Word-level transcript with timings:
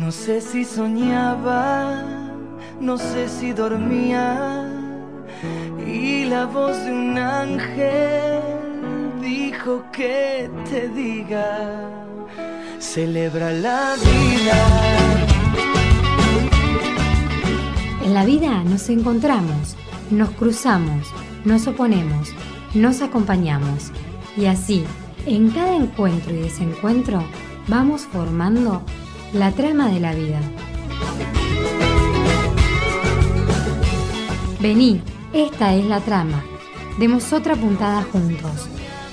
No 0.00 0.10
sé 0.10 0.40
si 0.40 0.64
soñaba, 0.64 2.02
no 2.80 2.98
sé 2.98 3.28
si 3.28 3.52
dormía, 3.52 4.68
y 5.86 6.24
la 6.24 6.46
voz 6.46 6.76
de 6.84 6.92
un 6.92 7.16
ángel 7.16 8.40
dijo 9.22 9.84
que 9.92 10.50
te 10.68 10.88
diga, 10.88 11.90
celebra 12.80 13.52
la 13.52 13.94
vida. 13.94 14.58
En 18.04 18.14
la 18.14 18.24
vida 18.24 18.64
nos 18.64 18.88
encontramos, 18.88 19.76
nos 20.10 20.30
cruzamos, 20.30 21.06
nos 21.44 21.68
oponemos, 21.68 22.30
nos 22.74 23.00
acompañamos 23.00 23.92
y 24.36 24.46
así, 24.46 24.84
en 25.24 25.50
cada 25.50 25.76
encuentro 25.76 26.34
y 26.34 26.40
desencuentro, 26.40 27.22
vamos 27.68 28.02
formando 28.02 28.82
la 29.34 29.50
trama 29.50 29.88
de 29.88 30.00
la 30.00 30.14
vida. 30.14 30.40
Vení, 34.60 35.02
esta 35.32 35.74
es 35.74 35.84
la 35.86 36.00
trama. 36.00 36.44
Demos 36.98 37.32
otra 37.32 37.56
puntada 37.56 38.02
juntos, 38.04 38.68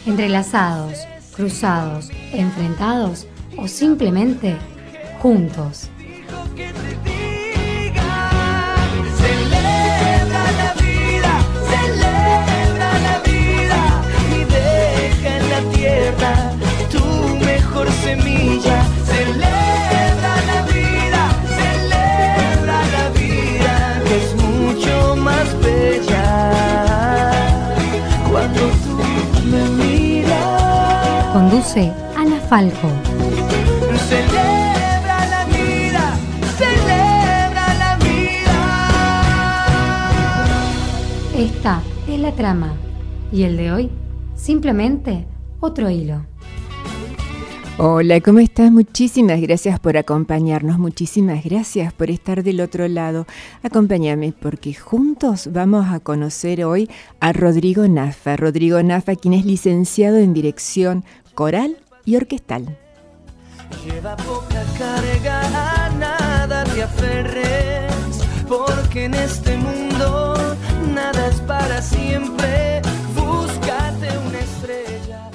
entrelazados, 0.06 1.00
cruzados, 1.36 2.12
enfrentados 2.34 3.28
o 3.58 3.68
simplemente 3.68 4.56
juntos. 5.22 5.90
Celebra 15.82 16.51
Conduce 31.62 31.94
Ana 32.18 32.40
Falco. 32.50 32.90
Celebra 34.10 35.28
la 35.30 35.46
vida, 35.46 36.18
celebra 36.58 37.74
la 37.78 37.98
vida. 37.98 38.60
Esta 41.38 41.84
es 42.08 42.20
la 42.20 42.32
trama 42.32 42.74
y 43.32 43.44
el 43.44 43.58
de 43.58 43.72
hoy, 43.72 43.92
simplemente 44.34 45.28
otro 45.60 45.92
hilo. 45.92 46.26
Hola, 47.78 48.22
¿cómo 48.22 48.40
estás? 48.40 48.72
Muchísimas 48.72 49.42
gracias 49.42 49.80
por 49.80 49.98
acompañarnos, 49.98 50.78
muchísimas 50.78 51.44
gracias 51.44 51.94
por 51.94 52.12
estar 52.12 52.44
del 52.44 52.62
otro 52.62 52.88
lado. 52.88 53.26
Acompáñame 53.64 54.34
porque 54.40 54.74
juntos 54.74 55.50
vamos 55.52 55.88
a 55.90 56.00
conocer 56.00 56.64
hoy 56.64 56.90
a 57.20 57.34
Rodrigo 57.34 57.88
Nafa. 57.88 58.36
Rodrigo 58.36 58.84
Nafa, 58.84 59.16
quien 59.16 59.34
es 59.34 59.46
licenciado 59.46 60.18
en 60.18 60.34
dirección 60.34 61.06
coral 61.34 61.78
y 62.06 62.16
orquestal. 62.16 62.78
Lleva 63.86 64.16
poca 64.18 64.64
carga, 64.78 65.86
a 65.86 65.90
nada 65.92 66.64
te 66.66 66.84
aferres, 66.84 67.92
porque 68.48 69.06
en 69.06 69.14
este 69.16 69.58
mundo 69.58 70.36
nada 70.94 71.28
es 71.28 71.40
para 71.42 71.82
siempre. 71.82 72.82
Búscate 73.16 74.10
una 74.28 74.40
estrella. 74.40 75.32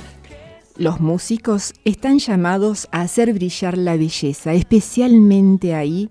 Los 0.77 1.00
músicos 1.00 1.72
están 1.84 2.19
llamados 2.19 2.89
a 2.92 3.00
hacer 3.00 3.33
brillar 3.33 3.77
la 3.78 3.97
belleza, 3.97 4.52
especialmente 4.52 5.74
ahí 5.74 6.11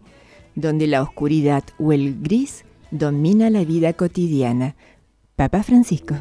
donde 0.56 0.88
la 0.88 1.02
oscuridad 1.02 1.64
o 1.78 1.92
el 1.94 2.22
gris 2.22 2.66
domina 2.92 3.50
la 3.50 3.64
vida 3.64 3.94
cotidiana. 3.94 4.76
Papa 5.36 5.64
Francisco. 5.64 6.16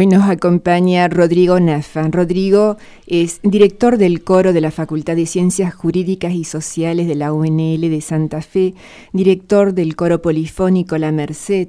Hoy 0.00 0.06
nos 0.06 0.30
acompaña 0.30 1.08
Rodrigo 1.08 1.60
Nafa. 1.60 2.08
Rodrigo 2.08 2.78
es 3.06 3.38
director 3.42 3.98
del 3.98 4.24
coro 4.24 4.54
de 4.54 4.62
la 4.62 4.70
Facultad 4.70 5.14
de 5.14 5.26
Ciencias 5.26 5.74
Jurídicas 5.74 6.32
y 6.32 6.44
Sociales 6.44 7.06
de 7.06 7.16
la 7.16 7.34
UNL 7.34 7.82
de 7.82 8.00
Santa 8.00 8.40
Fe, 8.40 8.72
director 9.12 9.74
del 9.74 9.96
coro 9.96 10.22
polifónico 10.22 10.96
La 10.96 11.12
Merced, 11.12 11.68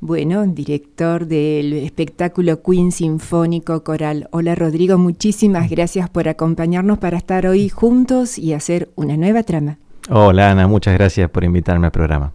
bueno, 0.00 0.44
director 0.44 1.26
del 1.26 1.74
espectáculo 1.74 2.64
Queen 2.64 2.90
Sinfónico 2.90 3.84
Coral. 3.84 4.26
Hola 4.32 4.56
Rodrigo, 4.56 4.98
muchísimas 4.98 5.70
gracias 5.70 6.10
por 6.10 6.26
acompañarnos 6.26 6.98
para 6.98 7.16
estar 7.16 7.46
hoy 7.46 7.68
juntos 7.68 8.40
y 8.40 8.54
hacer 8.54 8.90
una 8.96 9.16
nueva 9.16 9.44
trama. 9.44 9.78
Hola 10.10 10.50
Ana, 10.50 10.66
muchas 10.66 10.94
gracias 10.94 11.30
por 11.30 11.44
invitarme 11.44 11.86
al 11.86 11.92
programa. 11.92 12.32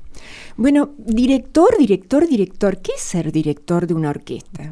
Bueno, 0.55 0.91
director, 0.97 1.77
director, 1.77 2.25
director, 2.25 2.77
¿qué 2.77 2.93
es 2.95 3.01
ser 3.01 3.33
director 3.33 3.87
de 3.87 3.93
una 3.93 4.11
orquesta? 4.11 4.71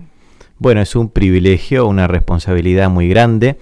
Bueno, 0.58 0.80
es 0.80 0.96
un 0.96 1.10
privilegio, 1.10 1.86
una 1.86 2.08
responsabilidad 2.08 2.90
muy 2.90 3.10
grande, 3.10 3.58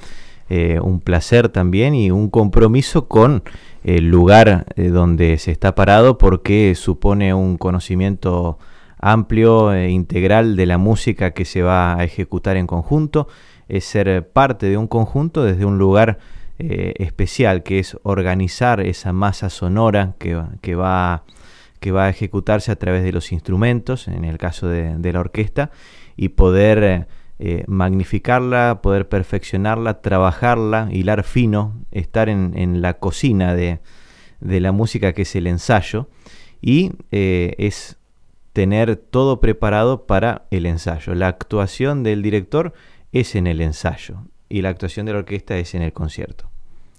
eh, 0.48 0.80
un 0.80 1.00
placer 1.00 1.50
también 1.50 1.95
y 1.95 2.12
un 2.12 2.30
compromiso 2.30 3.07
con 3.07 3.44
el 3.84 4.10
lugar 4.10 4.68
eh, 4.75 4.90
donde 4.90 5.40
se 5.40 5.51
está 5.51 5.74
parado 5.74 6.19
porque 6.19 6.75
supone 6.75 7.34
un 7.34 7.57
conocimiento 7.57 8.60
amplio 9.00 9.74
e 9.74 9.90
integral 9.90 10.56
de 10.56 10.68
la 10.68 10.78
música 10.78 11.31
que 11.31 11.45
se 11.45 11.63
va 11.63 11.98
a 11.98 12.04
ejecutar 12.04 12.57
en 12.57 12.68
conjunto, 12.68 13.28
es 13.68 13.86
ser 13.86 14.30
parte 14.30 14.68
de 14.68 14.78
un 14.78 14.88
conjunto 14.88 15.44
desde 15.44 15.66
un 15.66 15.80
lugar 15.80 16.19
eh, 16.60 16.94
especial 16.98 17.63
que 17.63 17.80
es 17.80 17.98
organizar 18.04 18.81
esa 18.81 19.13
masa 19.13 19.50
sonora 19.50 20.13
que, 20.19 20.39
que 20.62 20.75
va, 20.75 21.24
que 21.80 21.92
va 21.92 22.06
a 22.06 22.10
ejecutarse 22.10 22.72
a 22.72 22.75
través 22.75 23.04
de 23.04 23.12
los 23.12 23.31
instrumentos, 23.31 24.07
en 24.07 24.25
el 24.25 24.38
caso 24.38 24.68
de, 24.68 24.96
de 24.96 25.12
la 25.12 25.22
orquesta, 25.22 25.72
y 26.15 26.30
poder 26.30 26.83
eh, 26.83 27.07
eh, 27.39 27.63
magnificarla, 27.68 28.81
poder 28.81 29.10
perfeccionarla, 29.10 30.01
trabajarla, 30.01 30.89
hilar 30.92 31.24
fino, 31.24 31.81
estar 31.92 32.30
en, 32.30 32.54
en 32.56 32.81
la 32.81 32.95
cocina 33.00 33.56
de, 33.56 33.80
de 34.39 34.60
la 34.60 34.71
música 34.71 35.13
que 35.13 35.24
es 35.24 35.36
el 35.36 35.48
ensayo 35.48 36.10
y 36.62 36.92
eh, 37.12 37.56
es 37.57 37.98
tener 38.54 38.95
todo 38.95 39.39
preparado 39.39 40.06
para 40.06 40.45
el 40.51 40.65
ensayo. 40.65 41.15
La 41.15 41.27
actuación 41.27 42.04
del 42.04 42.21
director 42.21 42.74
es 43.12 43.36
en 43.36 43.48
el 43.48 43.62
ensayo 43.62 44.19
y 44.50 44.62
la 44.62 44.69
actuación 44.69 45.06
de 45.06 45.13
la 45.13 45.19
orquesta 45.19 45.57
es 45.57 45.74
en 45.75 45.81
el 45.81 45.94
concierto. 45.94 46.50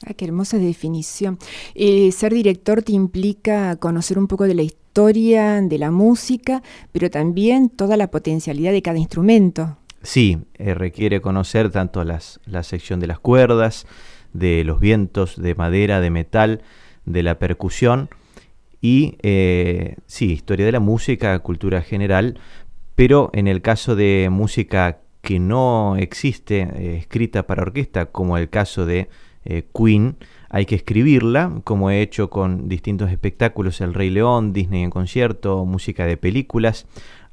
Ah, 0.07 0.13
qué 0.15 0.25
hermosa 0.25 0.59
definición. 0.59 1.39
Eh, 1.75 2.11
ser 2.13 2.35
director 2.35 2.83
te 2.83 2.93
implica 2.93 3.77
conocer 3.77 4.19
un 4.19 4.27
poco 4.27 4.45
de 4.45 4.55
la 4.55 4.63
historia, 4.63 4.84
de 4.95 5.77
la 5.77 5.91
música, 5.91 6.63
pero 6.93 7.11
también 7.11 7.69
toda 7.69 7.97
la 7.97 8.11
potencialidad 8.13 8.71
de 8.71 8.81
cada 8.81 8.99
instrumento. 8.99 9.77
Sí, 10.03 10.39
eh, 10.55 10.75
requiere 10.75 11.21
conocer 11.21 11.71
tanto 11.71 12.05
las, 12.05 12.39
la 12.47 12.63
sección 12.63 13.01
de 13.01 13.09
las 13.09 13.19
cuerdas, 13.19 13.87
de 14.33 14.63
los 14.63 14.79
vientos, 14.79 15.41
de 15.41 15.57
madera, 15.57 16.01
de 16.01 16.11
metal, 16.11 16.63
de 17.07 17.23
la 17.25 17.39
percusión 17.39 18.09
y 18.81 19.17
eh, 19.23 19.97
sí, 20.07 20.33
historia 20.33 20.67
de 20.67 20.73
la 20.73 20.81
música, 20.81 21.37
cultura 21.41 21.83
general, 21.83 22.39
pero 22.95 23.31
en 23.33 23.49
el 23.49 23.63
caso 23.63 23.97
de 23.97 24.29
música 24.31 25.01
que 25.23 25.41
no 25.41 25.97
existe 25.97 26.61
eh, 26.61 26.97
escrita 26.99 27.49
para 27.49 27.63
orquesta, 27.63 28.07
como 28.07 28.39
el 28.39 28.49
caso 28.49 28.87
de 28.87 29.09
Queen, 29.75 30.17
hay 30.55 30.67
que 30.67 30.77
escribirla, 30.77 31.51
como 31.65 31.91
he 31.91 32.01
hecho 32.01 32.31
con 32.31 32.69
distintos 32.69 33.11
espectáculos, 33.11 33.81
El 33.81 33.93
Rey 33.93 34.09
León, 34.09 34.53
Disney 34.53 34.85
en 34.85 34.91
concierto, 34.91 35.65
música 35.65 36.07
de 36.07 36.17
películas, 36.17 36.87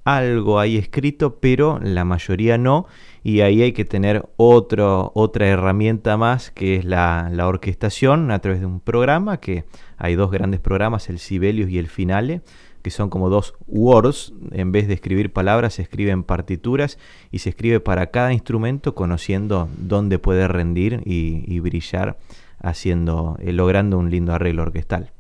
algo 0.03 0.59
hay 0.59 0.75
escrito, 0.75 1.35
pero 1.39 1.77
la 1.83 2.03
mayoría 2.03 2.57
no, 2.57 2.88
y 3.23 3.41
ahí 3.41 3.62
hay 3.62 3.73
que 3.73 3.85
tener 3.85 4.27
otro, 4.38 5.12
otra 5.13 5.45
herramienta 5.45 6.18
más, 6.18 6.50
que 6.50 6.77
es 6.77 6.83
la, 6.83 7.31
orquestación 7.45 8.31
a 8.31 8.39
través 8.39 8.59
de 8.59 8.65
un 8.65 8.79
programa, 8.79 9.38
que 9.38 9.65
hay 9.97 10.15
dos 10.15 10.31
grandes 10.31 10.59
programas, 10.59 11.07
el 11.07 11.19
Sibelius 11.19 11.69
y 11.69 11.77
el 11.77 11.89
Finale, 11.89 12.41
que 12.81 12.89
son 12.89 13.12
como 13.12 13.29
dos 13.29 13.53
words, 13.67 14.33
en 14.50 14.71
vez 14.71 14.88
de 14.88 14.95
escribir 14.95 15.31
palabras 15.31 15.75
se 15.75 15.83
escriben 15.83 16.24
partituras 16.24 16.97
y 17.29 17.38
se 17.38 17.50
escribe 17.50 17.79
para 17.79 18.07
cada 18.07 18.33
instrumento 18.33 18.95
conociendo 18.95 19.69
dónde 19.77 20.17
puede 20.17 20.47
rendir 20.47 21.03
y 21.06 21.59
brillar 21.59 22.17
haciendo, 22.63 23.37
eh, 23.39 23.51
logrando 23.51 23.97
un 23.97 24.09
lindo 24.09 24.33
arreglo 24.33 24.63
orquestal. 24.63 25.11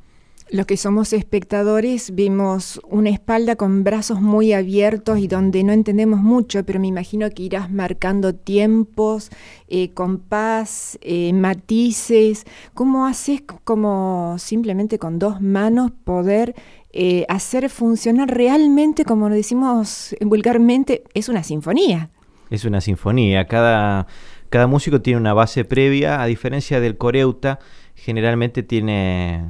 Los 0.51 0.65
que 0.65 0.75
somos 0.75 1.13
espectadores 1.13 2.13
vemos 2.13 2.81
una 2.89 3.09
espalda 3.09 3.55
con 3.55 3.85
brazos 3.85 4.19
muy 4.19 4.51
abiertos 4.51 5.19
y 5.19 5.29
donde 5.29 5.63
no 5.63 5.71
entendemos 5.71 6.19
mucho, 6.19 6.65
pero 6.65 6.77
me 6.77 6.87
imagino 6.87 7.29
que 7.29 7.43
irás 7.43 7.71
marcando 7.71 8.35
tiempos, 8.35 9.29
eh, 9.69 9.91
compás, 9.91 10.99
eh, 11.03 11.31
matices. 11.31 12.43
¿Cómo 12.73 13.05
haces 13.05 13.43
como 13.63 14.35
simplemente 14.39 14.99
con 14.99 15.19
dos 15.19 15.39
manos 15.39 15.91
poder 16.03 16.53
eh, 16.91 17.25
hacer 17.29 17.69
funcionar 17.69 18.29
realmente, 18.29 19.05
como 19.05 19.29
lo 19.29 19.35
decimos 19.35 20.17
vulgarmente, 20.19 21.05
es 21.13 21.29
una 21.29 21.43
sinfonía? 21.43 22.09
Es 22.49 22.65
una 22.65 22.81
sinfonía. 22.81 23.47
Cada, 23.47 24.07
cada 24.51 24.67
músico 24.67 25.01
tiene 25.01 25.17
una 25.17 25.33
base 25.33 25.63
previa, 25.63 26.21
a 26.21 26.25
diferencia 26.25 26.81
del 26.81 26.97
coreuta, 26.97 27.59
generalmente 27.95 28.63
tiene 28.63 29.49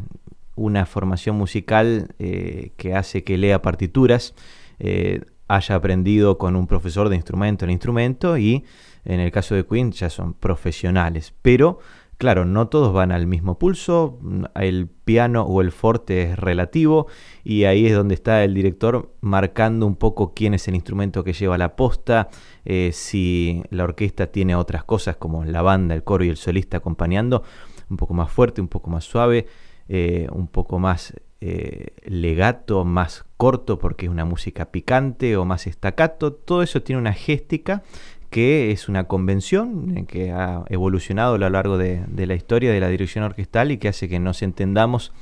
una 0.56 0.86
formación 0.86 1.36
musical 1.38 2.14
eh, 2.20 2.72
que 2.78 2.94
hace 2.94 3.24
que 3.24 3.36
lea 3.40 3.64
partituras, 3.64 4.36
eh, 4.78 5.22
haya 5.48 5.74
aprendido 5.74 6.38
con 6.38 6.56
un 6.56 6.68
profesor 6.68 7.10
de 7.10 7.16
instrumento 7.16 7.66
el 7.66 7.72
instrumento 7.72 8.38
y 8.38 8.64
en 9.04 9.20
el 9.20 9.32
caso 9.32 9.56
de 9.56 9.66
Queen 9.66 9.92
ya 9.92 10.12
son 10.12 10.36
profesionales. 10.36 11.34
Pero 11.42 11.80
claro, 12.22 12.46
no 12.46 12.68
todos 12.68 12.94
van 12.94 13.12
al 13.12 13.26
mismo 13.26 13.58
pulso, 13.58 14.20
el 14.54 14.88
piano 14.88 15.42
o 15.42 15.60
el 15.60 15.72
forte 15.72 16.22
es 16.22 16.38
relativo 16.38 17.08
y 17.44 17.64
ahí 17.64 17.88
es 17.88 17.96
donde 17.96 18.14
está 18.14 18.44
el 18.44 18.54
director 18.54 19.12
marcando 19.22 19.88
un 19.88 19.96
poco 19.96 20.36
quién 20.36 20.54
es 20.54 20.68
el 20.68 20.76
instrumento 20.76 21.24
que 21.24 21.34
lleva 21.34 21.58
la 21.58 21.76
posta, 21.76 22.30
eh, 22.64 22.92
si 22.94 23.64
la 23.72 23.86
orquesta 23.86 24.28
tiene 24.28 24.56
otras 24.56 24.84
cosas 24.84 25.16
como 25.16 25.44
la 25.46 25.64
banda, 25.64 25.96
el 25.96 26.04
coro 26.04 26.24
y 26.24 26.30
el 26.30 26.38
solista 26.38 26.78
acompañando, 26.78 27.42
un 27.90 27.98
poco 27.98 28.14
más 28.14 28.32
fuerte, 28.32 28.62
un 28.62 28.68
poco 28.68 28.92
más 28.92 29.04
suave. 29.04 29.48
Eh, 29.94 30.30
un 30.32 30.48
poco 30.48 30.80
más 30.80 31.14
eh, 31.42 31.96
legato, 32.06 32.86
más 32.86 33.26
corto 33.36 33.78
porque 33.78 34.06
es 34.06 34.12
una 34.12 34.24
música 34.24 34.72
picante 34.72 35.36
o 35.36 35.44
más 35.44 35.68
estacato. 35.68 36.32
Todo 36.32 36.64
eso 36.64 36.82
tiene 36.82 37.02
una 37.02 37.12
géstica 37.12 37.84
que 38.32 38.72
es 38.72 38.90
una 38.90 39.04
convención 39.04 39.96
eh, 39.96 40.06
que 40.08 40.32
ha 40.32 40.64
evolucionado 40.70 41.36
a 41.36 41.38
lo 41.38 41.50
largo 41.52 41.78
de, 41.78 42.04
de, 42.08 42.26
la 42.26 42.34
historia 42.34 42.72
de 42.72 42.80
la 42.80 42.88
dirección 42.88 43.24
orquestal 43.24 43.72
y 43.72 43.78
que 43.78 43.90
hace 43.90 44.10
que 44.10 44.20
nos 44.20 44.42
entendamos 44.42 45.14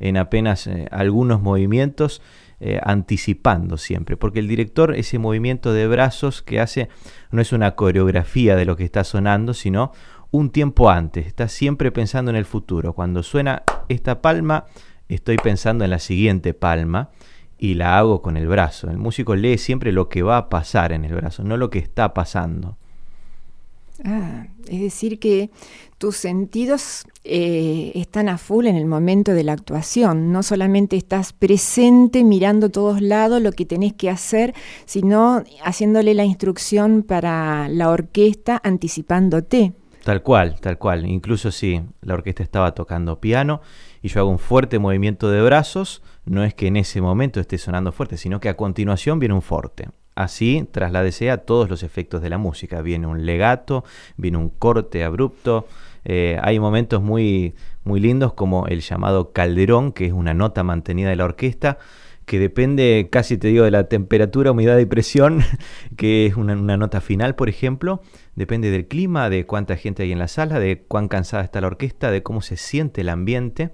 en 0.00 0.16
apenas 0.16 0.68
algunos 0.90 1.40
movimientos 1.40 2.20
anticipando 2.82 3.76
siempre, 3.76 4.16
porque 4.16 4.38
el 4.38 4.48
director 4.48 4.94
ese 4.94 5.18
movimiento 5.18 5.72
de 5.72 5.86
brazos 5.86 6.40
que 6.40 6.60
hace 6.60 6.88
no 7.30 7.42
es 7.42 7.52
una 7.52 7.76
coreografía 7.76 8.56
de 8.56 8.64
lo 8.64 8.76
que 8.76 8.84
está 8.84 9.04
sonando, 9.04 9.54
sino 9.54 9.92
un 10.34 10.50
tiempo 10.50 10.90
antes, 10.90 11.28
está 11.28 11.46
siempre 11.46 11.92
pensando 11.92 12.28
en 12.28 12.36
el 12.36 12.44
futuro. 12.44 12.92
Cuando 12.92 13.22
suena 13.22 13.62
esta 13.88 14.20
palma, 14.20 14.64
estoy 15.08 15.36
pensando 15.36 15.84
en 15.84 15.90
la 15.90 16.00
siguiente 16.00 16.54
palma 16.54 17.10
y 17.64 17.72
la 17.72 17.96
hago 17.96 18.20
con 18.20 18.36
el 18.36 18.46
brazo. 18.46 18.90
El 18.90 18.98
músico 18.98 19.34
lee 19.34 19.56
siempre 19.56 19.90
lo 19.90 20.10
que 20.10 20.22
va 20.22 20.36
a 20.36 20.48
pasar 20.50 20.92
en 20.92 21.06
el 21.06 21.14
brazo, 21.14 21.44
no 21.44 21.56
lo 21.56 21.70
que 21.70 21.78
está 21.78 22.12
pasando. 22.12 22.76
Ah, 24.04 24.48
es 24.68 24.82
decir, 24.82 25.18
que 25.18 25.48
tus 25.96 26.16
sentidos 26.16 27.06
eh, 27.24 27.92
están 27.94 28.28
a 28.28 28.36
full 28.36 28.66
en 28.66 28.76
el 28.76 28.84
momento 28.84 29.32
de 29.32 29.44
la 29.44 29.54
actuación. 29.54 30.30
No 30.30 30.42
solamente 30.42 30.96
estás 30.96 31.32
presente 31.32 32.22
mirando 32.22 32.68
todos 32.68 33.00
lados 33.00 33.40
lo 33.40 33.52
que 33.52 33.64
tenés 33.64 33.94
que 33.94 34.10
hacer, 34.10 34.52
sino 34.84 35.42
haciéndole 35.64 36.12
la 36.12 36.24
instrucción 36.24 37.02
para 37.02 37.70
la 37.70 37.88
orquesta 37.88 38.60
anticipándote. 38.62 39.72
Tal 40.04 40.22
cual, 40.22 40.60
tal 40.60 40.76
cual. 40.76 41.06
Incluso 41.06 41.50
si 41.50 41.80
la 42.02 42.12
orquesta 42.12 42.42
estaba 42.42 42.74
tocando 42.74 43.20
piano 43.20 43.62
y 44.04 44.08
yo 44.08 44.20
hago 44.20 44.28
un 44.28 44.38
fuerte 44.38 44.78
movimiento 44.78 45.30
de 45.30 45.40
brazos, 45.40 46.02
no 46.26 46.44
es 46.44 46.52
que 46.52 46.66
en 46.66 46.76
ese 46.76 47.00
momento 47.00 47.40
esté 47.40 47.56
sonando 47.56 47.90
fuerte, 47.90 48.18
sino 48.18 48.38
que 48.38 48.50
a 48.50 48.54
continuación 48.54 49.18
viene 49.18 49.34
un 49.34 49.40
forte. 49.40 49.88
Así 50.14 50.68
trasladese 50.70 51.30
a 51.30 51.38
todos 51.38 51.70
los 51.70 51.82
efectos 51.82 52.20
de 52.20 52.28
la 52.28 52.36
música. 52.36 52.82
Viene 52.82 53.06
un 53.06 53.24
legato, 53.24 53.82
viene 54.18 54.36
un 54.36 54.50
corte 54.50 55.04
abrupto. 55.04 55.66
Eh, 56.04 56.38
hay 56.42 56.60
momentos 56.60 57.00
muy, 57.00 57.54
muy 57.82 57.98
lindos 57.98 58.34
como 58.34 58.66
el 58.66 58.82
llamado 58.82 59.32
calderón, 59.32 59.90
que 59.90 60.04
es 60.04 60.12
una 60.12 60.34
nota 60.34 60.62
mantenida 60.64 61.08
de 61.08 61.16
la 61.16 61.24
orquesta, 61.24 61.78
que 62.26 62.38
depende 62.38 63.08
casi 63.10 63.38
te 63.38 63.48
digo 63.48 63.64
de 63.64 63.70
la 63.70 63.88
temperatura, 63.88 64.50
humedad 64.50 64.76
y 64.76 64.84
presión, 64.84 65.42
que 65.96 66.26
es 66.26 66.36
una, 66.36 66.52
una, 66.52 66.76
nota 66.76 67.00
final, 67.00 67.36
por 67.36 67.48
ejemplo, 67.48 68.02
depende 68.36 68.70
del 68.70 68.86
clima, 68.86 69.30
de 69.30 69.46
cuánta 69.46 69.76
gente 69.76 70.02
hay 70.02 70.12
en 70.12 70.18
la 70.18 70.28
sala, 70.28 70.58
de 70.58 70.82
cuán 70.86 71.08
cansada 71.08 71.44
está 71.44 71.60
la 71.60 71.68
orquesta, 71.68 72.10
de 72.10 72.22
cómo 72.22 72.42
se 72.42 72.56
siente 72.56 73.02
el 73.02 73.08
ambiente. 73.08 73.70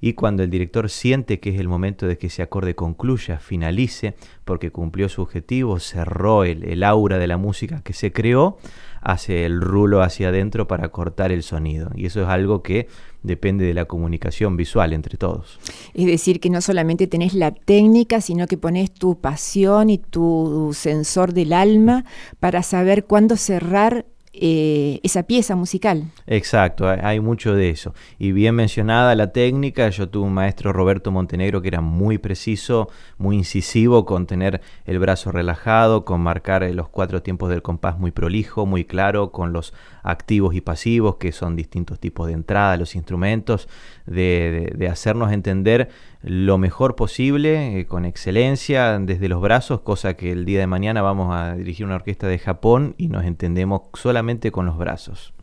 Y 0.00 0.14
cuando 0.14 0.42
el 0.42 0.50
director 0.50 0.90
siente 0.90 1.38
que 1.38 1.50
es 1.50 1.60
el 1.60 1.68
momento 1.68 2.08
de 2.08 2.18
que 2.18 2.26
ese 2.26 2.42
acorde 2.42 2.74
concluya, 2.74 3.38
finalice, 3.38 4.16
porque 4.44 4.72
cumplió 4.72 5.08
su 5.08 5.22
objetivo, 5.22 5.78
cerró 5.78 6.42
el, 6.42 6.64
el 6.64 6.82
aura 6.82 7.18
de 7.18 7.28
la 7.28 7.36
música 7.36 7.82
que 7.82 7.92
se 7.92 8.12
creó, 8.12 8.58
hace 9.02 9.44
el 9.44 9.60
rulo 9.60 10.02
hacia 10.02 10.28
adentro 10.28 10.66
para 10.66 10.88
cortar 10.88 11.32
el 11.32 11.42
sonido. 11.42 11.90
Y 11.94 12.06
eso 12.06 12.22
es 12.22 12.28
algo 12.28 12.62
que 12.62 12.88
depende 13.22 13.64
de 13.64 13.74
la 13.74 13.84
comunicación 13.84 14.56
visual 14.56 14.92
entre 14.92 15.18
todos. 15.18 15.58
Es 15.94 16.06
decir, 16.06 16.40
que 16.40 16.50
no 16.50 16.60
solamente 16.60 17.06
tenés 17.06 17.34
la 17.34 17.52
técnica, 17.52 18.20
sino 18.20 18.46
que 18.46 18.56
pones 18.56 18.92
tu 18.92 19.20
pasión 19.20 19.90
y 19.90 19.98
tu 19.98 20.70
sensor 20.74 21.32
del 21.32 21.52
alma 21.52 22.04
para 22.40 22.62
saber 22.62 23.04
cuándo 23.04 23.36
cerrar 23.36 24.06
eh, 24.34 24.98
esa 25.02 25.24
pieza 25.24 25.56
musical. 25.56 26.04
Exacto, 26.26 26.88
hay 26.88 27.20
mucho 27.20 27.54
de 27.54 27.68
eso. 27.68 27.94
Y 28.18 28.32
bien 28.32 28.54
mencionada 28.54 29.14
la 29.14 29.30
técnica, 29.32 29.90
yo 29.90 30.08
tuve 30.08 30.24
un 30.24 30.32
maestro 30.32 30.72
Roberto 30.72 31.10
Montenegro 31.10 31.60
que 31.60 31.68
era 31.68 31.82
muy 31.82 32.16
preciso, 32.16 32.88
muy 33.18 33.36
incisivo 33.36 34.06
con 34.06 34.26
tener 34.26 34.62
el 34.86 34.98
brazo 34.98 35.32
relajado, 35.32 36.06
con 36.06 36.22
marcar 36.22 36.62
los 36.72 36.88
cuatro 36.88 37.22
tiempos 37.22 37.50
del 37.50 37.60
compás 37.60 37.98
muy 37.98 38.10
prolijo, 38.10 38.64
muy 38.64 38.84
claro, 38.84 39.32
con 39.32 39.52
los 39.52 39.74
activos 40.02 40.54
y 40.54 40.62
pasivos, 40.62 41.16
que 41.16 41.32
son 41.32 41.54
distintos 41.54 42.00
tipos 42.00 42.26
de 42.26 42.32
entrada, 42.32 42.76
los 42.78 42.94
instrumentos, 42.94 43.68
de 44.06 44.88
hacernos 44.90 45.30
entender 45.32 45.90
lo 46.22 46.56
mejor 46.56 46.94
posible, 46.94 47.80
eh, 47.80 47.86
con 47.86 48.04
excelencia, 48.04 48.98
desde 48.98 49.28
los 49.28 49.40
brazos, 49.40 49.80
cosa 49.80 50.14
que 50.14 50.30
el 50.30 50.44
día 50.44 50.60
de 50.60 50.66
mañana 50.66 51.02
vamos 51.02 51.34
a 51.34 51.54
dirigir 51.54 51.84
una 51.84 51.96
orquesta 51.96 52.28
de 52.28 52.38
Japón 52.38 52.94
y 52.96 53.08
nos 53.08 53.24
entendemos 53.24 53.82
solamente 53.94 54.52
con 54.52 54.66
los 54.66 54.78
brazos. 54.78 55.34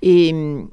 Eh, 0.00 0.66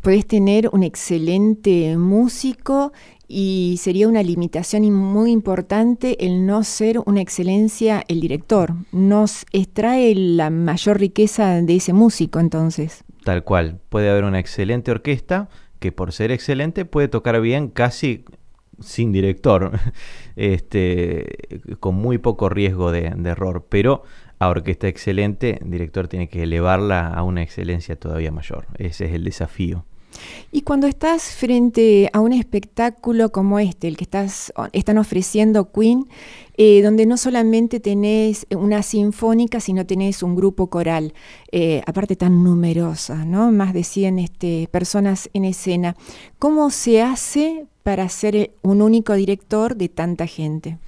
puedes 0.00 0.26
tener 0.26 0.70
un 0.72 0.82
excelente 0.82 1.96
músico 1.98 2.92
y 3.28 3.76
sería 3.78 4.08
una 4.08 4.22
limitación 4.22 4.90
muy 4.92 5.30
importante 5.30 6.24
el 6.24 6.44
no 6.46 6.64
ser 6.64 6.98
una 7.06 7.20
excelencia 7.20 8.04
el 8.08 8.20
director. 8.20 8.74
Nos 8.90 9.46
extrae 9.52 10.14
la 10.14 10.50
mayor 10.50 10.98
riqueza 10.98 11.62
de 11.62 11.76
ese 11.76 11.92
músico 11.92 12.40
entonces. 12.40 13.04
Tal 13.24 13.44
cual, 13.44 13.80
puede 13.88 14.10
haber 14.10 14.24
una 14.24 14.38
excelente 14.38 14.90
orquesta 14.90 15.48
que 15.78 15.92
por 15.92 16.12
ser 16.12 16.30
excelente 16.30 16.84
puede 16.84 17.08
tocar 17.08 17.40
bien 17.40 17.68
casi 17.68 18.24
sin 18.82 19.12
director, 19.12 19.72
este, 20.36 21.60
con 21.80 21.94
muy 21.94 22.18
poco 22.18 22.48
riesgo 22.48 22.92
de, 22.92 23.06
error, 23.24 23.66
pero 23.68 24.02
a 24.38 24.48
orquesta 24.48 24.88
excelente, 24.88 25.58
el 25.62 25.70
director 25.70 26.08
tiene 26.08 26.28
que 26.28 26.42
elevarla 26.42 27.08
a 27.08 27.22
una 27.22 27.42
excelencia 27.42 27.96
todavía 27.96 28.32
mayor. 28.32 28.66
Ese 28.78 29.06
es 29.06 29.12
el 29.12 29.24
desafío. 29.24 29.84
Y 30.50 30.62
cuando 30.62 30.86
estás 30.86 31.22
frente 31.34 32.10
a 32.12 32.20
un 32.20 32.32
espectáculo 32.32 33.30
como 33.30 33.58
este, 33.58 33.88
el 33.88 33.96
que 33.96 34.06
están 34.72 34.98
ofreciendo 34.98 35.72
Queen, 35.72 36.06
eh, 36.56 36.82
donde 36.82 37.06
no 37.06 37.16
solamente 37.16 37.80
tenés 37.80 38.46
una 38.54 38.82
sinfónica, 38.82 39.60
sino 39.60 39.86
tenés 39.86 40.22
un 40.22 40.36
grupo 40.36 40.68
coral, 40.68 41.14
eh, 41.50 41.82
aparte 41.86 42.16
tan 42.16 42.44
numerosa, 42.44 43.24
¿no? 43.24 43.50
Más 43.50 43.72
de 43.72 43.84
100 43.84 44.18
este, 44.18 44.68
personas 44.70 45.30
en 45.32 45.44
escena. 45.44 45.96
¿Cómo 46.38 46.70
se 46.70 47.02
hace 47.02 47.66
para 47.82 48.08
ser 48.08 48.52
un 48.62 48.82
único 48.82 49.14
director 49.14 49.76
de 49.76 49.88
tanta 49.88 50.26
gente? 50.26 50.78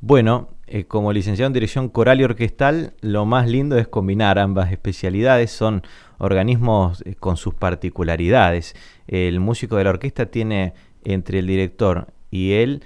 Bueno, 0.00 0.48
eh, 0.66 0.84
como 0.84 1.12
licenciado 1.12 1.46
en 1.46 1.52
dirección 1.52 1.88
coral 1.88 2.20
y 2.20 2.24
orquestal, 2.24 2.94
lo 3.00 3.26
más 3.26 3.48
lindo 3.48 3.76
es 3.78 3.86
combinar 3.86 4.38
ambas 4.38 4.72
especialidades. 4.72 5.50
Son 5.50 5.82
organismos 6.18 7.02
eh, 7.06 7.14
con 7.14 7.36
sus 7.36 7.54
particularidades. 7.54 8.74
El 9.06 9.40
músico 9.40 9.76
de 9.76 9.84
la 9.84 9.90
orquesta 9.90 10.26
tiene 10.26 10.74
entre 11.04 11.38
el 11.40 11.46
director 11.46 12.08
y 12.30 12.52
él 12.52 12.82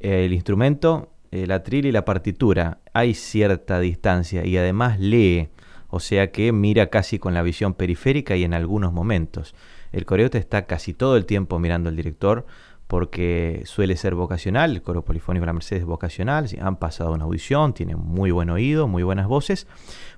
eh, 0.00 0.24
el 0.24 0.32
instrumento, 0.32 1.12
el 1.30 1.50
atril 1.50 1.86
y 1.86 1.92
la 1.92 2.04
partitura. 2.04 2.78
Hay 2.92 3.14
cierta 3.14 3.80
distancia 3.80 4.44
y 4.44 4.56
además 4.56 4.98
lee, 5.00 5.48
o 5.88 6.00
sea 6.00 6.30
que 6.30 6.52
mira 6.52 6.86
casi 6.88 7.18
con 7.18 7.34
la 7.34 7.42
visión 7.42 7.74
periférica 7.74 8.36
y 8.36 8.44
en 8.44 8.54
algunos 8.54 8.92
momentos. 8.92 9.54
El 9.92 10.04
coreógrafo 10.04 10.38
está 10.38 10.66
casi 10.66 10.92
todo 10.92 11.16
el 11.16 11.26
tiempo 11.26 11.58
mirando 11.58 11.88
al 11.88 11.96
director 11.96 12.46
porque 12.86 13.62
suele 13.64 13.96
ser 13.96 14.14
vocacional, 14.14 14.72
el 14.72 14.82
coro 14.82 15.04
polifónico 15.04 15.42
de 15.42 15.46
la 15.46 15.52
Mercedes 15.52 15.82
es 15.82 15.86
vocacional, 15.86 16.48
han 16.60 16.76
pasado 16.76 17.12
una 17.12 17.24
audición, 17.24 17.74
tienen 17.74 17.98
muy 17.98 18.30
buen 18.30 18.48
oído, 18.48 18.86
muy 18.86 19.02
buenas 19.02 19.26
voces, 19.26 19.66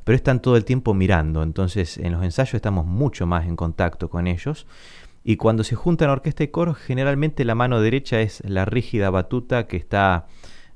pero 0.05 0.17
están 0.17 0.41
todo 0.43 0.57
el 0.57 0.65
tiempo 0.65 0.93
mirando, 0.93 1.43
entonces 1.43 1.97
en 1.99 2.13
los 2.13 2.23
ensayos 2.23 2.55
estamos 2.55 2.85
mucho 2.85 3.27
más 3.27 3.47
en 3.47 3.57
contacto 3.57 4.11
con 4.11 4.27
ellos. 4.27 4.67
Y 5.25 5.37
cuando 5.37 5.65
se 5.65 5.75
juntan 5.75 6.11
orquesta 6.11 6.45
y 6.45 6.49
coro, 6.49 6.75
generalmente 6.75 7.45
la 7.45 7.55
mano 7.55 7.81
derecha 7.81 8.21
es 8.21 8.43
la 8.47 8.65
rígida 8.65 9.11
batuta 9.11 9.67
que 9.67 9.77
está 9.77 10.27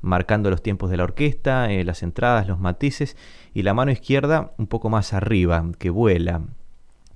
marcando 0.01 0.51
los 0.51 0.63
tiempos 0.63 0.91
de 0.91 0.97
la 0.97 1.05
orquesta, 1.05 1.71
eh, 1.71 1.85
las 1.85 2.03
entradas, 2.03 2.49
los 2.49 2.59
matices, 2.59 3.17
y 3.55 3.63
la 3.63 3.73
mano 3.73 3.93
izquierda 3.93 4.53
un 4.59 4.67
poco 4.67 4.91
más 4.91 5.13
arriba, 5.13 5.65
que 5.79 5.91
vuela, 5.91 6.43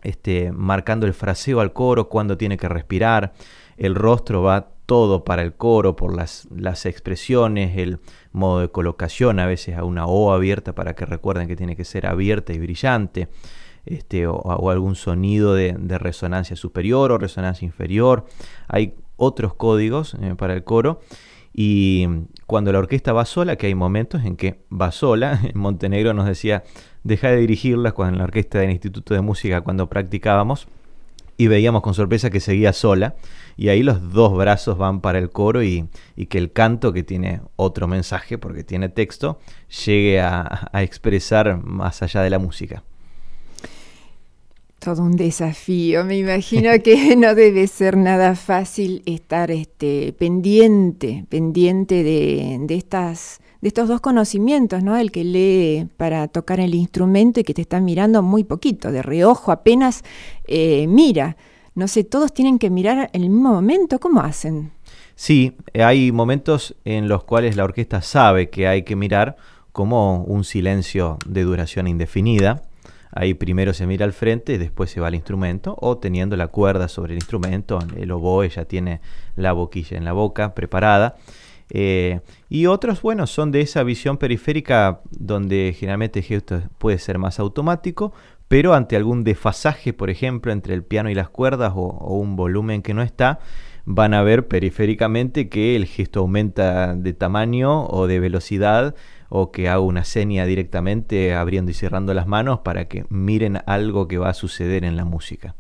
este, 0.03 0.53
marcando 0.53 1.07
el 1.07 1.15
fraseo 1.15 1.61
al 1.61 1.73
coro, 1.73 2.09
cuando 2.09 2.39
tiene 2.39 2.57
que 2.57 2.69
respirar, 2.69 3.33
el 3.77 3.95
rostro 3.95 4.43
va 4.43 4.69
todo 4.87 5.25
para 5.25 5.43
el 5.43 5.55
coro 5.55 5.97
por 5.97 6.17
las, 6.17 6.49
las 6.55 6.87
expresiones, 6.87 7.77
el 7.77 7.99
modo 8.33 8.61
de 8.61 8.69
colocación, 8.71 9.41
a 9.41 9.47
veces 9.47 9.77
a 9.77 9.85
una 9.85 10.07
O 10.07 10.33
abierta 10.33 10.75
para 10.75 10.95
que 10.95 11.05
recuerden 11.05 11.49
que 11.49 11.57
tiene 11.57 11.77
que 11.77 11.85
ser 11.85 12.07
abierta 12.07 12.53
y 12.53 12.59
brillante, 12.59 13.29
este, 13.85 14.27
o, 14.27 14.71
algún 14.71 14.95
sonido 14.95 15.55
de, 15.55 15.75
resonancia 15.99 16.57
superior 16.57 17.13
o 17.13 17.19
resonancia 17.19 17.67
inferior. 17.67 18.27
Hay 18.69 18.95
otros 19.17 19.55
códigos 19.55 20.15
eh, 20.21 20.35
para 20.37 20.55
el 20.55 20.65
coro. 20.65 21.01
Y 21.59 22.07
cuando 22.47 22.71
la 22.71 22.79
orquesta 22.79 23.13
va 23.13 23.25
sola, 23.25 23.57
que 23.57 23.67
hay 23.67 23.75
momentos 23.75 24.25
en 24.25 24.37
que 24.37 24.61
va 24.71 24.93
sola, 24.93 25.41
en 25.55 25.59
Montenegro 25.59 26.15
nos 26.15 26.27
decía, 26.27 26.65
deja 27.03 27.31
de 27.31 27.39
dirigirla 27.39 27.93
cuando 27.93 28.15
en 28.15 28.19
la 28.19 28.25
orquesta 28.25 28.59
del 28.59 28.71
Instituto 28.71 29.15
de 29.15 29.21
Música 29.21 29.63
cuando 29.63 29.89
practicábamos, 29.89 30.69
y 31.37 31.49
veíamos 31.49 31.83
con 31.83 31.95
sorpresa 31.95 32.31
que 32.31 32.41
seguía 32.41 32.73
sola 32.73 33.15
y 33.57 33.69
ahí 33.69 33.83
los 33.83 34.13
dos 34.13 34.37
brazos 34.37 34.79
van 34.79 35.01
para 35.01 35.19
el 35.19 35.31
coro 35.31 35.63
y, 35.63 35.89
que 36.29 36.39
el 36.39 36.53
canto, 36.53 36.93
que 36.93 37.03
tiene 37.03 37.41
otro 37.57 37.89
mensaje 37.89 38.39
porque 38.39 38.65
tiene 38.65 38.89
texto, 38.89 39.39
llegue 39.87 40.21
a, 40.21 40.71
expresar 40.75 41.63
más 41.63 42.03
allá 42.03 42.23
de 42.23 42.31
la 42.31 42.39
música. 42.39 42.83
Todo 44.79 45.03
un 45.03 45.17
desafío, 45.17 46.05
me 46.05 46.19
imagino 46.19 46.71
que 46.83 47.17
no 47.17 47.35
debe 47.35 47.67
ser 47.67 47.97
nada 47.97 48.35
fácil 48.35 49.03
estar 49.07 49.51
este, 49.51 50.15
pendiente, 50.19 51.25
pendiente 51.29 52.03
de, 52.03 52.59
de 52.61 52.75
estas 52.75 53.41
de 53.67 53.69
estos 53.69 53.89
dos 53.89 54.01
conocimientos, 54.01 54.85
¿no? 54.85 54.97
El 54.97 55.11
que 55.11 55.25
lee 55.25 55.89
para 55.97 56.29
tocar 56.29 56.61
el 56.61 56.73
instrumento 56.73 57.41
y 57.41 57.43
que 57.43 57.53
te 57.53 57.63
está 57.63 57.81
mirando 57.81 58.23
muy 58.23 58.45
poquito, 58.45 58.93
de 58.93 59.03
reojo 59.03 59.51
apenas 59.51 60.05
eh, 60.47 60.87
mira. 60.87 61.37
No 61.75 61.89
sé, 61.89 62.05
todos 62.05 62.33
tienen 62.33 62.61
que 62.61 62.71
mirar 62.71 63.11
en 63.13 63.25
el 63.25 63.29
mismo 63.29 63.53
momento, 63.53 63.99
¿cómo 63.99 64.21
hacen? 64.21 64.71
Sí, 65.17 65.57
hay 65.75 66.13
momentos 66.13 66.77
en 66.85 67.09
los 67.09 67.25
cuales 67.25 67.57
la 67.57 67.65
orquesta 67.65 68.03
sabe 68.03 68.51
que 68.51 68.69
hay 68.69 68.85
que 68.85 68.95
mirar 68.95 69.37
como 69.73 70.23
un 70.23 70.45
silencio 70.45 71.19
de 71.27 71.43
duración 71.43 71.89
indefinida. 71.89 72.63
Ahí 73.11 73.35
primero 73.35 73.75
se 73.75 73.89
mira 73.89 74.05
al 74.05 74.13
frente 74.13 74.53
y 74.53 74.59
después 74.59 74.91
se 74.93 75.01
va 75.01 75.09
al 75.09 75.17
instrumento, 75.17 75.77
o 75.81 75.99
teniendo 75.99 76.37
la 76.37 76.47
cuerda 76.47 76.87
sobre 76.87 77.15
el 77.15 77.19
instrumento, 77.19 77.81
el 77.97 78.13
oboe 78.13 78.49
ya 78.49 78.65
tiene 78.65 79.01
la 79.35 79.53
boquilla 79.53 79.99
en 79.99 80.05
la 80.05 80.13
boca 80.13 80.55
preparada. 80.55 81.17
Eh, 81.71 82.21
y 82.49 82.67
otros, 82.67 83.03
bueno, 83.03 83.27
son 83.27 83.51
de 83.51 83.61
esa 83.61 83.83
visión 83.83 84.19
periférica 84.19 85.01
donde 85.11 85.75
generalmente 85.79 86.21
el 86.21 86.25
gesto 86.25 86.63
puede 86.79 86.99
ser 86.99 87.19
más 87.19 87.41
automático, 87.41 88.13
pero 88.49 88.75
ante 88.75 88.97
algún 88.97 89.25
desfasaje, 89.25 89.93
por 89.93 90.11
ejemplo, 90.11 90.53
entre 90.53 90.75
el 90.75 90.85
piano 90.85 91.11
y 91.11 91.15
las 91.15 91.29
cuerdas 91.29 91.73
o, 91.75 91.89
un 92.17 92.37
volumen 92.37 92.83
que 92.83 92.95
no 92.95 93.03
está, 93.03 93.41
van 93.85 94.15
a 94.15 94.23
ver 94.23 94.47
periféricamente 94.47 95.49
que 95.49 95.77
el 95.77 95.87
gesto 95.87 96.21
aumenta 96.21 96.95
de 96.95 97.13
tamaño 97.13 97.87
o 97.87 98.07
de 98.07 98.21
velocidad 98.21 98.95
o 99.29 99.51
que 99.51 99.69
hago 99.69 99.85
una 99.85 100.05
seña 100.05 100.47
directamente 100.47 101.35
abriendo 101.35 101.71
y 101.71 101.75
cerrando 101.75 102.15
las 102.15 102.27
manos 102.27 102.61
para 102.61 102.87
que 102.87 103.05
miren 103.09 103.59
algo 103.67 104.07
que 104.07 104.19
va 104.19 104.31
a 104.31 104.35
suceder 104.35 104.85
en 104.85 104.97
la 104.97 105.05
música. 105.05 105.57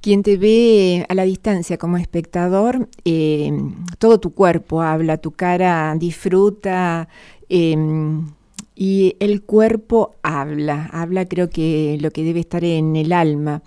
Quien 0.00 0.22
te 0.22 0.36
ve 0.36 1.04
a 1.08 1.14
la 1.14 1.24
distancia 1.24 1.76
como 1.76 1.96
espectador, 1.96 2.88
eh, 3.04 3.50
todo 3.98 4.20
tu 4.20 4.32
cuerpo 4.32 4.80
habla, 4.80 5.16
tu 5.16 5.32
cara 5.32 5.94
disfruta 5.98 7.08
em, 7.48 8.28
y 8.76 9.16
el 9.18 9.42
cuerpo 9.42 10.14
habla, 10.22 10.88
habla 10.92 11.26
creo 11.26 11.50
que 11.50 11.98
lo 12.00 12.12
que 12.12 12.22
debe 12.22 12.38
estar 12.38 12.62
en 12.62 12.94
el 12.94 13.12
alma. 13.12 13.62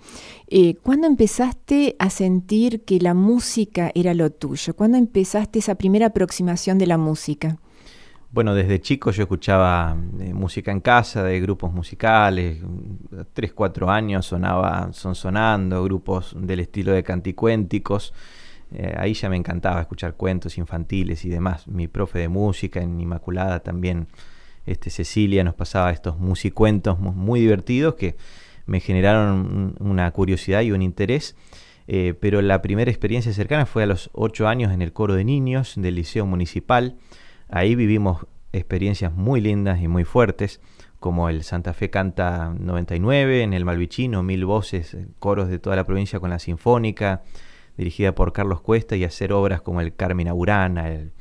Eh, 0.48 0.76
¿Cuándo 0.82 1.06
empezaste 1.06 1.96
a 1.98 2.08
sentir 2.08 2.82
que 2.82 2.98
la 2.98 3.12
música 3.12 3.92
era 3.94 4.14
lo 4.14 4.30
tuyo? 4.30 4.74
¿Cuándo 4.74 4.96
empezaste 4.96 5.58
esa 5.58 5.74
primera 5.74 6.06
aproximación 6.06 6.78
de 6.78 6.86
la 6.86 6.96
música? 6.96 7.58
Bueno, 8.32 8.54
desde 8.54 8.80
chico 8.80 9.10
yo 9.10 9.24
escuchaba 9.24 9.94
eh, 10.18 10.32
música 10.32 10.72
en 10.72 10.80
casa, 10.80 11.22
de 11.22 11.38
grupos 11.38 11.70
musicales, 11.70 12.62
3, 13.34 13.52
4 13.52 13.90
años 13.90 14.24
sonaba, 14.24 14.90
son 14.94 15.14
sonando, 15.14 15.84
grupos 15.84 16.34
del 16.38 16.60
estilo 16.60 16.92
de 16.92 17.02
canticuénticos. 17.02 18.14
Eh, 18.72 18.94
ahí 18.96 19.12
ya 19.12 19.28
me 19.28 19.36
encantaba 19.36 19.82
escuchar 19.82 20.14
cuentos 20.14 20.56
infantiles 20.56 21.26
y 21.26 21.28
demás. 21.28 21.68
Mi 21.68 21.88
profe 21.88 22.20
de 22.20 22.30
música 22.30 22.80
en 22.80 22.98
Inmaculada 22.98 23.60
también, 23.60 24.06
este, 24.64 24.88
Cecilia, 24.88 25.44
nos 25.44 25.54
pasaba 25.54 25.90
estos 25.90 26.18
musicuentos 26.18 26.98
muy 26.98 27.38
divertidos 27.38 27.96
que 27.96 28.16
me 28.64 28.80
generaron 28.80 29.76
una 29.78 30.10
curiosidad 30.10 30.62
y 30.62 30.72
un 30.72 30.80
interés. 30.80 31.36
Eh, 31.86 32.14
pero 32.18 32.40
la 32.40 32.62
primera 32.62 32.90
experiencia 32.90 33.34
cercana 33.34 33.66
fue 33.66 33.82
a 33.82 33.86
los 33.86 34.08
8 34.14 34.48
años 34.48 34.72
en 34.72 34.80
el 34.80 34.94
coro 34.94 35.16
de 35.16 35.24
niños 35.24 35.74
del 35.76 35.96
Liceo 35.96 36.24
Municipal. 36.24 36.96
Ahí 37.54 37.74
vivimos 37.74 38.26
experiencias 38.54 39.12
muy 39.12 39.42
lindas 39.42 39.82
y 39.82 39.86
muy 39.86 40.04
fuertes, 40.04 40.62
como 40.98 41.28
el 41.28 41.42
Santa 41.42 41.74
Fe 41.74 41.90
Canta 41.90 42.54
99, 42.58 43.42
en 43.42 43.52
el 43.52 43.66
Malvichino, 43.66 44.22
mil 44.22 44.46
voces, 44.46 44.94
eh, 44.94 45.06
coros 45.18 45.50
de 45.50 45.58
toda 45.58 45.76
la 45.76 45.84
provincia 45.84 46.18
con 46.18 46.30
la 46.30 46.38
Sinfónica, 46.38 47.22
dirigida 47.76 48.14
por 48.14 48.32
Carlos 48.32 48.62
Cuesta, 48.62 48.96
y 48.96 49.04
hacer 49.04 49.34
obras 49.34 49.60
como 49.60 49.82
el 49.82 49.94
Carmen 49.94 50.28
Aurana, 50.28 50.88
el 50.88 51.12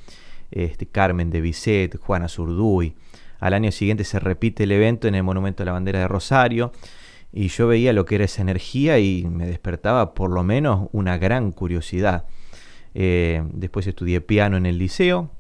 este, 0.51 0.85
Carmen 0.85 1.31
de 1.31 1.41
Bizet, 1.41 1.97
Juana 1.97 2.29
Zurduy. 2.29 2.95
Al 3.41 3.53
año 3.53 3.73
siguiente 3.73 4.05
se 4.05 4.17
repite 4.17 4.63
el 4.63 4.71
evento 4.71 5.09
en 5.09 5.15
el 5.15 5.23
Monumento 5.23 5.63
a 5.63 5.65
la 5.65 5.73
Bandera 5.73 5.99
de 5.99 6.07
Rosario, 6.07 6.71
y 7.33 7.49
yo 7.49 7.67
veía 7.67 7.91
lo 7.91 8.05
que 8.05 8.15
era 8.15 8.23
esa 8.23 8.41
energía 8.41 8.99
y 8.99 9.25
me 9.25 9.47
despertaba 9.47 10.13
por 10.13 10.31
lo 10.31 10.43
menos 10.45 10.87
una 10.93 11.17
gran 11.17 11.51
curiosidad. 11.51 12.23
Eh, 12.93 13.43
después 13.51 13.85
estudié 13.85 14.21
piano 14.21 14.55
en 14.55 14.65
el 14.65 14.77
liceo, 14.77 15.31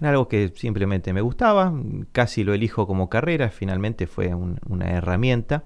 algo 0.00 0.28
que 0.28 0.52
simplemente 0.54 1.12
me 1.12 1.20
gustaba, 1.20 1.72
casi 2.12 2.44
lo 2.44 2.54
elijo 2.54 2.86
como 2.86 3.08
carrera, 3.08 3.50
finalmente 3.50 4.06
fue 4.06 4.34
una 4.34 4.90
herramienta 4.90 5.64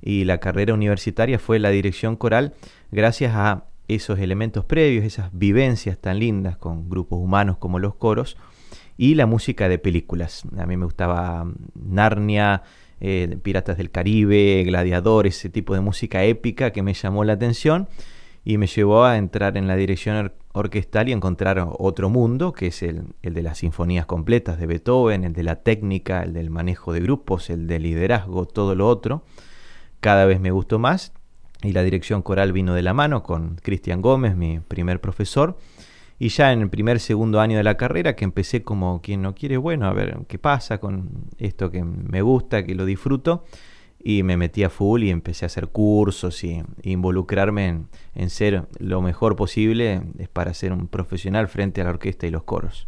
y 0.00 0.24
la 0.24 0.38
carrera 0.38 0.74
universitaria 0.74 1.38
fue 1.38 1.58
la 1.58 1.70
dirección 1.70 2.16
coral 2.16 2.54
gracias 2.90 3.34
a 3.34 3.64
esos 3.88 4.18
elementos 4.18 4.64
previos, 4.64 5.04
esas 5.04 5.30
vivencias 5.32 5.98
tan 5.98 6.18
lindas 6.18 6.56
con 6.56 6.88
grupos 6.88 7.18
humanos 7.18 7.56
como 7.58 7.78
los 7.78 7.94
coros 7.94 8.36
y 8.96 9.14
la 9.14 9.26
música 9.26 9.68
de 9.68 9.78
películas. 9.78 10.42
A 10.58 10.66
mí 10.66 10.76
me 10.76 10.84
gustaba 10.84 11.46
Narnia, 11.74 12.62
eh, 13.00 13.38
Piratas 13.42 13.78
del 13.78 13.90
Caribe, 13.90 14.62
Gladiador, 14.64 15.26
ese 15.26 15.48
tipo 15.48 15.74
de 15.74 15.80
música 15.80 16.24
épica 16.24 16.70
que 16.72 16.82
me 16.82 16.94
llamó 16.94 17.24
la 17.24 17.34
atención 17.34 17.88
y 18.48 18.56
me 18.56 18.66
llevó 18.66 19.04
a 19.04 19.18
entrar 19.18 19.58
en 19.58 19.68
la 19.68 19.76
dirección 19.76 20.16
or- 20.16 20.34
orquestal 20.54 21.10
y 21.10 21.12
encontrar 21.12 21.68
otro 21.78 22.08
mundo, 22.08 22.54
que 22.54 22.68
es 22.68 22.82
el, 22.82 23.02
el 23.20 23.34
de 23.34 23.42
las 23.42 23.58
sinfonías 23.58 24.06
completas 24.06 24.58
de 24.58 24.66
Beethoven, 24.66 25.24
el 25.24 25.34
de 25.34 25.42
la 25.42 25.56
técnica, 25.56 26.22
el 26.22 26.32
del 26.32 26.48
manejo 26.48 26.94
de 26.94 27.00
grupos, 27.00 27.50
el 27.50 27.66
del 27.66 27.82
liderazgo, 27.82 28.46
todo 28.46 28.74
lo 28.74 28.88
otro. 28.88 29.22
Cada 30.00 30.24
vez 30.24 30.40
me 30.40 30.50
gustó 30.50 30.78
más 30.78 31.12
y 31.62 31.72
la 31.72 31.82
dirección 31.82 32.22
coral 32.22 32.54
vino 32.54 32.72
de 32.72 32.80
la 32.80 32.94
mano 32.94 33.22
con 33.22 33.56
Cristian 33.56 34.00
Gómez, 34.00 34.34
mi 34.34 34.60
primer 34.60 35.02
profesor. 35.02 35.58
Y 36.18 36.30
ya 36.30 36.50
en 36.50 36.62
el 36.62 36.70
primer, 36.70 37.00
segundo 37.00 37.40
año 37.40 37.58
de 37.58 37.64
la 37.64 37.76
carrera, 37.76 38.16
que 38.16 38.24
empecé 38.24 38.62
como 38.62 39.02
quien 39.02 39.20
no 39.20 39.34
quiere, 39.34 39.58
bueno, 39.58 39.86
a 39.88 39.92
ver 39.92 40.20
qué 40.26 40.38
pasa 40.38 40.78
con 40.78 41.26
esto 41.36 41.70
que 41.70 41.84
me 41.84 42.22
gusta, 42.22 42.64
que 42.64 42.74
lo 42.74 42.86
disfruto, 42.86 43.44
y 44.02 44.22
me 44.22 44.36
metí 44.36 44.62
a 44.64 44.70
full 44.70 45.02
y 45.02 45.10
empecé 45.10 45.44
a 45.44 45.48
hacer 45.48 45.68
cursos 45.68 46.44
y 46.44 46.62
e 46.82 46.90
involucrarme 46.90 47.66
en, 47.68 47.88
en 48.14 48.30
ser 48.30 48.68
lo 48.78 49.02
mejor 49.02 49.36
posible 49.36 50.02
es 50.18 50.28
para 50.28 50.54
ser 50.54 50.72
un 50.72 50.86
profesional 50.88 51.48
frente 51.48 51.80
a 51.80 51.84
la 51.84 51.90
orquesta 51.90 52.26
y 52.26 52.30
los 52.30 52.44
coros. 52.44 52.86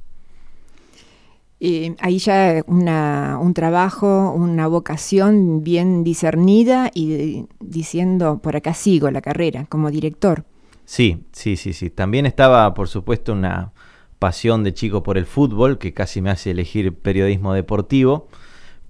Eh, 1.63 1.95
ahí 2.01 2.19
ya 2.19 2.65
una, 2.69 3.39
un 3.41 3.53
trabajo, 3.53 4.33
una 4.33 4.67
vocación 4.67 5.63
bien 5.63 6.05
discernida 6.05 6.91
y 6.95 7.09
de- 7.11 7.47
diciendo, 7.61 8.41
por 8.43 8.57
acá 8.57 8.73
sigo 8.73 9.11
la 9.11 9.21
carrera 9.21 9.67
como 9.69 9.91
director. 9.91 10.45
Sí, 10.85 11.25
sí, 11.33 11.57
sí, 11.57 11.73
sí. 11.73 11.91
También 11.91 12.27
estaba, 12.27 12.73
por 12.75 12.89
supuesto, 12.89 13.33
una 13.33 13.73
pasión 14.19 14.65
de 14.65 14.75
chico 14.75 15.03
por 15.03 15.17
el 15.19 15.27
fútbol 15.27 15.79
que 15.79 15.95
casi 15.95 16.21
me 16.21 16.31
hace 16.31 16.51
elegir 16.51 16.95
periodismo 16.95 17.55
deportivo. 17.55 18.29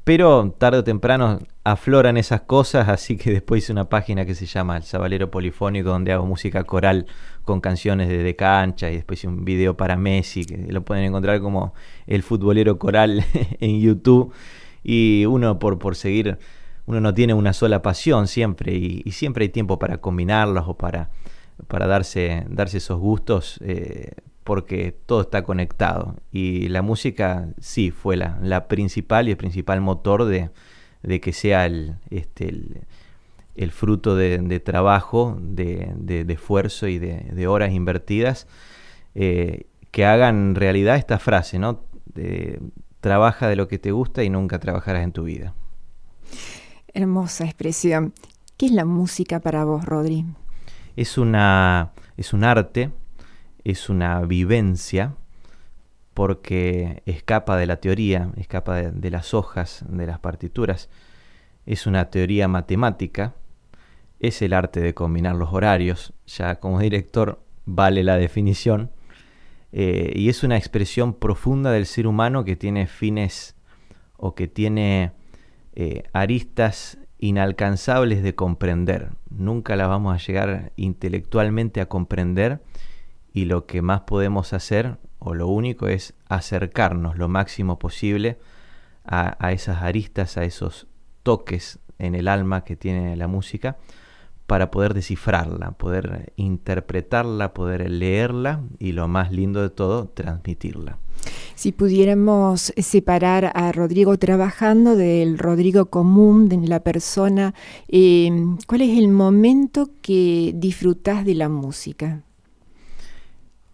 Pero 0.04 0.54
tarde 0.58 0.78
o 0.78 0.84
temprano 0.84 1.38
afloran 1.62 2.16
esas 2.16 2.40
cosas, 2.42 2.88
así 2.88 3.16
que 3.16 3.30
después 3.30 3.64
hice 3.64 3.72
una 3.72 3.88
página 3.88 4.24
que 4.24 4.34
se 4.34 4.46
llama 4.46 4.76
El 4.76 4.82
Sabalero 4.82 5.30
Polifónico, 5.30 5.90
donde 5.90 6.12
hago 6.12 6.26
música 6.26 6.64
coral 6.64 7.06
con 7.44 7.60
canciones 7.60 8.08
de, 8.08 8.36
cancha 8.36 8.90
y 8.90 8.96
después 8.96 9.20
hice 9.20 9.28
un 9.28 9.44
video 9.44 9.76
para 9.76 9.96
Messi, 9.96 10.44
que 10.44 10.56
lo 10.56 10.84
pueden 10.84 11.04
encontrar 11.04 11.40
como 11.40 11.74
El 12.06 12.22
Futbolero 12.22 12.78
Coral 12.78 13.24
en 13.60 13.80
YouTube. 13.80 14.32
Y 14.82 15.26
uno 15.26 15.58
por, 15.58 15.78
por 15.78 15.96
seguir, 15.96 16.38
uno 16.86 17.00
no 17.00 17.12
tiene 17.12 17.34
una 17.34 17.52
sola 17.52 17.82
pasión 17.82 18.26
siempre 18.26 18.72
y, 18.74 19.02
y 19.04 19.12
siempre 19.12 19.44
hay 19.44 19.48
tiempo 19.50 19.78
para 19.78 19.98
combinarlas 19.98 20.64
o 20.66 20.74
para, 20.74 21.10
para 21.68 21.86
darse, 21.86 22.46
darse 22.48 22.78
esos 22.78 22.98
gustos. 22.98 23.58
eh, 23.62 24.12
porque 24.50 24.90
todo 25.06 25.20
está 25.20 25.44
conectado. 25.44 26.16
Y 26.32 26.66
la 26.70 26.82
música 26.82 27.50
sí 27.60 27.92
fue 27.92 28.16
la, 28.16 28.36
la 28.42 28.66
principal 28.66 29.28
y 29.28 29.30
el 29.30 29.36
principal 29.36 29.80
motor 29.80 30.24
de, 30.24 30.50
de 31.04 31.20
que 31.20 31.32
sea 31.32 31.66
el, 31.66 31.94
este, 32.10 32.48
el, 32.48 32.80
el 33.54 33.70
fruto 33.70 34.16
de, 34.16 34.38
de 34.38 34.58
trabajo, 34.58 35.38
de, 35.40 36.26
esfuerzo 36.28 36.88
y 36.88 36.98
de, 36.98 37.46
horas 37.46 37.70
invertidas, 37.70 38.48
eh, 39.14 39.66
que 39.92 40.04
hagan 40.04 40.56
realidad 40.56 40.96
esta 40.96 41.20
frase, 41.20 41.60
¿no? 41.60 41.84
De, 42.06 42.60
trabaja 42.98 43.46
de 43.46 43.54
lo 43.54 43.68
que 43.68 43.78
te 43.78 43.92
gusta 43.92 44.24
y 44.24 44.30
nunca 44.30 44.58
trabajarás 44.58 45.04
en 45.04 45.12
tu 45.12 45.22
vida. 45.22 45.54
Hermosa 46.92 47.44
expresión. 47.44 48.14
¿Qué 48.56 48.66
es 48.66 48.72
la 48.72 48.84
música 48.84 49.38
para 49.38 49.62
vos, 49.62 49.84
Rodri? 49.84 50.24
Es, 50.96 51.18
una, 51.18 51.92
es 52.16 52.32
un 52.32 52.42
arte, 52.42 52.90
es 53.64 53.88
una 53.88 54.20
vivencia, 54.22 55.14
porque 56.14 57.02
escapa 57.06 57.56
de 57.56 57.66
la 57.66 57.76
teoría, 57.76 58.30
escapa 58.36 58.76
de, 58.76 59.10
las 59.10 59.32
hojas, 59.34 59.84
de 59.88 60.06
las 60.06 60.18
partituras. 60.18 60.88
Es 61.66 61.86
una 61.86 62.10
teoría 62.10 62.48
matemática, 62.48 63.34
es 64.18 64.42
el 64.42 64.52
arte 64.52 64.80
de 64.80 64.94
combinar 64.94 65.36
los 65.36 65.52
horarios, 65.52 66.12
ya 66.26 66.56
como 66.56 66.80
director 66.80 67.40
vale 67.64 68.04
la 68.04 68.16
definición, 68.16 68.90
eh, 69.72 70.12
y 70.16 70.28
es 70.28 70.42
una 70.42 70.56
expresión 70.56 71.14
profunda 71.14 71.70
del 71.70 71.86
ser 71.86 72.06
humano 72.06 72.44
que 72.44 72.56
tiene 72.56 72.86
fines 72.86 73.54
o 74.16 74.34
que 74.34 74.48
tiene 74.48 75.12
eh, 75.74 76.02
aristas 76.12 76.98
inalcanzables 77.18 78.22
de 78.22 78.34
comprender. 78.34 79.10
Nunca 79.30 79.76
las 79.76 79.88
vamos 79.88 80.14
a 80.14 80.26
llegar 80.26 80.72
intelectualmente 80.76 81.80
a 81.80 81.86
comprender 81.86 82.60
y 83.32 83.44
lo 83.44 83.66
que 83.66 83.82
más 83.82 84.02
podemos 84.02 84.52
hacer, 84.52 84.98
o 85.18 85.34
lo 85.34 85.48
único, 85.48 85.86
es 85.88 86.14
acercarnos 86.28 87.18
lo 87.18 87.28
máximo 87.28 87.78
posible 87.78 88.38
a, 89.04 89.52
esas 89.52 89.82
aristas, 89.82 90.36
a 90.36 90.44
esos 90.44 90.86
toques 91.22 91.78
en 91.98 92.14
el 92.14 92.28
alma 92.28 92.64
que 92.64 92.76
tiene 92.76 93.16
la 93.16 93.26
música, 93.26 93.76
para 94.46 94.70
poder 94.72 94.94
descifrarla, 94.94 95.72
poder 95.72 96.32
interpretarla, 96.34 97.54
poder 97.54 97.88
leerla 97.88 98.62
y 98.80 98.92
lo 98.92 99.06
más 99.06 99.30
lindo 99.30 99.62
de 99.62 99.70
todo, 99.70 100.08
transmitirla. 100.08 100.98
Si 101.54 101.70
pudiéramos 101.70 102.72
separar 102.76 103.52
a 103.54 103.70
Rodrigo 103.70 104.16
trabajando 104.18 104.96
del 104.96 105.38
Rodrigo 105.38 105.86
común, 105.86 106.48
de 106.48 106.56
la 106.66 106.80
persona, 106.80 107.54
eh, 107.88 108.30
¿cuál 108.66 108.80
es 108.80 108.98
el 108.98 109.08
momento 109.08 109.90
que 110.02 110.52
disfrutás 110.56 111.24
de 111.24 111.34
la 111.34 111.48
música? 111.48 112.24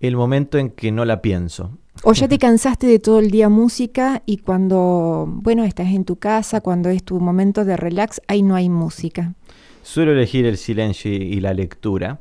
El 0.01 0.17
momento 0.17 0.59
en 0.59 0.71
que 0.71 0.93
no 0.93 1.05
la 1.05 1.23
pienso. 1.23 1.79
O 2.03 2.13
ya 2.13 2.29
te 2.29 2.39
cansaste 2.39 2.87
de 2.87 2.99
todo 2.99 3.19
el 3.19 3.31
día 3.31 3.49
música 3.49 4.23
y 4.27 4.39
cuando, 4.39 5.25
bueno, 5.27 5.65
estás 5.65 5.89
en 5.89 6.05
tu 6.05 6.17
casa, 6.17 6.61
cuando 6.61 6.91
es 6.91 7.03
tu 7.03 7.19
momento 7.21 7.65
de 7.65 7.77
relax, 7.77 8.21
ahí 8.29 8.43
no 8.43 8.55
hay 8.55 8.69
música. 8.69 9.35
Suelo 9.83 10.13
elegir 10.13 10.45
el 10.45 10.59
silencio 10.59 11.11
y, 11.11 11.17
y 11.17 11.41
la 11.41 11.55
lectura, 11.55 12.21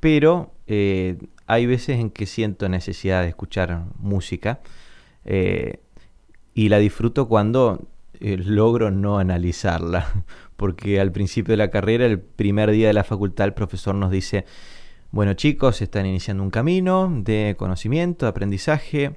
pero 0.00 0.52
eh, 0.66 1.16
hay 1.46 1.66
veces 1.66 1.98
en 1.98 2.10
que 2.10 2.26
siento 2.26 2.68
necesidad 2.68 3.22
de 3.22 3.28
escuchar 3.28 3.84
música 3.98 4.60
eh, 5.24 5.80
y 6.54 6.68
la 6.68 6.78
disfruto 6.78 7.28
cuando 7.28 7.88
eh, 8.20 8.36
logro 8.38 8.90
no 8.90 9.18
analizarla, 9.18 10.24
porque 10.56 11.00
al 11.00 11.12
principio 11.12 11.52
de 11.52 11.58
la 11.58 11.70
carrera, 11.70 12.06
el 12.06 12.20
primer 12.20 12.70
día 12.70 12.86
de 12.86 12.94
la 12.94 13.04
facultad, 13.04 13.46
el 13.46 13.54
profesor 13.54 13.94
nos 13.94 14.10
dice, 14.10 14.46
bueno 15.14 15.34
chicos, 15.34 15.80
están 15.80 16.06
iniciando 16.06 16.42
un 16.42 16.50
camino 16.50 17.08
de 17.08 17.54
conocimiento, 17.56 18.26
de 18.26 18.30
aprendizaje 18.30 19.14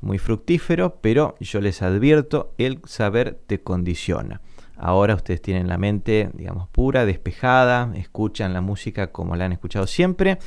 muy 0.00 0.18
fructífero, 0.18 1.00
pero 1.00 1.34
yo 1.40 1.60
les 1.60 1.82
advierto, 1.82 2.54
el 2.56 2.78
saber 2.84 3.40
te 3.48 3.60
condiciona. 3.60 4.42
Ahora 4.76 5.16
ustedes 5.16 5.42
tienen 5.42 5.66
la 5.66 5.76
mente, 5.76 6.30
digamos, 6.34 6.68
pura, 6.68 7.04
despejada, 7.04 7.92
escuchan 7.96 8.52
la 8.52 8.60
música 8.60 9.08
como 9.08 9.34
la 9.34 9.46
han 9.46 9.52
escuchado 9.52 9.88
siempre. 9.88 10.38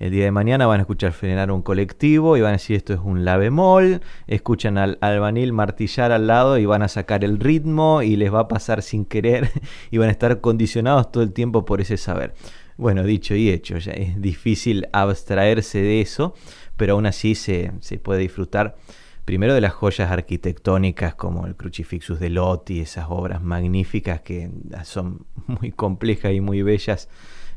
El 0.00 0.10
día 0.10 0.24
de 0.24 0.32
mañana 0.32 0.66
van 0.66 0.80
a 0.80 0.82
escuchar 0.82 1.12
frenar 1.12 1.52
un 1.52 1.62
colectivo 1.62 2.36
y 2.36 2.40
van 2.40 2.50
a 2.50 2.52
decir 2.52 2.76
esto 2.76 2.92
es 2.92 3.00
un 3.00 3.24
la 3.24 3.36
bemol. 3.36 4.00
Escuchan 4.26 4.76
al 4.76 4.98
albanil 5.00 5.52
martillar 5.52 6.10
al 6.10 6.26
lado 6.26 6.58
y 6.58 6.66
van 6.66 6.82
a 6.82 6.88
sacar 6.88 7.24
el 7.24 7.38
ritmo 7.38 8.02
y 8.02 8.16
les 8.16 8.34
va 8.34 8.40
a 8.40 8.48
pasar 8.48 8.82
sin 8.82 9.04
querer 9.04 9.50
y 9.92 9.98
van 9.98 10.08
a 10.08 10.12
estar 10.12 10.40
condicionados 10.40 11.12
todo 11.12 11.22
el 11.22 11.32
tiempo 11.32 11.64
por 11.64 11.80
ese 11.80 11.96
saber. 11.96 12.34
Bueno, 12.78 13.02
dicho 13.02 13.34
y 13.34 13.50
hecho, 13.50 13.76
ya 13.78 13.90
es 13.90 14.22
difícil 14.22 14.86
abstraerse 14.92 15.82
de 15.82 16.00
eso, 16.00 16.34
pero 16.76 16.94
aún 16.94 17.06
así 17.06 17.34
se, 17.34 17.72
se 17.80 17.98
puede 17.98 18.20
disfrutar 18.20 18.76
primero 19.24 19.52
de 19.52 19.60
las 19.60 19.72
joyas 19.72 20.12
arquitectónicas 20.12 21.16
como 21.16 21.48
el 21.48 21.56
Crucifixus 21.56 22.20
de 22.20 22.30
Lotti, 22.30 22.78
esas 22.78 23.06
obras 23.08 23.42
magníficas 23.42 24.20
que 24.20 24.48
son 24.84 25.26
muy 25.48 25.72
complejas 25.72 26.32
y 26.32 26.40
muy 26.40 26.62
bellas, 26.62 27.08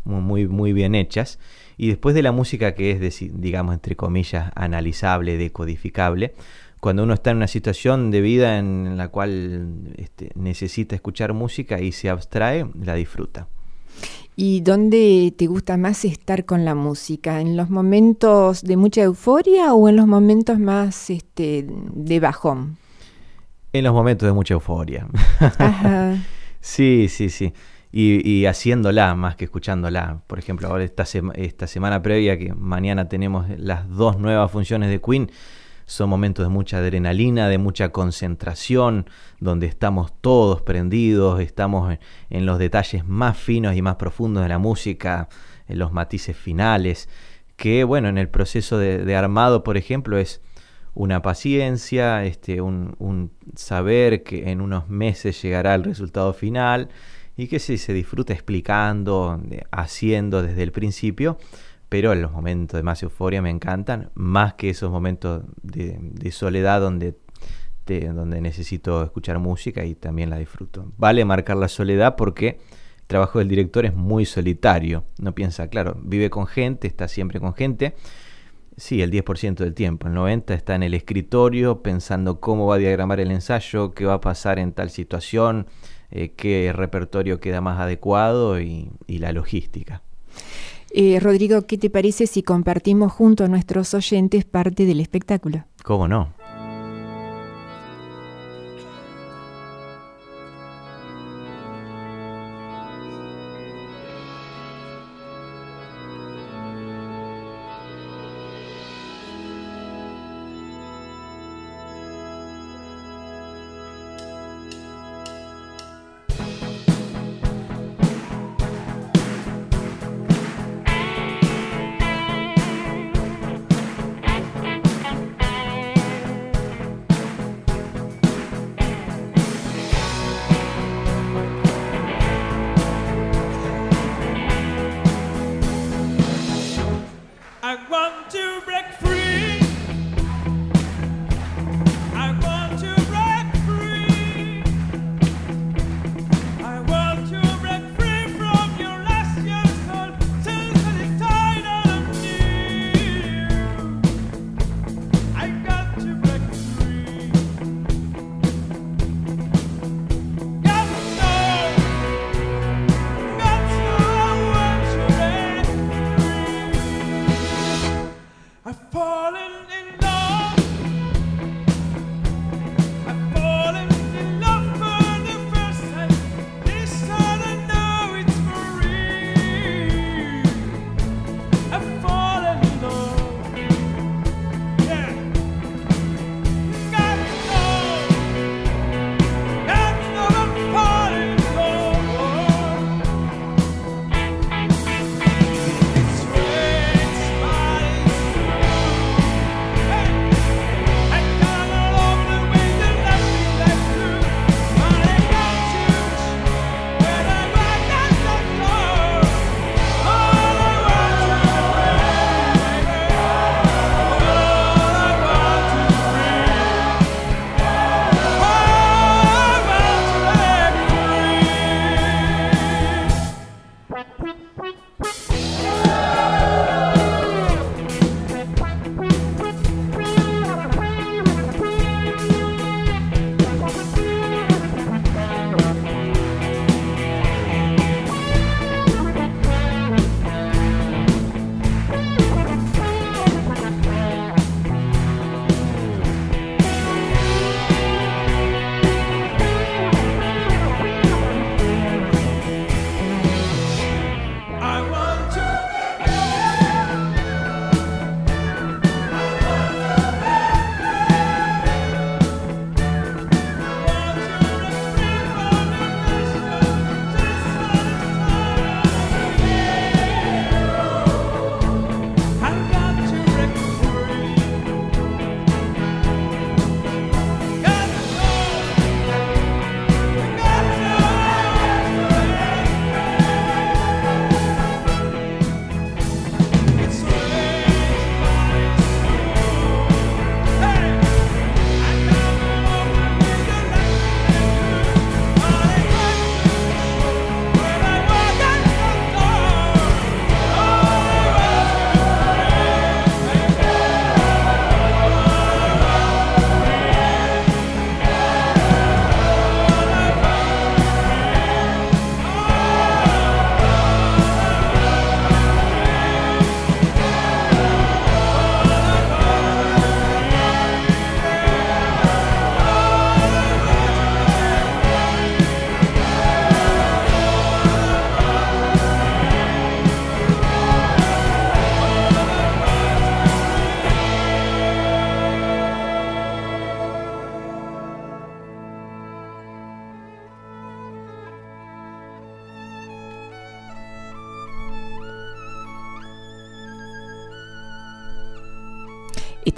muy, 0.06 0.22
muy, 0.22 0.48
muy 0.48 0.74
bien 0.74 0.96
hechas, 0.96 1.38
y 1.78 1.90
después 1.90 2.16
de 2.16 2.24
la 2.24 2.32
música 2.32 2.74
que 2.74 2.90
es, 2.90 3.20
digamos, 3.34 3.76
entre 3.76 3.96
comillas, 3.96 4.52
analizable, 4.56 5.38
decodificable, 5.38 6.34
cuando 6.80 7.04
uno 7.04 7.14
está 7.14 7.30
en 7.30 7.38
una 7.38 7.48
situación 7.48 8.10
de 8.10 8.22
vida 8.22 8.58
en 8.58 8.98
la 8.98 9.10
cual 9.10 9.94
este, 9.98 10.32
necesita 10.34 10.96
escuchar 10.96 11.34
música 11.34 11.80
y 11.80 11.92
se 11.92 12.10
abstrae, 12.10 12.66
la 12.84 12.96
disfruta. 12.96 13.48
¿Y 14.44 14.62
dónde 14.62 15.32
te 15.38 15.46
gusta 15.46 15.78
más 15.78 16.04
estar 16.04 16.46
con 16.46 16.66
la 16.66 16.74
música? 16.74 17.42
¿En 17.42 17.56
los 17.56 17.70
momentos 17.70 18.64
de 18.64 18.76
mucha 18.76 19.04
euforia 19.04 19.76
o 19.76 19.88
en 19.88 19.96
los 19.96 20.08
momentos 20.08 20.58
más 20.58 21.12
este, 21.12 21.68
de 21.68 22.20
bajón? 22.20 22.78
En 23.72 23.84
los 23.84 23.94
momentos 23.94 24.26
de 24.26 24.34
mucha 24.34 24.56
euforia. 24.56 25.08
Ajá. 25.60 26.18
sí, 26.60 27.06
sí, 27.08 27.30
sí. 27.30 27.54
Y, 27.92 28.28
y, 28.28 28.48
haciéndola 28.48 29.14
más 29.14 29.36
que 29.36 29.46
escuchándola. 29.46 30.24
Por 30.26 30.40
ejemplo, 30.40 30.70
ahora 30.70 30.86
esta, 30.86 31.06
sema, 31.06 31.34
esta 31.36 31.68
semana 31.68 32.02
previa, 32.02 32.40
que 32.40 32.52
mañana 32.56 33.08
tenemos 33.08 33.46
las 33.60 33.88
dos 33.90 34.18
nuevas 34.18 34.50
funciones 34.50 34.90
de 34.90 35.00
Queen, 35.00 35.30
son 35.92 36.10
momentos 36.10 36.46
de 36.46 36.50
mucha 36.50 36.78
adrenalina, 36.78 37.50
de 37.50 37.58
mucha 37.58 37.90
concentración, 37.90 39.10
donde 39.42 39.68
estamos 39.68 40.14
todos 40.22 40.62
prendidos, 40.62 41.42
estamos 41.42 41.98
en, 42.30 42.46
los 42.46 42.60
detalles 42.60 43.06
más 43.06 43.38
finos 43.38 43.76
y 43.76 43.82
más 43.82 43.98
profundos 43.98 44.44
de 44.44 44.48
la 44.48 44.58
música, 44.58 45.28
en 45.68 45.80
los 45.80 45.92
matices 45.92 46.38
finales, 46.38 47.10
que 47.58 47.84
bueno, 47.84 48.08
en 48.08 48.18
el 48.18 48.30
proceso 48.30 48.78
de, 48.78 49.16
armado, 49.18 49.66
por 49.66 49.76
ejemplo, 49.76 50.18
es 50.18 50.40
una 50.94 51.22
paciencia, 51.22 52.24
este, 52.24 52.62
un, 52.62 52.96
un, 53.00 53.34
saber 53.58 54.24
que 54.24 54.50
en 54.50 54.62
unos 54.62 54.88
meses 54.88 55.42
llegará 55.42 55.76
el 55.76 55.84
resultado 55.84 56.34
final 56.34 56.88
y 57.36 57.48
que 57.48 57.60
se, 57.60 57.78
se 57.78 57.92
disfruta 57.92 58.32
explicando, 58.32 59.42
haciendo 59.72 60.42
desde 60.42 60.64
el 60.64 60.72
principio 60.72 61.38
pero 61.92 62.16
los 62.16 62.32
momentos 62.32 62.78
de 62.78 62.84
más 62.84 63.04
euforia 63.04 63.42
me 63.42 63.50
encantan, 63.50 64.12
más 64.14 64.54
que 64.54 64.70
esos 64.70 64.90
momentos 64.90 65.44
de, 65.62 66.32
soledad 66.32 66.80
donde, 66.80 67.18
donde 67.86 68.40
necesito 68.40 69.04
escuchar 69.04 69.40
música 69.40 69.84
y 69.84 69.96
también 69.96 70.30
la 70.30 70.38
disfruto. 70.38 70.94
Vale 70.96 71.26
marcar 71.26 71.58
la 71.58 71.68
soledad 71.68 72.16
porque 72.16 72.62
el 73.02 73.08
trabajo 73.08 73.40
del 73.40 73.50
director 73.50 73.86
es 73.86 73.94
muy 73.94 74.26
solitario. 74.26 75.04
No 75.20 75.36
piensa, 75.36 75.68
claro, 75.68 75.98
vive 76.02 76.30
con 76.30 76.48
gente, 76.48 76.88
está 76.88 77.10
siempre 77.10 77.42
con 77.42 77.54
gente. 77.54 77.94
Sí, 78.78 79.02
el 79.02 79.12
10% 79.12 79.56
del 79.56 79.74
tiempo. 79.74 80.08
El 80.08 80.14
90% 80.14 80.54
está 80.54 80.76
en 80.76 80.84
el 80.84 80.94
escritorio 80.94 81.84
pensando 81.84 82.40
cómo 82.40 82.68
va 82.68 82.76
a 82.76 82.78
diagramar 82.78 83.20
el 83.20 83.32
ensayo, 83.32 83.94
qué 83.94 84.06
va 84.06 84.14
a 84.14 84.22
pasar 84.22 84.60
en 84.60 84.72
tal 84.72 84.92
situación, 84.92 85.68
eh, 86.10 86.32
qué 86.38 86.72
repertorio 86.74 87.42
queda 87.42 87.60
más 87.60 87.82
adecuado 87.82 88.62
y, 88.62 88.92
y 89.08 89.18
la 89.18 89.34
logística. 89.34 90.04
Eh, 90.94 91.20
Rodrigo, 91.22 91.62
¿qué 91.68 91.78
te 91.78 91.90
parece 91.90 92.28
si 92.28 92.44
compartimos 92.44 93.14
junto 93.14 93.46
a 93.46 93.48
nuestros 93.48 93.94
oyentes 93.94 94.44
parte 94.44 94.86
del 94.86 95.00
espectáculo? 95.00 95.64
¿Cómo 95.84 96.08
no? 96.08 96.34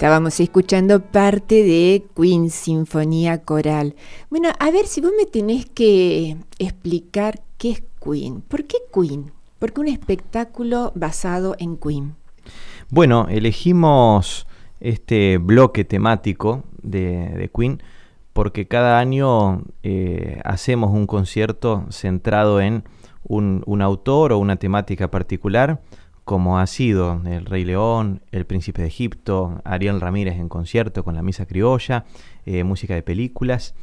Estábamos 0.04 0.38
escuchando 0.38 1.00
parte 1.00 1.62
de 1.62 2.04
Queen 2.14 2.50
Sinfonía 2.50 3.40
Coral. 3.40 3.94
Bueno, 4.28 4.50
a 4.58 4.70
ver 4.70 4.86
si 4.86 5.00
vos 5.00 5.12
me 5.16 5.24
tenés 5.24 5.64
que 5.64 6.36
explicar 6.58 7.40
qué 7.56 7.70
es 7.70 7.82
Queen. 8.04 8.42
¿Por 8.42 8.64
qué 8.64 8.76
Queen? 8.92 9.32
¿Por 9.58 9.72
qué 9.72 9.80
un 9.80 9.88
espectáculo 9.88 10.92
basado 10.94 11.56
en 11.58 11.78
Queen? 11.78 12.16
Bueno, 12.90 13.28
elegimos 13.30 14.46
este 14.78 15.38
bloque 15.38 15.86
temático 15.86 16.64
de, 16.82 17.50
Queen 17.56 17.82
porque 18.34 18.68
cada 18.68 18.98
año 18.98 19.62
eh, 19.82 20.38
hacemos 20.44 20.90
un 20.90 21.06
concierto 21.06 21.86
centrado 21.88 22.60
en 22.60 22.84
un 23.26 23.80
autor 23.80 24.34
o 24.34 24.38
una 24.38 24.56
temática 24.56 25.10
particular, 25.10 25.80
como 26.24 26.58
ha 26.58 26.66
sido 26.66 27.20
El 27.26 27.44
Rey 27.44 27.64
León, 27.64 28.22
El 28.32 28.46
Príncipe 28.46 28.82
de 28.82 28.88
Egipto, 28.88 29.60
Ariel 29.64 30.00
Ramírez 30.00 30.36
en 30.36 30.48
concierto 30.48 31.04
con 31.04 31.14
la 31.14 31.22
Misa 31.22 31.46
Criolla, 31.46 32.06
eh, 32.46 32.64
música 32.64 32.94
de 32.94 33.02
películas. 33.02 33.74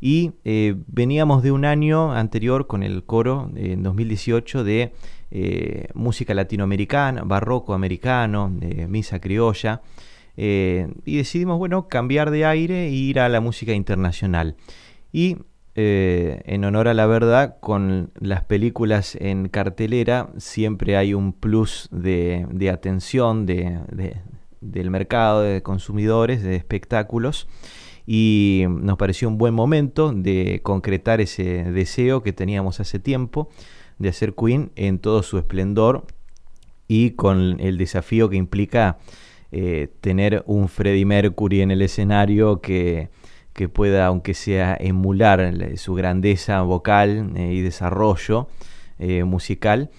Y 0.00 0.32
eh, 0.44 0.74
veníamos 0.88 1.42
de 1.42 1.52
un 1.52 1.64
año 1.64 2.12
anterior 2.12 2.66
con 2.66 2.82
el 2.82 3.04
coro 3.04 3.50
en 3.54 3.82
2018 3.84 4.64
de 4.64 4.94
eh, 5.30 5.88
música 5.94 6.34
latinoamericana, 6.34 7.22
barroco 7.22 7.72
americano, 7.72 8.52
misa 8.88 9.20
criolla. 9.20 9.82
y 10.34 11.16
decidimos, 11.16 11.58
bueno, 11.58 11.86
cambiar 11.88 12.30
de 12.30 12.46
aire 12.46 12.86
e 12.86 12.90
ir 12.90 13.20
a 13.20 13.28
la 13.28 13.40
música 13.40 13.74
internacional. 13.74 14.56
Y 15.12 15.36
eh, 15.74 16.42
en 16.44 16.64
honor 16.64 16.88
a 16.88 16.94
la 16.94 17.06
verdad, 17.06 17.56
con 17.60 18.10
las 18.18 18.44
películas 18.44 19.16
en 19.20 19.48
cartelera 19.48 20.28
siempre 20.36 20.96
hay 20.96 21.14
un 21.14 21.32
plus 21.32 21.88
de, 21.90 22.46
atención 22.70 23.46
de- 23.46 23.80
de- 23.90 24.16
del 24.60 24.90
mercado, 24.90 25.42
de 25.42 25.62
consumidores, 25.62 26.42
de 26.42 26.56
espectáculos. 26.56 27.48
Y 28.06 28.64
nos 28.68 28.98
pareció 28.98 29.28
un 29.28 29.38
buen 29.38 29.54
momento 29.54 30.12
de 30.12 30.60
concretar 30.62 31.20
ese 31.20 31.64
deseo 31.64 32.22
que 32.22 32.32
teníamos 32.32 32.80
hace 32.80 32.98
tiempo 32.98 33.48
de 33.98 34.08
hacer 34.08 34.34
Queen 34.34 34.72
en 34.74 34.98
todo 34.98 35.22
su 35.22 35.38
esplendor 35.38 36.04
y 36.88 37.10
con 37.12 37.60
el 37.60 37.78
desafío 37.78 38.28
que 38.28 38.36
implica 38.36 38.98
eh, 39.52 39.88
tener 40.00 40.42
un 40.46 40.68
Freddie 40.68 41.04
Mercury 41.06 41.60
en 41.60 41.70
el 41.70 41.80
escenario 41.82 42.60
que, 42.60 43.08
que 43.52 43.68
pueda, 43.68 44.06
aunque 44.06 44.34
sea, 44.34 44.76
emular 44.78 45.40
la- 45.52 45.76
su 45.76 45.94
grandeza 45.94 46.62
vocal 46.62 47.32
eh, 47.36 47.52
y 47.52 47.60
desarrollo 47.60 48.48
eh, 48.98 49.24
musical. 49.24 49.90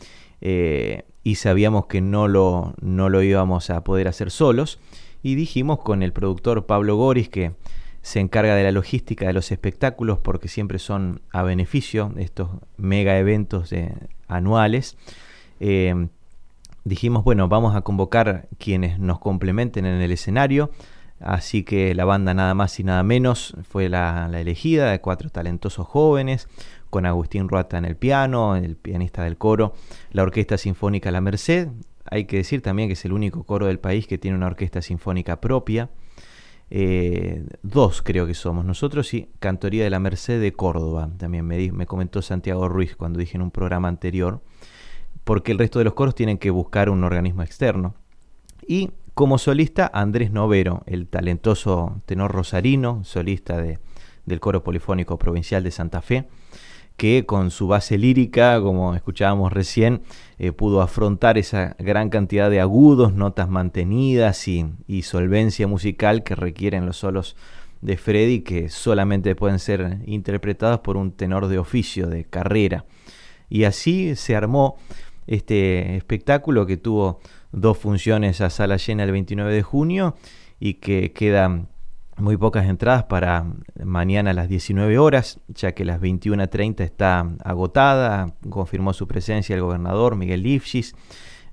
eh, 0.42 1.04
y 1.26 1.36
sabíamos 1.36 1.86
que 1.86 2.02
no 2.02 2.28
lo, 2.28 2.74
no 2.82 3.08
lo 3.08 3.22
íbamos 3.24 3.70
a 3.70 3.84
poder 3.86 4.10
hacer 4.10 4.30
solos. 4.30 4.80
Y 5.22 5.36
dijimos 5.36 5.80
con 5.80 6.04
el 6.04 6.12
productor 6.12 6.66
Pablo 6.66 6.98
Goris, 6.98 7.30
que 7.30 7.54
se 8.02 8.20
encarga 8.20 8.56
de 8.56 8.63
la 8.63 8.74
logística 8.74 9.26
de 9.26 9.32
los 9.32 9.50
espectáculos, 9.54 10.20
porque 10.20 10.50
siempre 10.50 10.80
son 10.80 11.22
a 11.32 11.44
beneficio 11.44 12.12
estos 12.18 12.50
mega 12.76 13.18
eventos 13.18 13.74
anuales. 14.28 14.98
dijimos, 16.84 17.24
bueno, 17.24 17.48
vamos 17.48 17.76
a 17.76 17.82
convocar 17.82 18.48
quienes 18.58 19.00
nos 19.00 19.20
complementen 19.20 19.86
en 19.86 20.02
el 20.02 20.12
escenario. 20.12 20.72
Así 21.24 21.64
que 21.64 21.96
la 21.96 22.06
banda 22.06 22.34
nada 22.34 22.54
más 22.54 22.80
y 22.80 22.84
nada 22.84 23.02
menos 23.04 23.56
fue 23.70 23.88
la, 23.88 24.30
elegida 24.34 24.92
de 24.92 25.00
cuatro 25.00 25.30
talentosos 25.30 25.88
jóvenes, 25.88 26.50
con 26.90 27.06
Agustín 27.06 27.48
Ruata 27.48 27.78
en 27.78 27.86
el 27.86 27.96
piano, 27.96 28.56
el 28.56 28.76
pianista 28.76 29.24
del 29.24 29.38
coro, 29.38 29.74
la 30.12 30.24
Orquesta 30.24 30.58
Sinfónica 30.58 31.12
La 31.12 31.22
Merced. 31.22 31.70
Hay 32.12 32.26
que 32.26 32.38
decir 32.38 32.62
también 32.62 32.90
que 32.90 32.94
es 32.94 33.06
el 33.06 33.14
único 33.14 33.44
coro 33.44 33.68
del 33.68 33.80
país 33.80 34.06
que 34.06 34.18
tiene 34.18 34.38
una 34.38 34.48
orquesta 34.48 34.82
sinfónica 34.82 35.40
propia. 35.40 35.90
Eh, 36.70 37.46
dos 37.62 38.02
creo 38.02 38.28
que 38.28 38.34
somos 38.34 38.66
nosotros 38.66 39.14
y 39.14 39.30
Cantoría 39.40 39.84
de 39.84 39.90
la 39.90 40.00
Merced 40.00 40.42
de 40.42 40.52
Córdoba. 40.52 41.10
También 41.18 41.46
me, 41.46 41.72
me 41.72 41.86
comentó 41.86 42.22
Santiago 42.22 42.68
Ruiz 42.68 42.96
cuando 42.96 43.20
dije 43.20 43.38
en 43.38 43.44
un 43.44 43.52
programa 43.52 43.88
anterior 43.88 44.42
porque 45.24 45.52
el 45.54 45.60
resto 45.60 45.80
de 45.80 45.86
los 45.86 45.94
coros 45.94 46.16
tienen 46.16 46.38
que 46.38 46.50
buscar 46.50 46.90
un 46.90 47.04
organismo 47.04 47.44
externo. 47.44 47.96
Y 48.68 48.92
como 49.13 49.38
solista, 49.38 49.89
Andrés 49.93 50.32
Novero, 50.32 50.84
el 50.86 51.08
talentoso 51.08 52.02
tenor 52.06 52.32
rosarino, 52.32 53.04
solista 53.04 53.62
de- 53.62 53.80
del 54.26 54.39
coro 54.39 54.63
polifónico 54.63 55.17
provincial 55.19 55.63
de 55.63 55.71
Santa 55.71 56.02
Fe, 56.02 56.28
que 56.97 57.26
con 57.26 57.52
su 57.52 57.67
base 57.67 57.97
lírica, 57.97 58.60
como 58.62 58.95
escuchábamos 58.95 59.52
recién, 59.52 60.04
eh, 60.38 60.52
pudo 60.52 60.82
afrontar 60.82 61.38
esa 61.38 61.76
gran 61.80 62.10
cantidad 62.10 62.49
de 62.49 62.60
agudos, 62.62 63.13
notas 63.13 63.49
mantenidas 63.49 64.47
y, 64.47 64.65
y 64.88 65.02
solvencia 65.02 65.67
musical 65.67 66.23
que 66.23 66.36
requieren 66.36 66.86
los 66.86 66.97
solos 66.97 67.36
de 67.82 67.97
Freddy, 67.97 68.41
que 68.41 68.69
solamente 68.69 69.36
pueden 69.36 69.60
ser 69.60 69.99
interpretados 70.06 70.80
por 70.80 70.95
un 70.95 71.12
tenor 71.12 71.47
de 71.47 71.58
oficio, 71.58 72.08
de 72.08 72.26
carrera. 72.26 72.86
Y 73.49 73.65
así 73.65 74.15
se 74.15 74.36
armó 74.36 74.78
este 75.28 75.97
espectáculo 75.97 76.65
que 76.65 76.78
tuvo 76.78 77.19
dos 77.54 77.78
funciones 77.78 78.42
a 78.42 78.50
sala 78.50 78.78
llena 78.78 79.04
el 79.04 79.12
29 79.12 79.54
de 79.54 79.63
junio 79.63 80.16
y 80.60 80.76
que 80.76 81.13
quedan 81.13 81.70
muy 82.18 82.38
pocas 82.38 82.68
entradas 82.68 83.06
para 83.06 83.46
mañana 83.84 84.32
a 84.32 84.34
las 84.34 84.50
19 84.50 84.98
horas, 84.98 85.39
ya 85.48 85.72
que 85.74 85.86
las 85.86 86.02
21.30 86.02 86.82
está 86.82 87.36
agotada. 87.44 88.36
Confirmó 88.50 88.94
su 88.94 89.08
presencia 89.08 89.56
el 89.56 89.62
gobernador 89.62 90.16
Miguel 90.16 90.44
Lifchis, 90.44 90.96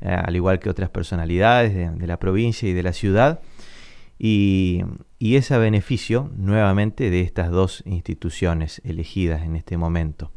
eh, 0.01 0.11
al 0.11 0.37
igual 0.37 0.59
que 0.59 0.69
otras 0.69 0.91
personalidades 0.91 1.75
de, 1.75 1.91
de 1.91 2.07
la 2.07 2.19
provincia 2.19 2.69
y 2.69 2.73
de 2.73 2.83
la 2.83 2.93
ciudad. 2.93 3.41
Y, 4.19 4.83
y 5.19 5.37
es 5.37 5.51
a 5.51 5.59
beneficio 5.59 6.31
nuevamente 6.37 7.09
de 7.11 7.23
estas 7.23 7.51
dos 7.51 7.83
instituciones 7.87 8.83
elegidas 8.85 9.43
en 9.43 9.57
este 9.57 9.79
momento. 9.79 10.31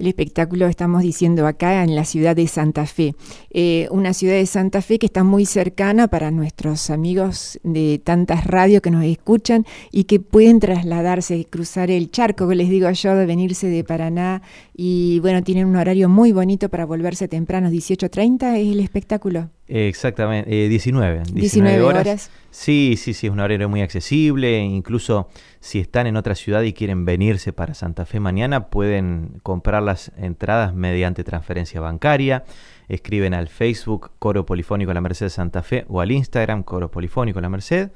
El 0.00 0.06
espectáculo 0.06 0.66
estamos 0.66 1.02
diciendo 1.02 1.46
acá 1.46 1.84
en 1.84 1.94
la 1.94 2.06
ciudad 2.06 2.34
de 2.34 2.46
Santa 2.46 2.86
Fe, 2.86 3.14
Eh, 3.50 3.86
una 3.90 4.14
ciudad 4.14 4.34
de 4.34 4.46
Santa 4.46 4.80
Fe 4.80 4.98
que 4.98 5.04
está 5.04 5.24
muy 5.24 5.44
cercana 5.44 6.08
para 6.08 6.30
nuestros 6.30 6.88
amigos 6.88 7.60
de 7.64 8.00
tantas 8.02 8.46
radios 8.46 8.80
que 8.80 8.90
nos 8.90 9.04
escuchan 9.04 9.66
y 9.92 10.04
que 10.04 10.18
pueden 10.18 10.58
trasladarse, 10.58 11.44
cruzar 11.50 11.90
el 11.90 12.10
charco, 12.10 12.48
que 12.48 12.54
les 12.54 12.70
digo 12.70 12.90
yo, 12.90 13.14
de 13.14 13.26
venirse 13.26 13.66
de 13.66 13.84
Paraná 13.84 14.40
y 14.74 15.18
bueno, 15.20 15.42
tienen 15.42 15.66
un 15.66 15.76
horario 15.76 16.08
muy 16.08 16.32
bonito 16.32 16.70
para 16.70 16.86
volverse 16.86 17.28
temprano, 17.28 17.70
18.30 17.70 18.56
es 18.56 18.72
el 18.72 18.80
espectáculo. 18.80 19.50
Exactamente, 19.68 20.48
eh, 20.48 20.68
19, 20.70 21.24
19, 21.34 21.40
19 21.40 21.82
horas. 21.82 22.00
horas. 22.00 22.30
Sí, 22.50 22.96
sí, 22.96 23.14
sí, 23.14 23.28
es 23.28 23.32
un 23.32 23.40
horario 23.40 23.68
muy 23.68 23.80
accesible. 23.80 24.58
Incluso 24.58 25.28
si 25.60 25.78
están 25.78 26.06
en 26.06 26.16
otra 26.16 26.34
ciudad 26.34 26.62
y 26.62 26.72
quieren 26.72 27.04
venirse 27.04 27.52
para 27.52 27.74
Santa 27.74 28.04
Fe 28.06 28.18
mañana, 28.18 28.68
pueden 28.70 29.40
comprar 29.42 29.82
las 29.82 30.10
entradas 30.16 30.74
mediante 30.74 31.22
transferencia 31.22 31.80
bancaria. 31.80 32.44
Escriben 32.88 33.34
al 33.34 33.48
Facebook 33.48 34.10
Coro 34.18 34.44
Polifónico 34.46 34.92
La 34.92 35.00
Merced 35.00 35.28
Santa 35.28 35.62
Fe 35.62 35.84
o 35.88 36.00
al 36.00 36.10
Instagram 36.10 36.64
Coro 36.64 36.90
Polifónico 36.90 37.40
La 37.40 37.48
Merced. 37.48 37.90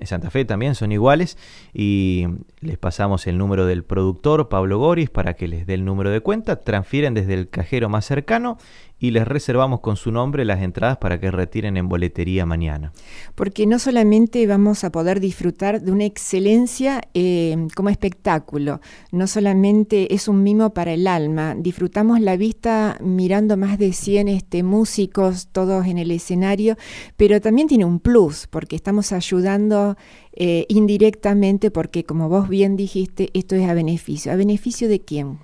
En 0.00 0.06
Santa 0.06 0.30
Fe 0.30 0.44
también 0.44 0.76
son 0.76 0.92
iguales 0.92 1.36
y 1.74 2.26
les 2.60 2.78
pasamos 2.78 3.26
el 3.26 3.36
número 3.36 3.66
del 3.66 3.82
productor 3.82 4.48
Pablo 4.48 4.78
Goris 4.78 5.10
para 5.10 5.34
que 5.34 5.48
les 5.48 5.66
dé 5.66 5.74
el 5.74 5.84
número 5.84 6.10
de 6.10 6.20
cuenta, 6.20 6.60
transfieren 6.60 7.14
desde 7.14 7.34
el 7.34 7.48
cajero 7.48 7.88
más 7.88 8.04
cercano 8.04 8.58
y 8.98 9.10
les 9.10 9.26
reservamos 9.26 9.80
con 9.80 9.96
su 9.96 10.10
nombre 10.10 10.44
las 10.44 10.62
entradas 10.62 10.98
para 10.98 11.20
que 11.20 11.30
retiren 11.30 11.76
en 11.76 11.88
boletería 11.88 12.46
mañana. 12.46 12.92
porque 13.34 13.66
no 13.66 13.78
solamente 13.78 14.46
vamos 14.46 14.84
a 14.84 14.90
poder 14.90 15.20
disfrutar 15.20 15.80
de 15.80 15.92
una 15.92 16.04
excelencia 16.04 17.00
eh, 17.14 17.68
como 17.74 17.88
espectáculo, 17.88 18.80
no 19.12 19.26
solamente 19.26 20.14
es 20.14 20.28
un 20.28 20.42
mimo 20.42 20.70
para 20.70 20.92
el 20.92 21.06
alma, 21.06 21.54
disfrutamos 21.56 22.20
la 22.20 22.36
vista 22.36 22.98
mirando 23.00 23.56
más 23.56 23.78
de 23.78 23.92
100 23.92 24.28
este, 24.28 24.62
músicos, 24.62 25.48
todos 25.52 25.86
en 25.86 25.98
el 25.98 26.10
escenario, 26.10 26.76
pero 27.16 27.40
también 27.40 27.68
tiene 27.68 27.84
un 27.84 28.00
plus, 28.00 28.46
porque 28.46 28.76
estamos 28.76 29.12
ayudando 29.12 29.96
eh, 30.32 30.66
indirectamente, 30.68 31.70
porque 31.70 32.04
como 32.04 32.28
vos 32.28 32.48
bien 32.48 32.76
dijiste, 32.76 33.30
esto 33.34 33.56
es 33.56 33.68
a 33.68 33.74
beneficio. 33.74 34.32
¿A 34.32 34.36
beneficio 34.36 34.88
de 34.88 35.00
quién? 35.00 35.38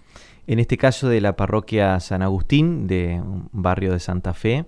En 0.46 0.58
este 0.58 0.76
caso 0.76 1.08
de 1.08 1.20
la 1.22 1.36
parroquia 1.36 1.98
San 2.00 2.20
Agustín, 2.22 2.86
de 2.86 3.20
un 3.20 3.48
barrio 3.52 3.92
de 3.92 4.00
Santa 4.00 4.34
Fe, 4.34 4.66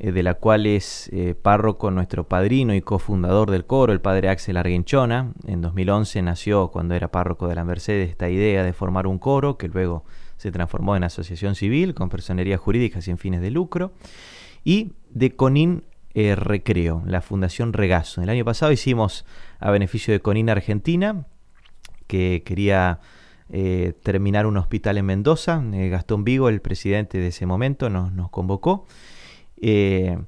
eh, 0.00 0.10
de 0.10 0.22
la 0.24 0.34
cual 0.34 0.66
es 0.66 1.08
eh, 1.12 1.36
párroco 1.40 1.92
nuestro 1.92 2.26
padrino 2.26 2.74
y 2.74 2.80
cofundador 2.80 3.50
del 3.50 3.64
coro, 3.64 3.92
el 3.92 4.00
padre 4.00 4.30
Axel 4.30 4.56
Argenchona. 4.56 5.32
En 5.46 5.60
2011 5.60 6.22
nació, 6.22 6.68
cuando 6.68 6.94
era 6.94 7.08
párroco 7.08 7.46
de 7.46 7.54
la 7.54 7.64
Mercedes, 7.64 8.10
esta 8.10 8.28
idea 8.30 8.64
de 8.64 8.72
formar 8.72 9.06
un 9.06 9.18
coro 9.18 9.58
que 9.58 9.68
luego 9.68 10.04
se 10.38 10.50
transformó 10.50 10.96
en 10.96 11.04
asociación 11.04 11.54
civil 11.54 11.94
con 11.94 12.08
personería 12.08 12.58
jurídica 12.58 13.00
sin 13.00 13.16
fines 13.16 13.42
de 13.42 13.52
lucro. 13.52 13.92
Y 14.64 14.92
de 15.10 15.36
Conin 15.36 15.84
eh, 16.14 16.34
Recreo, 16.34 17.04
la 17.06 17.20
Fundación 17.20 17.72
Regazo. 17.72 18.22
El 18.22 18.28
año 18.28 18.44
pasado 18.44 18.72
hicimos 18.72 19.24
a 19.60 19.70
beneficio 19.70 20.12
de 20.12 20.20
Conin 20.20 20.50
Argentina, 20.50 21.26
que 22.08 22.42
quería 22.44 22.98
eh, 23.52 23.92
terminar 24.02 24.46
un 24.46 24.56
hospital 24.56 24.96
en 24.96 25.04
Mendoza. 25.04 25.62
Eh, 25.74 25.90
Gastón 25.90 26.24
Vigo, 26.24 26.48
el 26.48 26.62
presidente 26.62 27.18
de 27.18 27.28
ese 27.28 27.44
momento, 27.44 27.90
nos, 27.90 28.30
convocó. 28.30 28.86
Eh, 29.60 30.18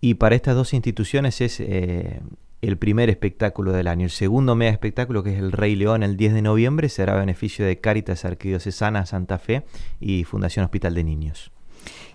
y 0.00 0.14
para 0.14 0.34
estas 0.34 0.54
dos 0.54 0.72
instituciones 0.72 1.40
es 1.42 1.60
eh, 1.60 2.20
el 2.62 2.78
primer 2.78 3.10
espectáculo 3.10 3.72
del 3.72 3.86
año. 3.86 4.06
El 4.06 4.10
segundo 4.10 4.54
mega 4.54 4.72
espectáculo, 4.72 5.22
que 5.22 5.34
es 5.34 5.38
el 5.38 5.52
Rey 5.52 5.76
León, 5.76 6.02
el 6.02 6.16
10 6.16 6.32
de 6.34 6.42
noviembre, 6.42 6.88
será 6.88 7.14
a 7.14 7.20
beneficio 7.20 7.66
de 7.66 7.78
Cáritas 7.78 8.24
Arquidiocesana 8.24 9.04
Santa 9.04 9.38
Fe 9.38 9.64
y 10.00 10.24
Fundación 10.24 10.64
Hospital 10.64 10.94
de 10.94 11.04
Niños. 11.04 11.52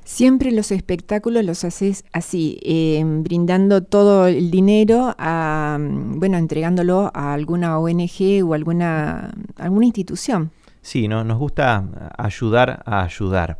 Siempre 0.03 0.51
los 0.51 0.71
espectáculos 0.71 1.43
los 1.45 1.63
haces 1.63 2.03
así, 2.11 2.59
eh, 2.63 3.01
brindando 3.05 3.83
todo 3.83 4.27
el 4.27 4.51
dinero, 4.51 5.15
a, 5.17 5.77
mm, 5.79 6.19
bueno, 6.19 6.37
entregándolo 6.37 7.11
a 7.13 7.33
alguna 7.33 7.79
ONG 7.79 8.43
o 8.43 8.53
alguna, 8.53 9.33
alguna 9.57 9.85
institución. 9.85 10.51
Sí, 10.81 11.07
¿no? 11.07 11.23
nos 11.23 11.39
gusta 11.39 11.85
ayudar 12.17 12.83
a 12.85 13.03
ayudar. 13.03 13.59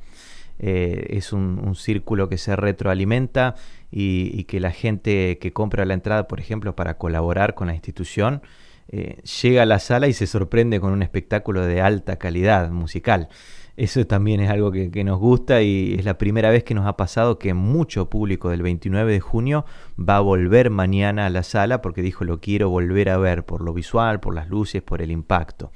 Eh, 0.60 1.08
es 1.12 1.34
un, 1.34 1.75
círculo 1.75 2.29
que 2.29 2.38
se 2.38 2.56
retroalimenta 2.56 3.56
y, 3.91 4.32
y 4.34 4.43
que 4.43 4.60
la 4.60 4.71
gente 4.71 5.38
que 5.39 5.53
compra 5.53 5.86
la 5.86 5.93
entrada, 5.93 6.27
por 6.27 6.39
ejemplo, 6.39 6.75
para 6.75 6.97
colaborar 6.97 7.56
con 7.56 7.67
la 7.67 7.73
institución, 7.73 8.41
eh, 8.89 9.17
llega 9.41 9.63
a 9.63 9.65
la 9.65 9.79
sala 9.79 10.08
y 10.08 10.13
se 10.13 10.27
sorprende 10.27 10.79
con 10.79 10.93
un 10.93 11.01
espectáculo 11.01 11.65
de 11.65 11.82
alta 11.82 12.17
calidad 12.17 12.69
musical. 12.69 13.29
Eso 13.75 14.05
también 14.05 14.39
es 14.39 14.51
algo 14.51 14.71
que, 14.71 14.91
que 14.91 15.03
nos 15.03 15.19
gusta 15.19 15.63
y 15.63 15.95
es 15.97 16.05
la 16.05 16.17
primera 16.19 16.51
vez 16.51 16.63
que 16.63 16.75
nos 16.75 16.86
ha 16.86 16.95
pasado 16.95 17.39
que 17.39 17.55
mucho 17.55 18.07
público 18.09 18.49
del 18.49 18.62
29 18.62 19.12
de 19.12 19.19
junio 19.19 19.65
va 19.97 20.17
a 20.17 20.21
volver 20.21 20.69
mañana 20.69 21.25
a 21.25 21.29
la 21.31 21.41
sala 21.41 21.81
porque 21.81 22.03
dijo 22.03 22.23
lo 22.23 22.39
quiero 22.39 22.69
volver 22.69 23.09
a 23.09 23.17
ver 23.17 23.45
por 23.45 23.62
lo 23.62 23.73
visual, 23.73 24.19
por 24.19 24.36
las 24.36 24.47
luces, 24.47 24.83
por 24.83 25.01
el 25.01 25.09
impacto. 25.09 25.71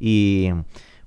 Y 0.00 0.50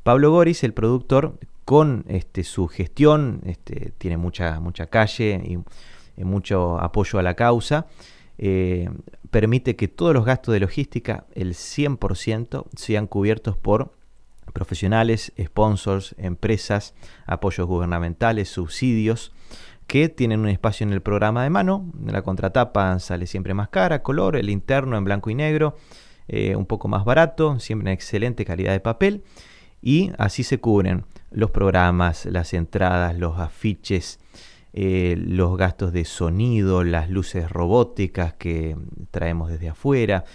Pablo 0.04 0.32
Goris, 0.32 0.64
el 0.64 0.74
productor, 0.74 1.38
con 1.66 2.04
este, 2.08 2.44
su 2.44 2.68
gestión, 2.68 3.42
este, 3.46 3.94
tiene 4.00 4.18
mucha, 4.18 4.60
mucha 4.60 4.88
calle 4.88 5.40
y, 5.46 6.24
mucho 6.24 6.80
apoyo 6.80 7.20
a 7.20 7.22
la 7.22 7.36
causa, 7.36 7.86
eh, 8.40 8.90
permite 9.30 9.76
que 9.76 9.88
todos 9.88 10.14
los 10.14 10.26
gastos 10.26 10.54
de 10.54 10.60
logística, 10.60 11.26
el 11.34 11.54
100%, 11.54 12.66
sean 12.76 13.08
cubiertos 13.08 13.56
por 13.56 13.94
profesionales, 14.54 15.34
sponsors, 15.42 16.16
empresas, 16.18 16.94
apoyos 17.26 17.68
gubernamentales, 17.68 18.50
subsidios, 18.50 19.34
que 19.88 20.08
tienen 20.08 20.42
un 20.42 20.50
espacio 20.50 20.86
en 20.86 20.94
el 20.94 21.02
programa 21.02 21.44
de 21.44 21.50
mano. 21.50 21.92
La 22.06 22.22
contratapa 22.22 23.00
sale 23.00 23.26
siempre 23.26 23.54
más 23.54 23.70
cara, 23.70 24.04
color, 24.04 24.36
el 24.36 24.50
interno 24.50 24.98
en 24.98 25.04
blanco 25.04 25.30
y 25.30 25.36
negro, 25.36 25.76
eh, 26.28 26.56
un 26.56 26.68
poco 26.68 26.88
más 26.88 27.06
barato, 27.06 27.60
siempre 27.60 27.90
en 27.90 27.94
excelente 27.94 28.46
calidad 28.46 28.72
de 28.72 28.80
papel. 28.80 29.24
Y 29.82 30.12
así 30.18 30.44
se 30.44 30.60
cubren 30.60 31.06
los 31.32 31.52
programas, 31.52 32.26
las 32.26 32.54
entradas, 32.54 33.18
los 33.18 33.40
afiches, 33.40 34.20
eh, 34.74 35.16
los 35.18 35.58
gastos 35.58 35.92
de 35.92 36.06
sonido, 36.06 36.84
las 36.84 37.10
luces 37.10 37.50
robóticas 37.50 38.34
que 38.34 38.78
traemos 39.10 39.50
desde 39.50 39.70
afuera 39.70 40.26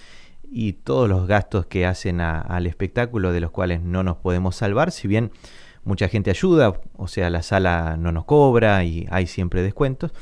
y 0.57 0.75
todos 0.75 1.09
los 1.09 1.27
gastos 1.27 1.67
que 1.67 1.85
hacen 1.85 2.21
al 2.21 2.69
espectáculo 2.69 3.33
de 3.33 3.41
los 3.41 3.51
cuales 3.51 3.83
no 3.83 4.05
nos 4.05 4.19
podemos 4.19 4.55
salvar, 4.55 4.93
si 4.93 5.09
bien 5.09 5.33
mucha 5.83 6.07
gente 6.07 6.31
ayuda, 6.31 6.81
o 6.97 7.09
sea, 7.09 7.29
la 7.29 7.43
sala 7.43 7.97
no 7.99 8.13
nos 8.13 8.25
cobra 8.25 8.85
y 8.85 9.09
hay 9.11 9.27
siempre 9.27 9.63
descuentos, 9.63 10.13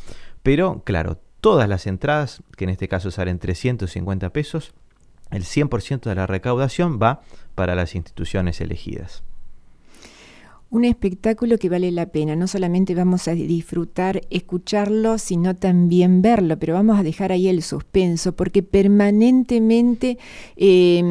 pero 0.43 0.83
claro, 0.85 1.21
todas 1.43 1.69
las 1.69 1.87
entradas, 1.87 2.43
que 2.57 2.65
en 2.65 2.71
este 2.71 2.89
caso 2.89 3.11
salen 3.11 3.39
350 3.39 4.31
pesos, 4.31 4.73
el 5.31 5.45
100% 5.45 6.01
de 6.01 6.15
la 6.15 6.27
recaudación 6.27 6.99
va 7.01 7.21
para 7.55 7.75
las 7.75 7.95
instituciones 7.95 8.63
elegidas. 8.63 9.23
Un 10.73 10.87
espectáculo 10.87 11.59
que 11.59 11.69
vale 11.69 11.93
la 11.93 12.07
pena. 12.07 12.35
No 12.35 12.47
solamente 12.47 12.95
vamos 12.95 13.29
a 13.29 13.33
disfrutar 13.33 14.23
escucharlo, 14.31 15.19
sino 15.19 15.55
también 15.55 16.23
verlo, 16.23 16.59
pero 16.59 16.73
vamos 16.73 16.99
a 16.99 17.03
dejar 17.03 17.31
ahí 17.31 17.47
el 17.49 17.63
suspenso 17.63 18.33
porque 18.33 18.63
permanentemente 18.63 20.17
eh, 20.57 21.03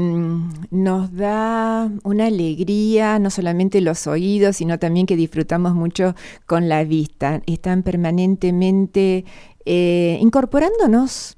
nos 0.71 1.13
da 1.15 1.91
una 2.04 2.26
alegría, 2.26 3.19
no 3.19 3.30
solamente 3.30 3.82
los 3.82 4.08
oídos, 4.08 4.58
sino 4.58 4.80
también 4.80 5.06
que 5.06 5.15
disfrutamos 5.15 5.76
mucho 5.76 6.15
con 6.47 6.67
la 6.67 6.84
vista. 6.84 7.43
Están 7.45 7.84
permanentemente 7.84 9.26
eh, 9.65 10.17
incorporándonos 10.21 11.38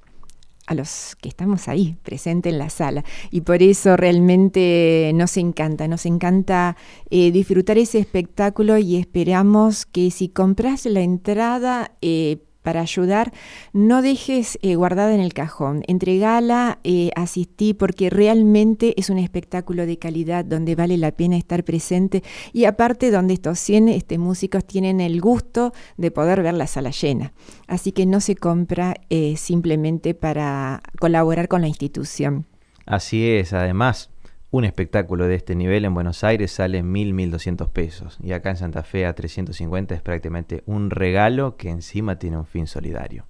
a 0.65 0.73
los 0.75 1.15
que 1.21 1.29
estamos 1.29 1.67
ahí, 1.67 1.97
presentes 2.03 2.53
en 2.53 2.59
la 2.59 2.69
sala. 2.69 3.03
Y 3.31 3.41
por 3.41 3.61
eso 3.61 3.97
realmente 3.97 5.11
nos 5.13 5.37
encanta, 5.37 5.87
nos 5.87 6.05
encanta 6.05 6.77
eh, 7.09 7.31
disfrutar 7.31 7.77
ese 7.77 7.99
espectáculo 7.99 8.77
y 8.77 8.97
esperamos 8.97 9.85
que 9.85 10.11
si 10.11 10.29
compras 10.29 10.85
la 10.85 11.01
entrada 11.01 11.91
eh, 12.01 12.37
para 12.63 12.81
ayudar, 12.81 13.31
no 13.73 14.01
dejes 14.01 14.57
eh, 14.61 14.75
guardada 14.75 15.13
en 15.13 15.19
el 15.19 15.33
cajón, 15.33 15.83
entregala, 15.87 16.79
eh, 16.83 17.11
asistí, 17.15 17.73
porque 17.73 18.09
realmente 18.09 18.93
es 18.97 19.09
un 19.09 19.19
espectáculo 19.19 19.85
de 19.85 19.99
calidad 19.99 20.45
donde 20.45 20.75
vale 20.75 20.97
la 20.97 21.11
pena 21.11 21.37
estar 21.37 21.63
presente 21.63 22.23
y 22.53 22.65
aparte 22.65 23.11
donde 23.11 23.35
estos 23.35 23.59
100 23.59 23.89
este, 23.89 24.17
músicos 24.17 24.65
tienen 24.65 25.01
el 25.01 25.21
gusto 25.21 25.73
de 25.97 26.09
poder 26.09 26.41
ver 26.41 26.53
la 26.55 26.67
sala 26.67 26.91
llena. 26.91 27.33
Así 27.67 27.91
que 27.91 28.05
no 28.05 28.19
se 28.21 28.35
compra 28.35 28.95
eh, 29.09 29.35
simplemente 29.37 30.13
para 30.13 30.81
colaborar 30.99 31.47
con 31.47 31.61
la 31.61 31.67
institución. 31.67 32.45
Así 32.85 33.29
es, 33.29 33.53
además, 33.53 34.09
un 34.53 34.65
espectáculo 34.65 35.25
de 35.25 35.33
este 35.33 35.55
nivel 35.55 35.83
en 35.83 35.95
Buenos 35.95 36.23
Aires 36.23 36.51
sale 36.51 36.83
1.000, 36.83 37.31
1.200 37.31 37.69
pesos. 37.71 38.19
Y 38.23 38.33
acá 38.33 38.51
en 38.51 38.57
Santa 38.57 38.83
Fe 38.83 39.07
a 39.07 39.15
350 39.15 39.95
es 39.95 40.01
prácticamente 40.03 40.61
un 40.67 40.91
regalo 40.91 41.57
que 41.57 41.69
encima 41.69 42.19
tiene 42.19 42.37
un 42.37 42.45
fin 42.45 42.67
solidario. 42.67 43.25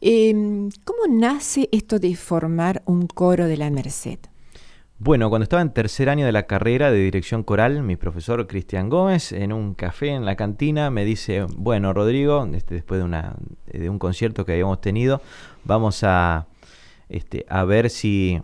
Eh, 0.00 0.32
¿Cómo 0.84 1.00
nace 1.10 1.68
esto 1.72 1.98
de 1.98 2.14
formar 2.14 2.82
un 2.86 3.08
coro 3.08 3.48
de 3.48 3.56
la 3.56 3.70
Merced? 3.70 4.20
Bueno, 5.00 5.30
cuando 5.30 5.42
estaba 5.42 5.62
en 5.62 5.72
tercer 5.72 6.08
año 6.08 6.26
de 6.26 6.30
la 6.32 6.44
carrera 6.44 6.92
de 6.92 6.98
dirección 6.98 7.42
coral, 7.42 7.82
mi 7.82 7.96
profesor 7.96 8.46
Cristian 8.46 8.88
Gómez, 8.90 9.32
en 9.32 9.52
un 9.52 9.74
café 9.74 10.10
en 10.10 10.24
la 10.24 10.36
cantina, 10.36 10.90
me 10.90 11.04
dice, 11.04 11.44
bueno, 11.56 11.92
Rodrigo, 11.92 12.48
este, 12.54 12.76
después 12.76 13.00
de, 13.00 13.04
una, 13.04 13.34
de 13.66 13.90
un 13.90 13.98
concierto 13.98 14.44
que 14.44 14.52
habíamos 14.52 14.80
tenido, 14.80 15.20
vamos 15.64 16.04
a, 16.04 16.46
este, 17.08 17.44
a 17.48 17.64
ver 17.64 17.90
si 17.90 18.40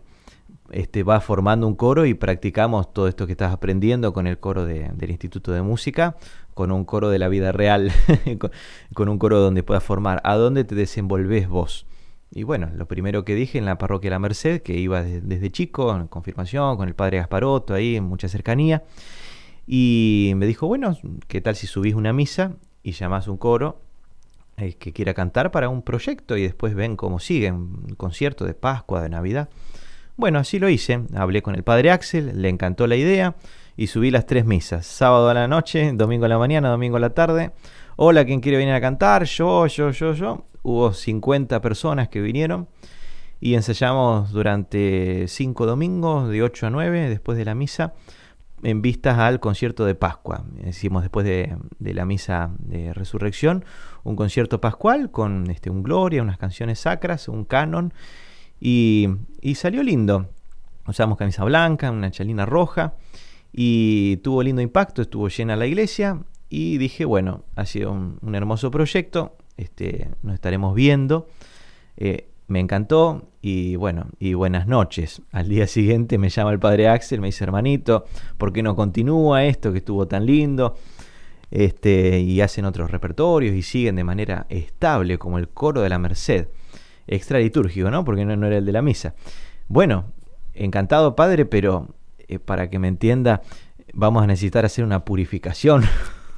este, 0.70 1.02
vas 1.02 1.24
formando 1.24 1.66
un 1.66 1.74
coro 1.74 2.06
y 2.06 2.14
practicamos 2.14 2.92
todo 2.92 3.08
esto 3.08 3.26
que 3.26 3.32
estás 3.32 3.52
aprendiendo 3.52 4.12
con 4.12 4.26
el 4.26 4.38
coro 4.38 4.64
de- 4.64 4.90
del 4.94 5.10
Instituto 5.10 5.52
de 5.52 5.62
Música, 5.62 6.16
con 6.54 6.70
un 6.72 6.84
coro 6.84 7.08
de 7.10 7.18
la 7.18 7.28
vida 7.28 7.52
real, 7.52 7.92
con, 8.94 9.08
un 9.08 9.18
coro 9.18 9.40
donde 9.40 9.62
puedas 9.62 9.82
formar. 9.82 10.20
¿A 10.24 10.34
dónde 10.36 10.64
te 10.64 10.74
desenvolves 10.74 11.48
vos? 11.48 11.86
Y 12.32 12.44
bueno, 12.44 12.70
lo 12.76 12.86
primero 12.86 13.24
que 13.24 13.34
dije 13.34 13.58
en 13.58 13.64
la 13.64 13.78
parroquia 13.78 14.10
La 14.10 14.18
Merced, 14.18 14.62
que 14.62 14.74
iba 14.78 15.02
de- 15.02 15.20
desde 15.20 15.50
chico, 15.50 15.94
en 15.94 16.06
confirmación, 16.06 16.76
con 16.76 16.88
el 16.88 16.94
padre 16.94 17.18
Gasparotto, 17.18 17.74
ahí 17.74 17.96
en 17.96 18.04
mucha 18.04 18.28
cercanía, 18.28 18.84
y 19.66 20.32
me 20.36 20.46
dijo, 20.46 20.66
bueno, 20.66 20.96
¿qué 21.28 21.40
tal 21.40 21.56
si 21.56 21.66
subís 21.66 21.94
una 21.94 22.12
misa 22.12 22.52
y 22.82 22.92
llamás 22.92 23.28
un 23.28 23.36
coro 23.36 23.80
eh, 24.56 24.74
que 24.74 24.92
quiera 24.92 25.14
cantar 25.14 25.50
para 25.50 25.68
un 25.68 25.82
proyecto 25.82 26.36
y 26.36 26.42
después 26.42 26.74
ven 26.74 26.96
cómo 26.96 27.18
sigue, 27.20 27.52
un 27.52 27.94
concierto 27.96 28.44
de 28.44 28.54
Pascua, 28.54 29.02
de 29.02 29.08
Navidad? 29.10 29.48
Bueno, 30.20 30.38
así 30.38 30.58
lo 30.58 30.68
hice, 30.68 31.00
hablé 31.16 31.40
con 31.40 31.54
el 31.54 31.62
padre 31.62 31.90
Axel, 31.90 32.42
le 32.42 32.50
encantó 32.50 32.86
la 32.86 32.94
idea 32.94 33.36
y 33.74 33.86
subí 33.86 34.10
las 34.10 34.26
tres 34.26 34.44
misas, 34.44 34.84
sábado 34.84 35.30
a 35.30 35.32
la 35.32 35.48
noche, 35.48 35.92
domingo 35.94 36.26
a 36.26 36.28
la 36.28 36.36
mañana, 36.36 36.68
domingo 36.68 36.98
a 36.98 37.00
la 37.00 37.14
tarde. 37.14 37.52
Hola, 37.96 38.26
¿quién 38.26 38.40
quiere 38.40 38.58
venir 38.58 38.74
a 38.74 38.82
cantar? 38.82 39.24
Yo, 39.24 39.66
yo, 39.66 39.92
yo, 39.92 40.12
yo. 40.12 40.44
Hubo 40.60 40.92
50 40.92 41.62
personas 41.62 42.10
que 42.10 42.20
vinieron 42.20 42.68
y 43.40 43.54
ensayamos 43.54 44.30
durante 44.30 45.26
cinco 45.26 45.64
domingos 45.64 46.28
de 46.28 46.42
8 46.42 46.66
a 46.66 46.70
9 46.70 47.08
después 47.08 47.38
de 47.38 47.46
la 47.46 47.54
misa 47.54 47.94
en 48.62 48.82
vistas 48.82 49.16
al 49.16 49.40
concierto 49.40 49.86
de 49.86 49.94
Pascua. 49.94 50.44
Hicimos 50.68 51.00
después 51.00 51.24
de, 51.24 51.56
de 51.78 51.94
la 51.94 52.04
misa 52.04 52.50
de 52.58 52.92
resurrección 52.92 53.64
un 54.04 54.16
concierto 54.16 54.60
pascual 54.60 55.10
con 55.10 55.48
este, 55.50 55.70
un 55.70 55.82
gloria, 55.82 56.20
unas 56.20 56.36
canciones 56.36 56.80
sacras, 56.80 57.26
un 57.26 57.46
canon 57.46 57.94
y, 58.60 59.08
salió 59.54 59.82
lindo. 59.82 60.28
Usamos 60.86 61.16
camisa 61.16 61.44
blanca, 61.44 61.90
una 61.90 62.10
chalina 62.10 62.46
roja 62.46 62.94
y 63.52 64.18
tuvo 64.18 64.42
lindo 64.42 64.60
impacto, 64.62 65.02
estuvo 65.02 65.28
llena 65.28 65.56
la 65.56 65.66
iglesia 65.66 66.22
y 66.48 66.78
dije, 66.78 67.04
bueno, 67.04 67.44
ha 67.56 67.64
sido 67.64 67.92
un, 67.92 68.18
un 68.22 68.34
hermoso 68.34 68.70
proyecto, 68.70 69.36
este, 69.56 70.08
nos 70.22 70.34
estaremos 70.34 70.74
viendo. 70.74 71.28
Eh, 71.96 72.26
me 72.48 72.58
encantó 72.58 73.28
y 73.40 73.76
bueno, 73.76 74.08
y 74.18 74.34
buenas 74.34 74.66
noches. 74.66 75.22
Al 75.30 75.48
día 75.48 75.68
siguiente 75.68 76.18
me 76.18 76.30
llama 76.30 76.50
el 76.50 76.58
padre 76.58 76.88
Axel, 76.88 77.20
me 77.20 77.28
dice, 77.28 77.44
hermanito, 77.44 78.06
¿por 78.38 78.52
qué 78.52 78.62
no 78.62 78.74
continúa 78.74 79.44
esto 79.44 79.70
que 79.70 79.78
estuvo 79.78 80.08
tan 80.08 80.26
lindo? 80.26 80.76
Este, 81.50 82.18
y 82.20 82.40
hacen 82.40 82.64
otros 82.64 82.90
repertorios 82.90 83.54
y 83.54 83.62
siguen 83.62 83.96
de 83.96 84.04
manera 84.04 84.46
estable, 84.48 85.18
como 85.18 85.38
el 85.38 85.48
coro 85.48 85.80
de 85.82 85.88
la 85.88 85.98
Merced. 85.98 86.48
Extra 87.10 87.40
litúrgico, 87.40 87.90
¿no? 87.90 88.04
Porque 88.04 88.24
no, 88.24 88.36
no 88.36 88.46
era 88.46 88.58
el 88.58 88.64
de 88.64 88.72
la 88.72 88.82
misa. 88.82 89.14
Bueno, 89.66 90.12
encantado 90.54 91.16
padre, 91.16 91.44
pero 91.44 91.88
eh, 92.28 92.38
para 92.38 92.70
que 92.70 92.78
me 92.78 92.86
entienda, 92.86 93.42
vamos 93.92 94.22
a 94.22 94.28
necesitar 94.28 94.64
hacer 94.64 94.84
una 94.84 95.04
purificación. 95.04 95.82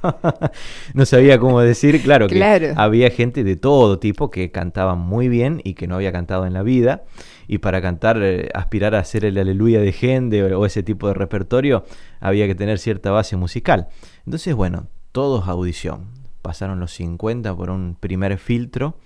no 0.95 1.05
sabía 1.05 1.37
cómo 1.37 1.61
decir, 1.61 2.01
claro 2.01 2.27
que 2.27 2.73
había 2.75 3.11
gente 3.11 3.43
de 3.43 3.55
todo 3.55 3.99
tipo 3.99 4.31
que 4.31 4.49
cantaba 4.51 4.95
muy 4.95 5.29
bien 5.29 5.61
y 5.63 5.75
que 5.75 5.85
no 5.85 5.95
había 5.95 6.11
cantado 6.11 6.47
en 6.47 6.53
la 6.53 6.63
vida. 6.63 7.03
Y 7.47 7.59
para 7.59 7.79
cantar, 7.79 8.19
eh, 8.23 8.49
aspirar 8.55 8.95
a 8.95 8.99
hacer 8.99 9.25
el 9.25 9.37
aleluya 9.37 9.79
de 9.79 9.91
gente 9.91 10.43
o, 10.43 10.59
o 10.59 10.65
ese 10.65 10.81
tipo 10.81 11.07
de 11.07 11.13
repertorio, 11.13 11.85
había 12.19 12.47
que 12.47 12.55
tener 12.55 12.79
cierta 12.79 13.11
base 13.11 13.35
musical. 13.35 13.89
Entonces, 14.25 14.55
bueno, 14.55 14.87
todos 15.11 15.47
audición. 15.47 16.07
pasaron 16.41 16.79
los 16.79 16.93
50 16.93 17.55
por 17.55 17.69
un 17.69 17.95
primer 17.99 18.39
filtro 18.39 18.97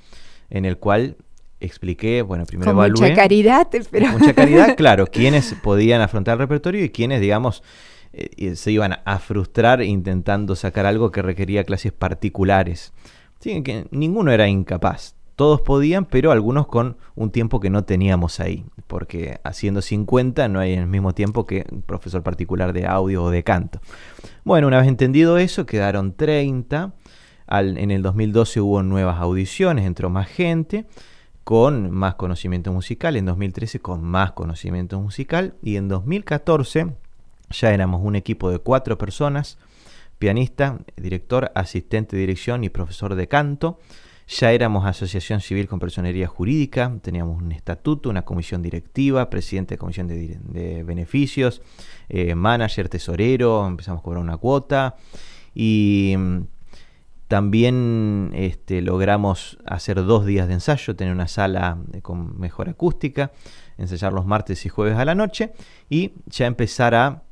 en 0.50 0.64
el 0.64 0.78
cual 0.78 1.18
expliqué, 1.60 2.22
bueno, 2.22 2.46
primero 2.46 2.74
Con 2.74 2.90
mucha 2.92 3.14
caridad, 3.14 3.68
pero... 3.92 4.12
Mucha 4.12 4.34
caridad, 4.34 4.76
claro, 4.78 5.08
quienes 5.08 5.54
podían 5.56 6.02
afrontar 6.02 6.34
el 6.34 6.40
repertorio 6.40 6.84
y 6.84 6.90
quienes, 6.90 7.22
digamos, 7.22 7.64
eh, 8.14 8.56
se 8.56 8.72
iban 8.72 8.98
a 9.04 9.20
frustrar 9.20 9.82
intentando 9.82 10.56
sacar 10.56 10.86
algo 10.86 11.12
que 11.12 11.22
requería 11.22 11.64
clases 11.64 11.92
particulares. 11.92 12.94
Sí, 13.40 13.62
que 13.64 13.88
ninguno 13.92 14.32
era 14.32 14.48
incapaz. 14.48 15.16
Todos 15.36 15.62
podían, 15.62 16.06
pero 16.06 16.32
algunos 16.32 16.66
con 16.66 16.98
un 17.14 17.30
tiempo 17.30 17.60
que 17.60 17.70
no 17.70 17.84
teníamos 17.84 18.40
ahí, 18.40 18.66
porque 18.88 19.40
haciendo 19.44 19.84
50 19.84 20.48
no 20.48 20.60
hay 20.60 20.74
el 20.74 20.88
mismo 20.88 21.14
tiempo 21.14 21.46
que 21.46 21.64
un 21.72 21.84
profesor 21.84 22.24
particular 22.24 22.74
de 22.74 22.88
audio 22.88 23.24
o 23.26 23.30
de 23.30 23.44
canto. 23.44 23.80
Bueno, 24.44 24.66
una 24.66 24.80
vez 24.80 24.88
entendido 24.88 25.38
eso, 25.38 25.68
quedaron 25.68 26.14
30. 26.16 26.94
Al- 27.46 27.78
en 27.78 27.92
el 27.92 28.02
2012 28.02 28.62
hubo 28.62 28.82
nuevas 28.82 29.20
audiciones, 29.20 29.86
entró 29.86 30.10
más 30.10 30.28
gente 30.28 30.86
con 31.48 31.92
más 31.92 32.16
conocimiento 32.16 32.74
musical, 32.74 33.16
en 33.16 33.24
2013 33.24 33.80
con 33.80 34.04
más 34.04 34.34
conocimiento 34.34 35.00
musical 35.00 35.56
y 35.64 35.78
en 35.78 35.88
2014 35.88 36.88
ya 37.52 37.74
éramos 37.74 38.02
un 38.04 38.18
equipo 38.18 38.52
de 38.52 38.60
cuatro 38.60 38.98
personas, 38.98 39.58
pianista, 40.20 40.80
director, 40.98 41.50
asistente 41.56 42.18
de 42.18 42.24
dirección 42.24 42.66
y 42.66 42.70
profesor 42.70 43.16
de 43.16 43.30
canto. 43.30 43.80
Ya 44.28 44.52
éramos 44.52 44.86
asociación 44.86 45.40
civil 45.40 45.70
con 45.70 45.80
personería 45.80 46.28
jurídica, 46.28 46.94
teníamos 47.02 47.42
un 47.42 47.54
estatuto, 47.54 48.10
una 48.10 48.26
comisión 48.26 48.62
directiva, 48.62 49.30
presidente 49.30 49.76
de 49.76 49.80
comisión 49.80 50.10
de, 50.10 50.84
beneficios, 50.84 51.62
eh, 52.10 52.36
manager, 52.36 52.90
tesorero, 52.90 53.66
empezamos 53.66 54.02
a 54.02 54.04
cobrar 54.04 54.22
una 54.22 54.36
cuota 54.36 54.98
y 55.56 56.14
mm, 56.18 56.42
también 57.28 58.32
este, 58.34 58.82
logramos 58.82 59.58
hacer 59.66 60.04
dos 60.06 60.26
días 60.26 60.48
de 60.48 60.56
ensayo, 60.56 60.96
tener 60.96 61.14
una 61.14 61.28
sala 61.28 61.78
eh, 61.94 62.02
con 62.02 62.40
mejor 62.40 62.70
acústica, 62.70 63.32
ensayar 63.78 64.14
los 64.14 64.26
martes 64.26 64.66
y 64.66 64.70
jueves 64.70 64.98
a 64.98 65.06
la 65.06 65.16
noche 65.16 65.52
y 65.90 66.14
ya 66.28 66.46
empezar 66.46 66.96
a 66.96 67.24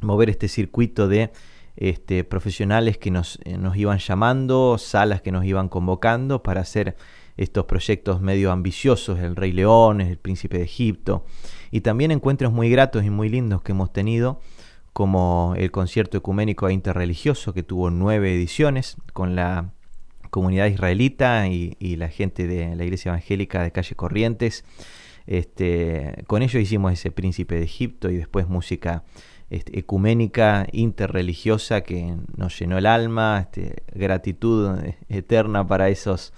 mover 0.00 0.30
este 0.30 0.48
circuito 0.48 1.08
de 1.08 1.30
este, 1.76 2.24
profesionales 2.24 2.98
que 2.98 3.10
nos, 3.10 3.38
eh, 3.44 3.56
nos 3.56 3.76
iban 3.76 3.98
llamando, 3.98 4.76
salas 4.78 5.22
que 5.22 5.32
nos 5.32 5.44
iban 5.44 5.68
convocando 5.68 6.42
para 6.42 6.60
hacer 6.60 6.96
estos 7.36 7.66
proyectos 7.66 8.20
medio 8.20 8.50
ambiciosos, 8.50 9.20
el 9.20 9.36
Rey 9.36 9.52
León, 9.52 10.00
el 10.00 10.18
Príncipe 10.18 10.58
de 10.58 10.64
Egipto, 10.64 11.24
y 11.70 11.80
también 11.80 12.10
encuentros 12.10 12.52
muy 12.52 12.68
gratos 12.68 13.04
y 13.04 13.10
muy 13.10 13.28
lindos 13.28 13.62
que 13.62 13.72
hemos 13.72 13.92
tenido, 13.92 14.40
como 14.98 15.54
el 15.56 15.70
concierto 15.70 16.18
ecuménico 16.18 16.68
e 16.68 16.72
interreligioso 16.72 17.54
que 17.54 17.62
tuvo 17.62 17.88
nueve 17.88 18.34
ediciones 18.34 18.96
con 19.12 19.36
la 19.36 19.70
comunidad 20.30 20.66
israelita 20.66 21.46
y, 21.46 21.76
la 21.94 22.08
gente 22.08 22.48
de 22.48 22.74
la 22.74 22.82
iglesia 22.82 23.10
evangélica 23.10 23.62
de 23.62 23.70
calle 23.70 23.94
Corrientes. 23.94 24.64
Este, 25.28 26.24
con 26.26 26.42
ellos 26.42 26.60
hicimos 26.60 26.92
ese 26.92 27.12
Príncipe 27.12 27.54
de 27.54 27.62
Egipto 27.62 28.10
y 28.10 28.16
después 28.16 28.48
música 28.48 29.04
este, 29.50 29.78
ecuménica, 29.78 30.66
interreligiosa 30.72 31.82
que 31.82 32.16
nos 32.36 32.58
llenó 32.58 32.76
el 32.76 32.86
alma, 32.86 33.38
este, 33.42 33.84
gratitud 33.94 34.80
eterna 35.08 35.64
para 35.64 35.90
esos 35.90 36.32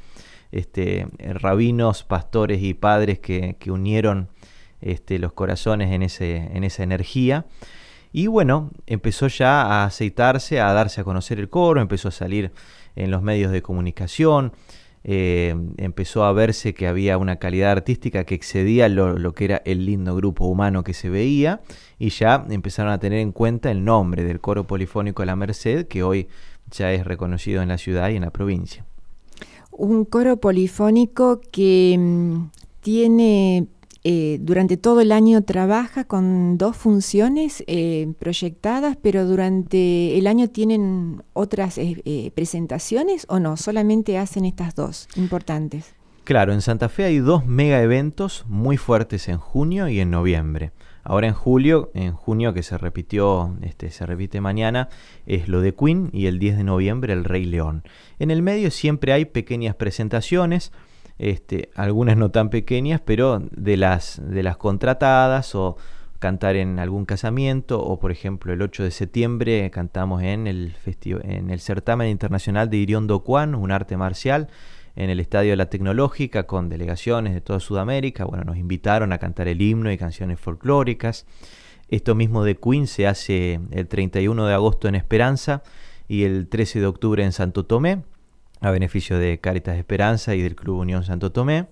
este, 0.52 1.06
rabinos, 1.18 2.04
pastores 2.04 2.62
y 2.62 2.74
padres 2.74 3.20
que, 3.20 3.56
unieron 3.68 4.28
este, 4.82 5.18
los 5.18 5.32
corazones 5.32 5.90
en 5.94 6.02
esa 6.62 6.82
energía. 6.82 7.46
Y 8.12 8.26
bueno, 8.26 8.70
empezó 8.86 9.28
ya 9.28 9.62
a 9.62 9.84
aceitarse, 9.84 10.61
a 10.61 10.72
darse 10.72 11.00
a 11.00 11.04
conocer 11.04 11.38
el 11.38 11.48
coro, 11.48 11.80
empezó 11.80 12.08
a 12.08 12.12
salir 12.12 12.52
en 12.96 13.11
los 13.11 13.22
medios 13.22 13.52
de 13.52 13.62
comunicación, 13.62 14.52
eh, 15.04 15.54
empezó 15.78 16.24
a 16.24 16.32
verse 16.32 16.74
que 16.74 16.86
había 16.86 17.16
una 17.16 17.36
calidad 17.36 17.70
artística 17.70 18.24
que 18.24 18.34
excedía 18.34 18.88
lo, 18.88 19.18
lo, 19.18 19.32
que 19.32 19.46
era 19.46 19.62
el 19.64 19.86
lindo 19.86 20.14
grupo 20.14 20.46
humano 20.46 20.84
que 20.84 20.92
se 20.92 21.08
veía 21.08 21.62
y 21.98 22.11
ya 22.11 22.44
empezaron 22.50 22.92
a 22.92 22.98
tener 22.98 23.20
en 23.20 23.32
cuenta 23.32 23.70
el 23.70 23.84
nombre 23.84 24.24
del 24.24 24.40
coro 24.40 24.66
polifónico 24.66 25.24
La 25.24 25.36
Merced, 25.36 25.86
que 25.86 26.02
hoy 26.02 26.28
ya 26.70 26.92
es 26.92 27.04
reconocido 27.04 27.62
en 27.62 27.68
la 27.68 27.78
ciudad 27.78 28.11
y 28.11 28.16
en 28.16 28.22
la 28.22 28.30
provincia. 28.30 28.84
Un 29.70 30.04
coro 30.04 30.36
polifónico 30.36 31.40
que 31.50 31.96
mmm, 31.98 32.50
tiene 32.80 33.68
eh, 34.03 34.38
durante 34.40 34.78
todo 34.78 35.01
el 35.01 35.12
año 35.12 35.42
trabaja 35.42 36.05
con 36.05 36.57
dos 36.57 36.76
funciones 36.76 37.62
eh, 37.66 38.12
proyectadas, 38.18 38.96
pero 38.96 39.26
durante 39.26 40.16
el 40.16 40.26
año 40.26 40.48
tienen 40.48 41.22
otras 41.34 41.76
eh, 41.76 42.32
presentaciones 42.34 43.26
o 43.28 43.40
no, 43.40 43.57
solamente 43.57 44.16
hacen 44.16 44.46
estas 44.46 44.74
dos 44.74 45.07
importantes. 45.16 45.94
Claro, 46.24 46.53
en 46.53 46.62
Santa 46.62 46.88
Fe 46.88 47.05
hay 47.05 47.18
dos 47.18 47.44
mega 47.44 47.82
eventos 47.82 48.44
muy 48.48 48.76
fuertes 48.76 49.28
en 49.28 49.38
junio 49.38 49.88
y 49.88 50.01
en 50.01 50.11
noviembre. 50.11 50.72
Ahora 51.03 51.26
en 51.26 51.34
julio, 51.34 51.90
en 51.94 52.12
junio 52.12 52.55
que 52.55 52.62
se 52.62 52.78
repitió, 52.78 53.57
este, 53.62 53.90
se 53.90 54.07
repite 54.07 54.40
mañana, 54.40 54.88
es 55.26 55.48
lo 55.48 55.61
de 55.61 55.74
Queen 55.74 56.11
y 56.12 56.26
el 56.26 56.38
10 56.38 56.59
de 56.59 56.64
noviembre 56.64 57.12
el 57.12 57.24
Rey 57.24 57.44
León. 57.44 57.82
En 58.18 58.30
el 58.30 58.42
medio 58.42 58.70
siempre 58.70 59.12
hay 59.12 59.24
pequeñas 59.24 59.74
presentaciones, 59.74 60.72
este, 61.21 61.68
algunas 61.75 62.16
no 62.16 62.31
tan 62.31 62.49
pequeñas, 62.49 63.03
pero 63.05 63.43
de 63.51 63.77
las, 63.77 64.23
de 64.25 64.43
las 64.43 64.57
contratadas 64.57 65.55
o 65.55 65.77
cantar 66.18 66.57
en 66.57 66.79
algún 66.79 67.05
casamiento 67.05 67.83
o 67.83 67.99
por 67.99 68.11
ejemplo 68.11 68.53
el 68.53 68.62
8 68.62 68.85
de 68.85 68.91
septiembre 68.91 69.71
cantamos 69.71 70.23
en 70.23 70.47
el, 70.47 70.75
en 71.23 71.51
el 71.51 71.61
certamen 71.61 72.09
internacional 72.09 72.71
de 72.71 72.79
Iriondo 72.79 73.23
Kwan, 73.23 73.55
un 73.55 73.71
arte 73.71 73.99
marcial, 73.99 74.49
en 74.97 75.11
el 75.11 75.21
Estadio 75.21 75.51
de 75.51 75.57
la 75.57 75.68
Tecnológica 75.68 76.47
con 76.47 76.71
delegaciones 76.71 77.35
de 77.35 77.43
toda 77.43 77.61
Sudamérica. 77.61 78.25
Bueno, 78.25 78.45
nos 78.45 78.57
invitaron 78.57 79.12
a 79.12 79.18
cantar 79.18 79.47
el 79.47 79.61
himno 79.61 79.93
y 79.93 79.99
canciones 79.99 80.41
folclóricas. 80.41 81.27
Esto 81.89 82.14
mismo 82.14 82.45
de 82.45 82.57
Queen 82.57 82.87
se 82.87 83.07
hace 83.07 83.61
el 83.73 83.89
31 83.89 84.47
de 84.47 84.55
agosto 84.55 84.89
en 84.89 84.95
Esperanza 84.95 85.62
y 86.09 86.25
el 86.25 86.49
13 86.49 86.81
de 86.81 86.87
octubre 86.87 87.23
en 87.23 87.33
Santo 87.33 87.66
Tomé 87.66 88.05
a 88.61 88.70
beneficio 88.70 89.18
de 89.18 89.38
Caritas 89.40 89.78
Esperanza 89.78 90.34
y 90.34 90.42
del 90.42 90.56
Club 90.56 90.78
Unión 90.78 91.04
Santo 91.04 91.32
Tomé. 91.32 91.66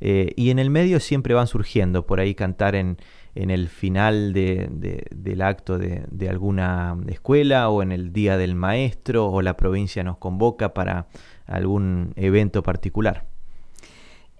Eh, 0.00 0.32
y 0.36 0.50
en 0.50 0.58
el 0.58 0.70
medio 0.70 0.98
siempre 0.98 1.34
van 1.34 1.46
surgiendo, 1.46 2.06
por 2.06 2.20
ahí 2.20 2.34
cantar 2.34 2.74
en, 2.74 2.96
en 3.34 3.50
el 3.50 3.68
final 3.68 4.32
de, 4.32 4.68
de, 4.70 5.06
del 5.14 5.42
acto 5.42 5.78
de, 5.78 6.04
de, 6.10 6.28
alguna 6.28 6.96
escuela 7.08 7.68
o 7.68 7.82
en 7.82 7.92
el 7.92 8.12
Día 8.12 8.38
del 8.38 8.54
Maestro 8.54 9.26
o 9.26 9.42
la 9.42 9.58
provincia 9.58 10.02
nos 10.02 10.16
convoca 10.16 10.72
para 10.72 11.08
algún 11.46 12.14
evento 12.16 12.62
particular. 12.62 13.26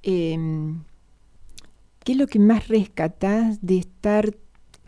Eh, 0.02 0.38
¿Qué 2.04 2.12
es 2.12 2.18
lo 2.18 2.26
que 2.26 2.38
más 2.38 2.68
rescatás 2.68 3.58
de 3.60 3.78
estar 3.78 4.34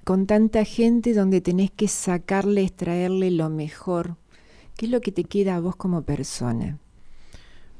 con 0.05 0.27
tanta 0.27 0.65
gente 0.65 1.13
donde 1.13 1.43
tenés 1.43 1.71
que 1.71 1.87
sacarle, 1.87 2.63
extraerle 2.63 3.31
lo 3.31 3.51
mejor? 3.51 4.17
¿Qué 4.77 4.87
es 4.87 4.93
lo 4.93 5.03
que 5.03 5.13
te 5.13 5.25
queda 5.25 5.57
a 5.57 5.61
vos 5.61 5.77
como 5.77 6.03
persona? 6.03 6.79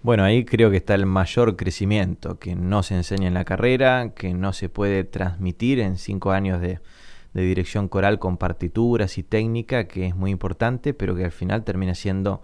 Bueno, 0.03 0.25
ahí 0.25 0.45
creo 0.45 0.69
que 0.73 0.79
está 0.79 0.97
el 0.97 1.07
mayor 1.07 1.55
crecimiento, 1.55 2.41
que 2.41 2.57
no 2.57 2.83
se 2.83 2.97
enseña 2.97 3.29
en 3.29 3.35
la 3.35 3.45
carrera, 3.45 4.13
que 4.17 4.35
no 4.35 4.53
se 4.53 4.69
puede 4.69 5.05
transmitir 5.05 5.79
en 5.79 5.97
cinco 5.97 6.33
años 6.33 6.61
de, 6.61 6.81
dirección 7.35 7.89
coral 7.89 8.19
con 8.19 8.37
partituras 8.37 9.17
y 9.17 9.23
técnica, 9.23 9.87
que 9.87 10.09
es 10.09 10.17
muy 10.17 10.33
importante, 10.33 10.93
pero 10.93 11.15
que 11.15 11.25
al 11.25 11.31
final 11.31 11.63
termina 11.63 11.95
siendo 11.95 12.43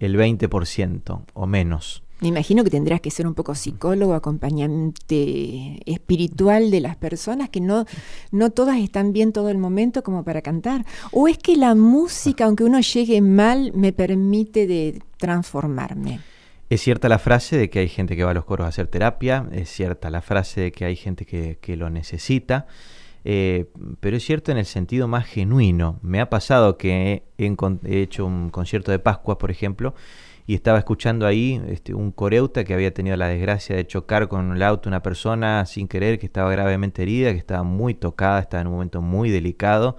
el 0.00 0.18
20% 0.18 1.22
o 1.32 1.46
menos. 1.46 2.02
Me 2.20 2.28
imagino 2.28 2.64
que 2.64 2.70
tendrás 2.70 3.00
que 3.00 3.12
ser 3.12 3.28
un 3.28 3.34
poco 3.34 3.54
psicólogo, 3.54 4.14
acompañante 4.14 5.80
espiritual 5.86 6.72
de 6.72 6.80
las 6.80 6.96
personas, 6.96 7.48
que 7.48 7.60
no, 7.60 7.84
no 8.32 8.50
todas 8.50 8.78
están 8.78 9.12
bien 9.12 9.32
todo 9.32 9.50
el 9.50 9.58
momento 9.58 10.02
como 10.02 10.24
para 10.24 10.42
cantar. 10.42 10.84
O 11.12 11.28
es 11.28 11.38
que 11.38 11.56
la 11.56 11.76
música, 11.76 12.44
aunque 12.44 12.64
uno 12.64 12.80
llegue 12.80 13.20
mal, 13.20 13.72
me 13.72 13.92
permite 13.92 14.66
de 14.66 15.00
transformarme. 15.16 16.18
Es 16.70 16.82
cierta 16.82 17.08
la 17.08 17.18
frase 17.18 17.56
de 17.56 17.70
que 17.70 17.78
hay 17.78 17.88
gente 17.88 18.14
que 18.14 18.24
va 18.24 18.32
a 18.32 18.34
los 18.34 18.44
coros 18.44 18.66
a 18.66 18.68
hacer 18.68 18.88
terapia, 18.88 19.48
es 19.52 19.70
cierta 19.70 20.10
la 20.10 20.20
frase 20.20 20.60
de 20.60 20.72
que 20.72 20.84
hay 20.84 20.96
gente 20.96 21.24
que, 21.24 21.76
lo 21.76 21.88
necesita, 21.88 22.66
eh, 23.24 23.70
pero 24.00 24.18
es 24.18 24.24
cierto 24.24 24.52
en 24.52 24.58
el 24.58 24.66
sentido 24.66 25.08
más 25.08 25.24
genuino. 25.24 25.98
Me 26.02 26.20
ha 26.20 26.28
pasado 26.28 26.76
que 26.76 27.24
he, 27.38 27.46
he, 27.86 28.02
hecho 28.02 28.26
un 28.26 28.50
concierto 28.50 28.90
de 28.90 28.98
Pascua, 28.98 29.38
por 29.38 29.50
ejemplo, 29.50 29.94
y 30.46 30.54
estaba 30.54 30.76
escuchando 30.78 31.26
ahí 31.26 31.60
este, 31.68 31.94
un 31.94 32.12
coreuta 32.12 32.64
que 32.64 32.74
había 32.74 32.92
tenido 32.92 33.16
la 33.16 33.28
desgracia 33.28 33.74
de 33.74 33.86
chocar 33.86 34.28
con 34.28 34.54
el 34.54 34.62
auto 34.62 34.90
una 34.90 35.02
persona 35.02 35.64
sin 35.64 35.88
querer, 35.88 36.18
que 36.18 36.26
estaba 36.26 36.50
gravemente 36.50 37.00
herida, 37.00 37.32
que 37.32 37.38
estaba 37.38 37.62
muy 37.62 37.94
tocada, 37.94 38.40
estaba 38.40 38.60
en 38.60 38.66
un 38.66 38.74
momento 38.74 39.00
muy 39.00 39.30
delicado 39.30 39.96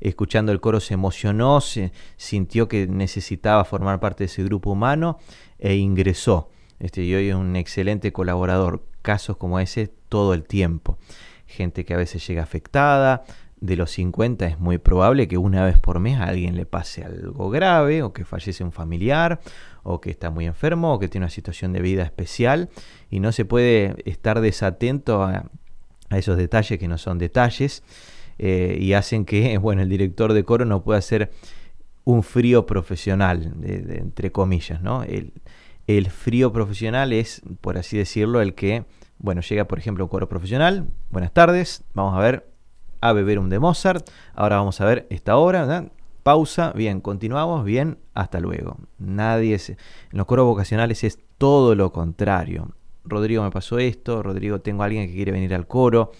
escuchando 0.00 0.52
el 0.52 0.60
coro 0.60 0.80
se 0.80 0.94
emocionó, 0.94 1.60
se 1.60 1.92
sintió 2.16 2.68
que 2.68 2.86
necesitaba 2.86 3.64
formar 3.64 4.00
parte 4.00 4.24
de 4.24 4.26
ese 4.26 4.44
grupo 4.44 4.70
humano 4.70 5.18
e 5.58 5.76
ingresó. 5.76 6.50
Este, 6.78 7.02
y 7.02 7.14
hoy 7.14 7.28
es 7.28 7.34
un 7.34 7.56
excelente 7.56 8.12
colaborador. 8.12 8.84
Casos 9.02 9.36
como 9.36 9.60
ese 9.60 9.88
todo 10.08 10.34
el 10.34 10.44
tiempo. 10.44 10.98
Gente 11.46 11.84
que 11.84 11.94
a 11.94 11.96
veces 11.96 12.26
llega 12.26 12.42
afectada, 12.42 13.24
de 13.60 13.76
los 13.76 13.90
50 13.92 14.46
es 14.46 14.60
muy 14.60 14.78
probable 14.78 15.26
que 15.26 15.36
una 15.36 15.64
vez 15.64 15.78
por 15.78 15.98
mes 15.98 16.18
a 16.18 16.24
alguien 16.24 16.56
le 16.56 16.66
pase 16.66 17.04
algo 17.04 17.50
grave 17.50 18.02
o 18.02 18.12
que 18.12 18.24
fallece 18.24 18.62
un 18.62 18.72
familiar 18.72 19.40
o 19.82 20.00
que 20.00 20.10
está 20.10 20.30
muy 20.30 20.46
enfermo 20.46 20.94
o 20.94 20.98
que 20.98 21.08
tiene 21.08 21.24
una 21.24 21.30
situación 21.30 21.72
de 21.72 21.80
vida 21.80 22.02
especial 22.04 22.68
y 23.10 23.20
no 23.20 23.32
se 23.32 23.44
puede 23.44 23.96
estar 24.04 24.40
desatento 24.40 25.22
a, 25.22 25.50
esos 26.10 26.38
detalles 26.38 26.78
que 26.78 26.88
no 26.88 26.96
son 26.96 27.18
detalles 27.18 27.82
eh, 28.38 28.78
y 28.80 28.92
hacen 28.92 29.24
que 29.24 29.58
bueno 29.60 29.82
el 29.82 29.88
director 29.88 30.32
de 30.32 30.44
coro 30.44 30.64
no 30.64 30.82
pueda 30.82 31.00
ser 31.02 31.30
un 32.08 32.22
frío 32.22 32.64
profesional 32.64 33.52
entre 33.62 34.32
comillas 34.32 34.80
no 34.80 35.02
el, 35.02 35.30
frío 36.10 36.50
profesional 36.54 37.12
es 37.12 37.42
por 37.60 37.76
así 37.76 37.98
decirlo 37.98 38.40
el 38.40 38.54
que 38.54 38.86
bueno 39.18 39.42
llega 39.42 39.66
por 39.66 39.78
ejemplo 39.78 40.04
un 40.04 40.08
coro 40.08 40.26
profesional 40.26 40.88
buenas 41.10 41.32
tardes 41.34 41.84
vamos 41.92 42.16
a 42.16 42.20
ver 42.20 42.48
a 43.02 43.12
beber 43.12 43.38
un 43.38 43.50
de 43.50 43.58
Mozart 43.58 44.08
ahora 44.34 44.56
vamos 44.56 44.80
a 44.80 44.86
ver 44.86 45.06
esta 45.10 45.36
obra 45.36 45.60
¿verdad? 45.66 45.92
pausa 46.22 46.72
bien 46.74 47.02
continuamos 47.02 47.62
bien 47.66 47.98
hasta 48.14 48.40
luego 48.40 48.78
nadie 48.96 49.58
se- 49.58 49.72
en 50.10 50.16
los 50.16 50.24
coros 50.24 50.46
vocacionales 50.46 51.04
es 51.04 51.18
todo 51.36 51.74
lo 51.74 51.92
contrario 51.92 52.72
Rodrigo 53.04 53.42
me 53.42 53.50
pasó 53.50 53.78
esto, 53.78 54.22
Rodrigo 54.22 54.60
tengo 54.62 54.82
a 54.82 54.86
alguien 54.86 55.06
que 55.08 55.14
quiere 55.14 55.32
venir 55.32 55.54
al 55.54 55.66
coro. 55.66 56.12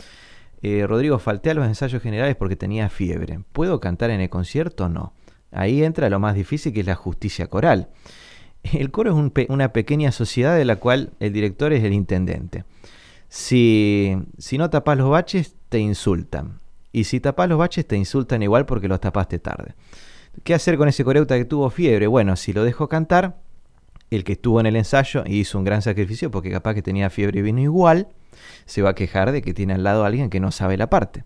Eh, 0.62 0.86
Rodrigo, 0.86 1.18
falté 1.18 1.50
a 1.50 1.54
los 1.54 1.66
ensayos 1.66 2.00
generales 2.02 2.34
porque 2.34 2.56
tenía 2.56 2.88
fiebre. 2.88 3.40
¿Puedo 3.52 3.78
cantar 3.78 4.08
en 4.08 4.22
el 4.22 4.30
concierto? 4.30 4.88
No. 4.88 5.12
Ahí 5.50 5.82
entra 5.82 6.10
lo 6.10 6.18
más 6.18 6.34
difícil 6.34 6.72
que 6.72 6.80
es 6.80 6.86
la 6.86 6.94
justicia 6.94 7.46
coral. 7.46 7.88
El 8.62 8.90
coro 8.90 9.10
es 9.10 9.48
una 9.48 9.72
pequeña 9.72 10.12
sociedad 10.12 10.56
de 10.56 10.64
la 10.64 10.76
cual 10.76 11.12
el 11.20 11.32
director 11.32 11.72
es 11.72 11.84
el 11.84 11.92
intendente. 11.92 12.64
Si, 13.28 14.16
si 14.38 14.58
no 14.58 14.70
tapas 14.70 14.98
los 14.98 15.10
baches, 15.10 15.54
te 15.68 15.78
insultan. 15.78 16.60
Y 16.92 17.04
si 17.04 17.20
tapas 17.20 17.48
los 17.48 17.58
baches, 17.58 17.86
te 17.86 17.96
insultan 17.96 18.42
igual 18.42 18.66
porque 18.66 18.88
los 18.88 19.00
tapaste 19.00 19.38
tarde. 19.38 19.74
¿Qué 20.44 20.54
hacer 20.54 20.76
con 20.76 20.88
ese 20.88 21.04
coreuta 21.04 21.36
que 21.36 21.44
tuvo 21.44 21.70
fiebre? 21.70 22.06
Bueno, 22.06 22.36
si 22.36 22.52
lo 22.52 22.64
dejo 22.64 22.88
cantar, 22.88 23.38
el 24.10 24.24
que 24.24 24.32
estuvo 24.32 24.60
en 24.60 24.66
el 24.66 24.76
ensayo 24.76 25.22
y 25.26 25.40
hizo 25.40 25.58
un 25.58 25.64
gran 25.64 25.82
sacrificio 25.82 26.30
porque 26.30 26.50
capaz 26.50 26.74
que 26.74 26.82
tenía 26.82 27.10
fiebre 27.10 27.40
y 27.40 27.42
vino 27.42 27.60
igual, 27.60 28.08
se 28.64 28.82
va 28.82 28.90
a 28.90 28.94
quejar 28.94 29.32
de 29.32 29.42
que 29.42 29.54
tiene 29.54 29.74
al 29.74 29.82
lado 29.82 30.04
a 30.04 30.06
alguien 30.06 30.30
que 30.30 30.40
no 30.40 30.50
sabe 30.50 30.76
la 30.76 30.88
parte. 30.88 31.24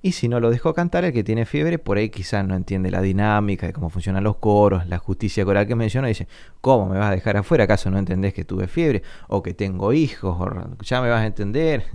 Y 0.00 0.12
si 0.12 0.28
no 0.28 0.38
lo 0.38 0.50
dejó 0.50 0.74
cantar, 0.74 1.04
el 1.04 1.12
que 1.12 1.24
tiene 1.24 1.44
fiebre, 1.44 1.78
por 1.78 1.96
ahí 1.96 2.08
quizás 2.08 2.46
no 2.46 2.54
entiende 2.54 2.90
la 2.90 3.02
dinámica 3.02 3.66
de 3.66 3.72
cómo 3.72 3.90
funcionan 3.90 4.22
los 4.22 4.36
coros, 4.36 4.86
la 4.86 4.98
justicia 4.98 5.44
coral 5.44 5.66
que 5.66 5.74
menciono, 5.74 6.06
dice, 6.06 6.28
¿cómo 6.60 6.88
me 6.88 6.98
vas 6.98 7.08
a 7.08 7.14
dejar 7.14 7.36
afuera? 7.36 7.64
¿Acaso 7.64 7.90
no 7.90 7.98
entendés 7.98 8.32
que 8.32 8.44
tuve 8.44 8.68
fiebre? 8.68 9.02
O 9.26 9.42
que 9.42 9.54
tengo 9.54 9.92
hijos, 9.92 10.36
o 10.40 10.82
ya 10.82 11.00
me 11.02 11.08
vas 11.08 11.22
a 11.22 11.26
entender. 11.26 11.84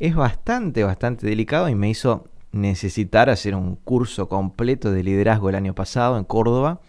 Es 0.00 0.14
bastante, 0.14 0.84
bastante 0.84 1.26
delicado 1.26 1.68
y 1.68 1.74
me 1.74 1.90
hizo 1.90 2.28
necesitar 2.52 3.30
hacer 3.30 3.56
un 3.56 3.74
curso 3.74 4.28
completo 4.28 4.92
de 4.92 5.02
liderazgo 5.02 5.48
el 5.48 5.56
año 5.56 5.74
pasado 5.74 6.18
en 6.18 6.24
Córdoba, 6.24 6.80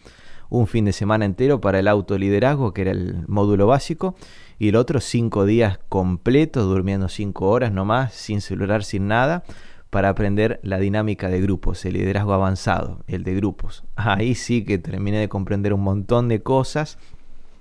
un 0.49 0.67
fin 0.67 0.85
de 0.85 0.93
semana 0.93 1.25
entero 1.25 1.59
para 1.59 1.79
el 1.79 1.87
autoliderazgo, 1.87 2.71
que 2.71 2.81
era 2.81 2.91
el 2.91 3.27
módulo 3.27 3.65
básico, 3.65 4.13
y 4.59 4.69
el 4.69 4.75
otro 4.75 4.99
cinco 4.99 5.45
días 5.45 5.79
completos, 5.89 6.65
durmiendo 6.65 7.09
cinco 7.09 7.49
horas 7.49 7.71
nomás, 7.71 8.13
sin 8.13 8.41
celular, 8.41 8.83
sin 8.83 9.07
nada, 9.07 9.43
para 9.89 10.09
aprender 10.09 10.59
la 10.63 10.79
dinámica 10.79 11.29
de 11.29 11.41
grupos, 11.41 11.83
el 11.85 11.93
liderazgo 11.93 12.33
avanzado, 12.33 13.03
el 13.07 13.23
de 13.23 13.35
grupos. 13.35 13.83
Ahí 13.95 14.35
sí 14.35 14.63
que 14.63 14.77
terminé 14.77 15.19
de 15.19 15.29
comprender 15.29 15.73
un 15.73 15.81
montón 15.81 16.27
de 16.27 16.41
cosas 16.41 16.97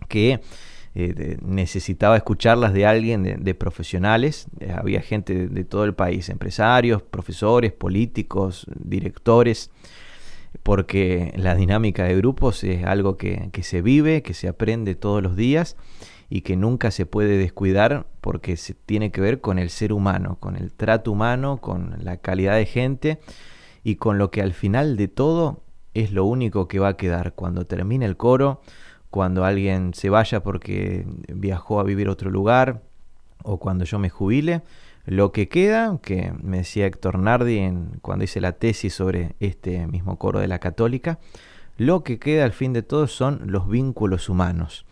que 0.08 0.40
eh, 0.94 1.38
necesitaba 1.42 2.16
escucharlas 2.16 2.72
de 2.72 2.86
alguien, 2.86 3.22
de, 3.22 3.54
profesionales. 3.54 4.46
Eh, 4.60 4.74
había 4.76 5.00
gente 5.00 5.48
de, 5.48 5.64
todo 5.64 5.84
el 5.84 5.94
país, 5.94 6.28
empresarios, 6.28 7.02
profesores, 7.02 7.72
políticos, 7.72 8.66
directores, 8.74 9.70
porque 10.62 11.32
la 11.36 11.54
dinámica 11.54 12.04
de 12.04 12.16
grupos 12.16 12.64
es 12.64 12.84
algo 12.84 13.16
que 13.16 13.50
se 13.62 13.82
vive, 13.82 14.22
que 14.22 14.34
se 14.34 14.48
aprende 14.48 14.94
todos 14.94 15.22
los 15.22 15.36
días 15.36 15.76
y 16.30 16.42
que 16.42 16.56
nunca 16.56 16.90
se 16.90 17.06
puede 17.06 17.38
descuidar 17.38 18.06
porque 18.20 18.56
se 18.56 18.74
tiene 18.74 19.10
que 19.10 19.20
ver 19.20 19.40
con 19.40 19.58
el 19.58 19.70
ser 19.70 19.92
humano, 19.92 20.36
con 20.40 20.56
el 20.56 20.72
trato 20.72 21.12
humano, 21.12 21.58
con 21.58 21.96
la 22.02 22.18
calidad 22.18 22.56
de 22.56 22.66
gente 22.66 23.18
y 23.82 23.96
con 23.96 24.18
lo 24.18 24.30
que 24.30 24.42
al 24.42 24.52
final 24.52 24.96
de 24.96 25.08
todo 25.08 25.62
es 25.94 26.12
lo 26.12 26.24
único 26.24 26.68
que 26.68 26.78
va 26.78 26.88
a 26.88 26.96
quedar 26.96 27.34
cuando 27.34 27.64
termine 27.64 28.04
el 28.04 28.16
coro, 28.16 28.60
cuando 29.10 29.44
alguien 29.44 29.94
se 29.94 30.10
vaya 30.10 30.42
porque 30.42 31.06
viajó 31.28 31.80
a 31.80 31.84
vivir 31.84 32.08
a 32.08 32.12
otro 32.12 32.30
lugar 32.30 32.82
o 33.42 33.58
cuando 33.58 33.84
yo 33.84 33.98
me 33.98 34.10
jubile. 34.10 34.62
Lo 35.06 35.32
que 35.32 35.48
queda, 35.48 35.98
que 36.02 36.34
me 36.42 36.58
decía 36.58 36.84
Héctor 36.84 37.18
Nardi 37.18 37.58
en, 37.58 37.98
cuando 38.02 38.24
hice 38.24 38.42
la 38.42 38.52
tesis 38.52 38.92
sobre 38.92 39.34
este 39.40 39.86
mismo 39.86 40.18
coro 40.18 40.40
de 40.40 40.48
la 40.48 40.58
católica, 40.58 41.18
lo 41.78 42.04
que 42.04 42.18
queda 42.18 42.44
al 42.44 42.52
fin 42.52 42.74
de 42.74 42.82
todo 42.82 43.06
son 43.06 43.40
los 43.46 43.68
vínculos 43.68 44.28
humanos 44.28 44.84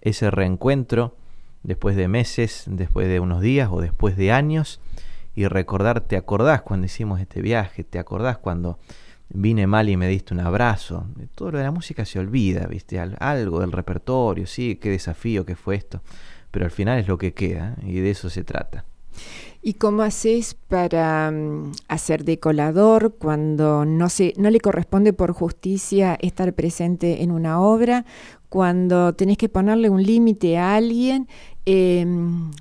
ese 0.00 0.30
reencuentro 0.30 1.16
después 1.62 1.96
de 1.96 2.08
meses, 2.08 2.64
después 2.66 3.08
de 3.08 3.20
unos 3.20 3.40
días 3.40 3.68
o 3.70 3.80
después 3.80 4.16
de 4.16 4.32
años 4.32 4.80
y 5.34 5.46
recordar, 5.46 6.00
te 6.00 6.16
acordás 6.16 6.62
cuando 6.62 6.86
hicimos 6.86 7.20
este 7.20 7.42
viaje, 7.42 7.84
te 7.84 7.98
acordás 7.98 8.38
cuando 8.38 8.78
vine 9.28 9.66
mal 9.66 9.88
y 9.88 9.96
me 9.96 10.08
diste 10.08 10.34
un 10.34 10.40
abrazo. 10.40 11.06
Todo 11.34 11.52
lo 11.52 11.58
de 11.58 11.64
la 11.64 11.70
música 11.70 12.04
se 12.04 12.18
olvida, 12.18 12.66
¿viste? 12.66 12.98
Al- 12.98 13.16
algo 13.20 13.60
del 13.60 13.72
repertorio, 13.72 14.46
sí, 14.46 14.76
qué 14.76 14.90
desafío 14.90 15.44
que 15.46 15.54
fue 15.54 15.76
esto, 15.76 16.02
pero 16.50 16.64
al 16.64 16.70
final 16.72 16.98
es 16.98 17.06
lo 17.06 17.16
que 17.18 17.32
queda 17.32 17.76
¿eh? 17.82 17.90
y 17.90 18.00
de 18.00 18.10
eso 18.10 18.28
se 18.30 18.42
trata. 18.42 18.84
¿Y 19.62 19.74
cómo 19.74 20.02
haces 20.02 20.54
para 20.54 21.30
mm, 21.30 21.72
hacer 21.88 22.24
de 22.24 22.38
colador 22.38 23.16
cuando 23.18 23.84
no, 23.84 24.08
se, 24.08 24.32
no 24.36 24.50
le 24.50 24.60
corresponde 24.60 25.12
por 25.12 25.32
justicia 25.32 26.16
estar 26.20 26.54
presente 26.54 27.22
en 27.22 27.30
una 27.30 27.60
obra? 27.60 28.06
Cuando 28.48 29.12
tenés 29.12 29.36
que 29.36 29.48
ponerle 29.48 29.90
un 29.90 30.02
límite 30.02 30.58
a 30.58 30.74
alguien, 30.74 31.28
eh, 31.66 32.06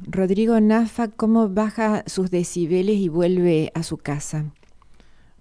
Rodrigo 0.07 0.59
Nafa, 0.59 1.07
¿cómo 1.07 1.49
baja 1.49 2.03
sus 2.05 2.29
decibeles 2.29 2.97
y 2.97 3.07
vuelve 3.07 3.71
a 3.73 3.81
su 3.83 3.97
casa? 3.97 4.45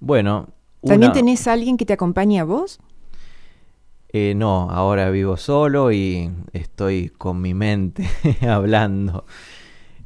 Bueno, 0.01 0.49
¿También 0.87 1.13
tenés 1.13 1.47
a 1.47 1.53
alguien 1.53 1.77
que 1.77 1.85
te 1.85 1.93
acompañe 1.93 2.39
a 2.41 2.45
vos? 2.45 2.79
Eh, 4.11 4.35
no, 4.35 4.71
ahora 4.71 5.11
vivo 5.11 5.37
solo 5.37 5.93
y 5.93 6.31
estoy 6.53 7.11
con 7.11 7.43
mi 7.43 7.53
mente 7.53 8.09
hablando. 8.49 9.27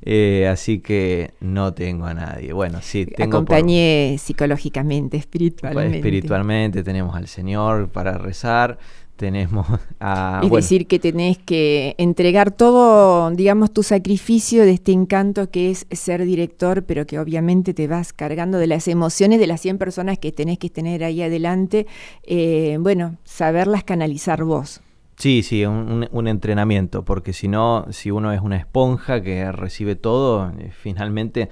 Eh, 0.04 0.48
así 0.50 0.80
que 0.80 1.30
no 1.40 1.74
tengo 1.74 2.06
a 2.06 2.14
nadie. 2.14 2.52
Bueno, 2.52 2.78
sí, 2.82 3.06
tengo 3.06 3.44
por- 3.44 3.56
Acompañé 3.56 4.16
psicológicamente, 4.18 5.16
espiritualmente. 5.18 5.96
espiritualmente, 5.98 6.82
tenemos 6.82 7.14
al 7.14 7.28
Señor 7.28 7.88
para 7.88 8.18
rezar, 8.18 8.78
tenemos 9.16 9.66
a... 10.00 10.40
es 10.42 10.48
bueno, 10.48 10.62
decir, 10.62 10.88
que 10.88 10.98
tenés 10.98 11.38
que 11.38 11.94
entregar 11.98 12.50
todo, 12.50 13.30
digamos, 13.30 13.72
tu 13.72 13.84
sacrificio 13.84 14.64
de 14.64 14.72
este 14.72 14.90
encanto 14.90 15.50
que 15.50 15.70
es 15.70 15.86
ser 15.92 16.24
director, 16.24 16.82
pero 16.84 17.06
que 17.06 17.20
obviamente 17.20 17.72
te 17.72 17.86
vas 17.86 18.12
cargando 18.12 18.58
de 18.58 18.66
las 18.66 18.88
emociones 18.88 19.38
de 19.38 19.46
las 19.46 19.60
100 19.60 19.78
personas 19.78 20.18
que 20.18 20.32
tenés 20.32 20.58
que 20.58 20.70
tener 20.70 21.04
ahí 21.04 21.22
adelante. 21.22 21.86
eh, 22.24 22.76
bueno, 22.80 23.18
saberlas 23.24 23.84
canalizar 23.84 24.42
vos. 24.42 24.80
Sí, 25.22 25.44
sí, 25.44 25.64
un, 25.64 26.26
entrenamiento, 26.26 27.04
porque 27.04 27.32
si 27.32 27.46
no, 27.46 27.86
si 27.90 28.10
uno 28.10 28.32
es 28.32 28.40
una 28.40 28.56
esponja 28.56 29.22
que 29.22 29.52
recibe 29.52 29.94
todo, 29.94 30.50
eh, 30.58 30.72
finalmente 30.76 31.48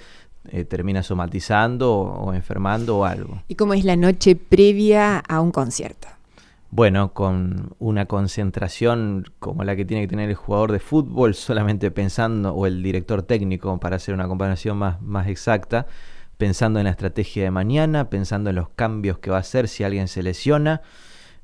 eh, 0.49 0.65
termina 0.65 1.05
somatizando 1.05 1.93
o, 1.93 2.31
o 2.31 2.35
enfermando 2.35 2.99
o 2.99 3.05
algo. 3.05 3.45
¿Y 3.47 3.55
cómo 3.55 3.75
es 3.75 3.85
la 3.85 3.95
noche 3.95 4.35
previa 4.35 5.19
a 5.21 5.41
un 5.41 5.53
concierto? 5.53 6.09
Bueno, 6.73 7.13
con 7.13 7.77
una 7.79 8.07
concentración 8.07 9.27
como 9.39 9.63
la 9.63 9.77
que 9.77 9.85
tiene 9.85 10.03
que 10.03 10.09
tener 10.09 10.31
el 10.31 10.35
jugador 10.35 10.73
de 10.73 10.81
fútbol, 10.81 11.35
solamente 11.35 11.93
pensando, 11.93 12.53
o 12.53 12.67
el 12.67 12.83
director 12.83 13.23
técnico, 13.23 13.79
para 13.79 13.95
hacer 13.95 14.15
una 14.15 14.27
comparación 14.27 14.79
más, 14.79 15.01
más 15.01 15.29
exacta, 15.29 15.87
pensando 16.39 16.81
en 16.81 16.87
la 16.87 16.91
estrategia 16.91 17.45
de 17.45 17.53
mañana, 17.53 18.11
pensando 18.11 18.51
en 18.51 18.57
los 18.57 18.69
cambios 18.71 19.21
que 19.21 19.31
va 19.31 19.37
a 19.37 19.41
hacer 19.41 19.69
si 19.69 19.85
alguien 19.85 20.09
se 20.09 20.25
lesiona, 20.25 20.83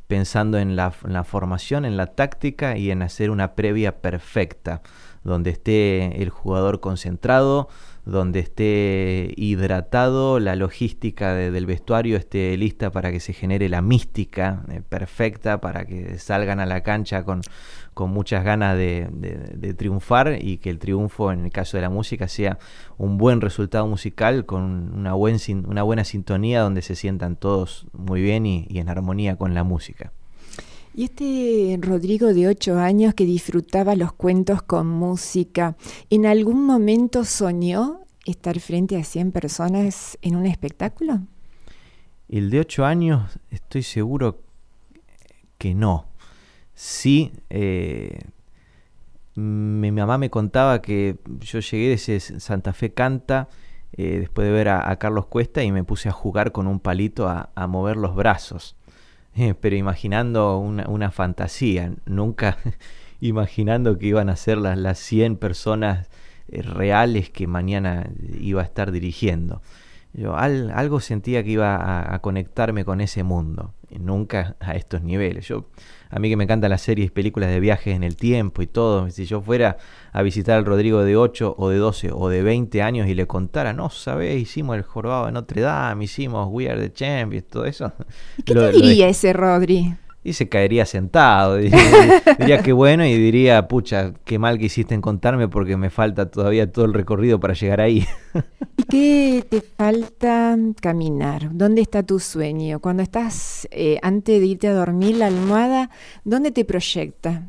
pensando 0.06 0.58
en 0.58 0.76
la, 0.76 0.90
formación, 1.24 1.84
en 1.84 1.96
la 1.96 2.06
táctica 2.06 2.76
y 2.76 2.90
en 2.90 3.02
hacer 3.02 3.30
una 3.30 3.54
previa 3.54 4.00
perfecta, 4.00 4.82
donde 5.24 5.50
esté 5.50 6.22
el 6.22 6.30
jugador 6.30 6.78
concentrado, 6.80 7.68
donde 8.04 8.38
esté 8.38 9.32
hidratado, 9.36 10.38
la 10.38 10.54
logística 10.54 11.34
de- 11.34 11.50
del 11.50 11.66
vestuario 11.66 12.16
esté 12.16 12.56
lista 12.56 12.92
para 12.92 13.10
que 13.10 13.18
se 13.18 13.32
genere 13.32 13.68
la 13.68 13.82
mística 13.82 14.62
eh, 14.70 14.80
perfecta, 14.88 15.60
para 15.60 15.84
que 15.86 16.18
salgan 16.18 16.60
a 16.60 16.66
la 16.66 16.82
cancha 16.84 17.24
con, 17.24 17.40
con 17.96 18.10
muchas 18.10 18.44
ganas 18.44 18.76
de, 18.76 19.08
de- 19.10 19.56
de 19.56 19.72
triunfar 19.72 20.36
y 20.38 20.58
que 20.58 20.68
el 20.68 20.78
triunfo 20.78 21.32
en 21.32 21.46
el 21.46 21.50
caso 21.50 21.78
de 21.78 21.80
la 21.80 21.88
música 21.88 22.28
sea 22.28 22.58
un 22.98 23.16
buen 23.16 23.40
resultado 23.40 23.86
musical 23.86 24.44
con 24.44 24.62
una, 24.94 25.14
buen 25.14 25.38
una 25.66 25.82
buena 25.82 26.04
sintonía 26.04 26.60
donde 26.60 26.82
se 26.82 26.94
sientan 26.94 27.36
todos 27.36 27.86
muy 27.94 28.20
bien 28.20 28.44
y, 28.44 28.66
y 28.68 28.80
en 28.80 28.90
armonía 28.90 29.36
con 29.36 29.54
la 29.54 29.64
música. 29.64 30.12
Y 30.94 31.04
este 31.04 31.78
Rodrigo 31.80 32.34
de 32.34 32.48
ocho 32.48 32.78
años 32.78 33.14
que 33.14 33.24
disfrutaba 33.24 33.96
los 33.96 34.12
cuentos 34.12 34.60
con 34.60 34.86
música, 34.88 35.74
¿en 36.10 36.26
algún 36.26 36.66
momento 36.66 37.24
soñó 37.24 38.00
estar 38.26 38.60
frente 38.60 38.98
a 38.98 39.04
100 39.04 39.32
personas 39.32 40.18
en 40.20 40.36
un 40.36 40.44
espectáculo? 40.44 41.20
El 42.28 42.50
de 42.50 42.60
8 42.60 42.84
años 42.84 43.38
estoy 43.50 43.82
seguro 43.82 44.42
que 45.56 45.74
no. 45.74 46.04
Sí, 46.76 47.32
eh, 47.48 48.18
mi 49.34 49.90
mamá 49.90 50.18
me 50.18 50.28
contaba 50.28 50.82
que 50.82 51.16
yo 51.40 51.60
llegué 51.60 51.88
de 51.88 51.94
ese 51.94 52.20
Santa 52.20 52.74
Fe 52.74 52.92
Canta 52.92 53.48
eh, 53.94 54.18
después 54.20 54.46
de 54.46 54.52
ver 54.52 54.68
a, 54.68 54.94
Carlos 54.96 55.24
Cuesta 55.24 55.62
y 55.62 55.72
me 55.72 55.84
puse 55.84 56.10
a 56.10 56.12
jugar 56.12 56.52
con 56.52 56.66
un 56.66 56.78
palito 56.78 57.28
a, 57.30 57.66
mover 57.66 57.96
los 57.96 58.14
brazos. 58.14 58.76
Eh, 59.38 59.52
pero 59.52 59.76
imaginando 59.76 60.56
una, 60.56 60.88
una, 60.88 61.10
fantasía, 61.10 61.92
nunca 62.06 62.56
imaginando 63.20 63.98
que 63.98 64.06
iban 64.06 64.30
a 64.30 64.36
ser 64.36 64.56
las, 64.56 64.78
las 64.78 64.98
100 64.98 65.36
personas 65.36 66.08
reales 66.48 67.28
que 67.28 67.46
mañana 67.46 68.08
iba 68.40 68.62
a 68.62 68.64
estar 68.64 68.92
dirigiendo. 68.92 69.60
Yo 70.16 70.34
al, 70.34 70.70
algo 70.70 71.00
sentía 71.00 71.44
que 71.44 71.50
iba 71.50 72.14
a, 72.14 72.18
conectarme 72.20 72.86
con 72.86 73.02
ese 73.02 73.22
mundo, 73.22 73.74
nunca 73.90 74.56
a 74.60 74.74
estos 74.74 75.02
niveles. 75.02 75.46
Yo 75.48 75.66
a 76.10 76.18
mí 76.18 76.28
que 76.28 76.36
me 76.36 76.44
encantan 76.44 76.70
las 76.70 76.82
series 76.82 77.08
y 77.08 77.10
películas 77.10 77.50
de 77.50 77.60
viajes 77.60 77.94
en 77.94 78.04
el 78.04 78.16
tiempo 78.16 78.62
y 78.62 78.66
todo, 78.66 79.10
si 79.10 79.26
yo 79.26 79.40
fuera 79.40 79.78
a 80.12 80.22
visitar 80.22 80.56
al 80.56 80.64
Rodrigo 80.64 81.02
de 81.02 81.16
8 81.16 81.56
o 81.58 81.68
de 81.68 81.78
12 81.78 82.10
o 82.12 82.28
de 82.28 82.42
20 82.42 82.82
años 82.82 83.08
y 83.08 83.14
le 83.14 83.26
contara, 83.26 83.72
no, 83.72 83.90
sabés, 83.90 84.40
hicimos 84.40 84.76
el 84.76 84.82
jorobado 84.82 85.26
de 85.26 85.32
Notre 85.32 85.62
Dame, 85.62 86.04
hicimos 86.04 86.48
We 86.50 86.70
Are 86.70 86.80
the 86.80 86.92
Champions, 86.92 87.46
todo 87.48 87.64
eso. 87.64 87.92
¿Qué 88.44 88.54
lo, 88.54 88.70
te 88.70 88.72
diría 88.72 89.06
lo, 89.06 89.10
ese 89.10 89.32
Rodri? 89.32 89.94
Y 90.26 90.32
se 90.32 90.48
caería 90.48 90.84
sentado, 90.86 91.54
diría, 91.58 91.80
diría 92.36 92.58
que 92.60 92.72
bueno 92.72 93.06
y 93.06 93.14
diría, 93.14 93.68
pucha, 93.68 94.12
qué 94.24 94.40
mal 94.40 94.58
que 94.58 94.64
hiciste 94.64 94.92
en 94.92 95.00
contarme 95.00 95.46
porque 95.46 95.76
me 95.76 95.88
falta 95.88 96.32
todavía 96.32 96.72
todo 96.72 96.84
el 96.84 96.94
recorrido 96.94 97.38
para 97.38 97.54
llegar 97.54 97.80
ahí. 97.80 98.04
¿Y 98.76 98.82
qué 98.82 99.46
te 99.48 99.60
falta 99.60 100.58
caminar? 100.80 101.50
¿Dónde 101.52 101.80
está 101.80 102.02
tu 102.02 102.18
sueño? 102.18 102.80
Cuando 102.80 103.04
estás 103.04 103.68
eh, 103.70 104.00
antes 104.02 104.40
de 104.40 104.46
irte 104.46 104.66
a 104.66 104.74
dormir, 104.74 105.16
la 105.16 105.28
almohada, 105.28 105.90
¿dónde 106.24 106.50
te 106.50 106.64
proyecta? 106.64 107.48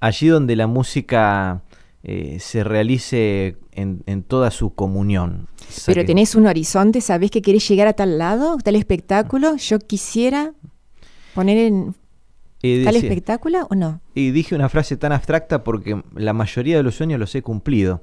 Allí 0.00 0.26
donde 0.26 0.56
la 0.56 0.66
música 0.66 1.62
eh, 2.02 2.38
se 2.40 2.64
realice 2.64 3.56
en, 3.70 4.02
en, 4.06 4.24
toda 4.24 4.50
su 4.50 4.74
comunión. 4.74 5.46
Pero 5.86 6.04
tenés 6.04 6.34
un 6.34 6.48
horizonte, 6.48 7.00
¿sabés 7.00 7.30
que 7.30 7.40
querés 7.40 7.68
llegar 7.68 7.86
a 7.86 7.92
tal 7.92 8.18
lado, 8.18 8.58
tal 8.64 8.74
espectáculo? 8.74 9.54
Yo 9.54 9.78
quisiera 9.78 10.54
poner 11.34 11.58
en 11.58 11.94
y 12.62 12.84
tal 12.84 12.94
dice- 12.94 13.06
espectáculo 13.08 13.66
o 13.70 13.74
no? 13.74 14.00
Y 14.14 14.30
dije 14.30 14.54
una 14.54 14.68
frase 14.68 14.96
tan 14.96 15.12
abstracta 15.12 15.64
porque 15.64 16.02
la 16.14 16.32
mayoría 16.32 16.76
de 16.76 16.82
los 16.82 16.94
sueños 16.94 17.18
los 17.20 17.34
he 17.34 17.42
cumplido. 17.42 18.02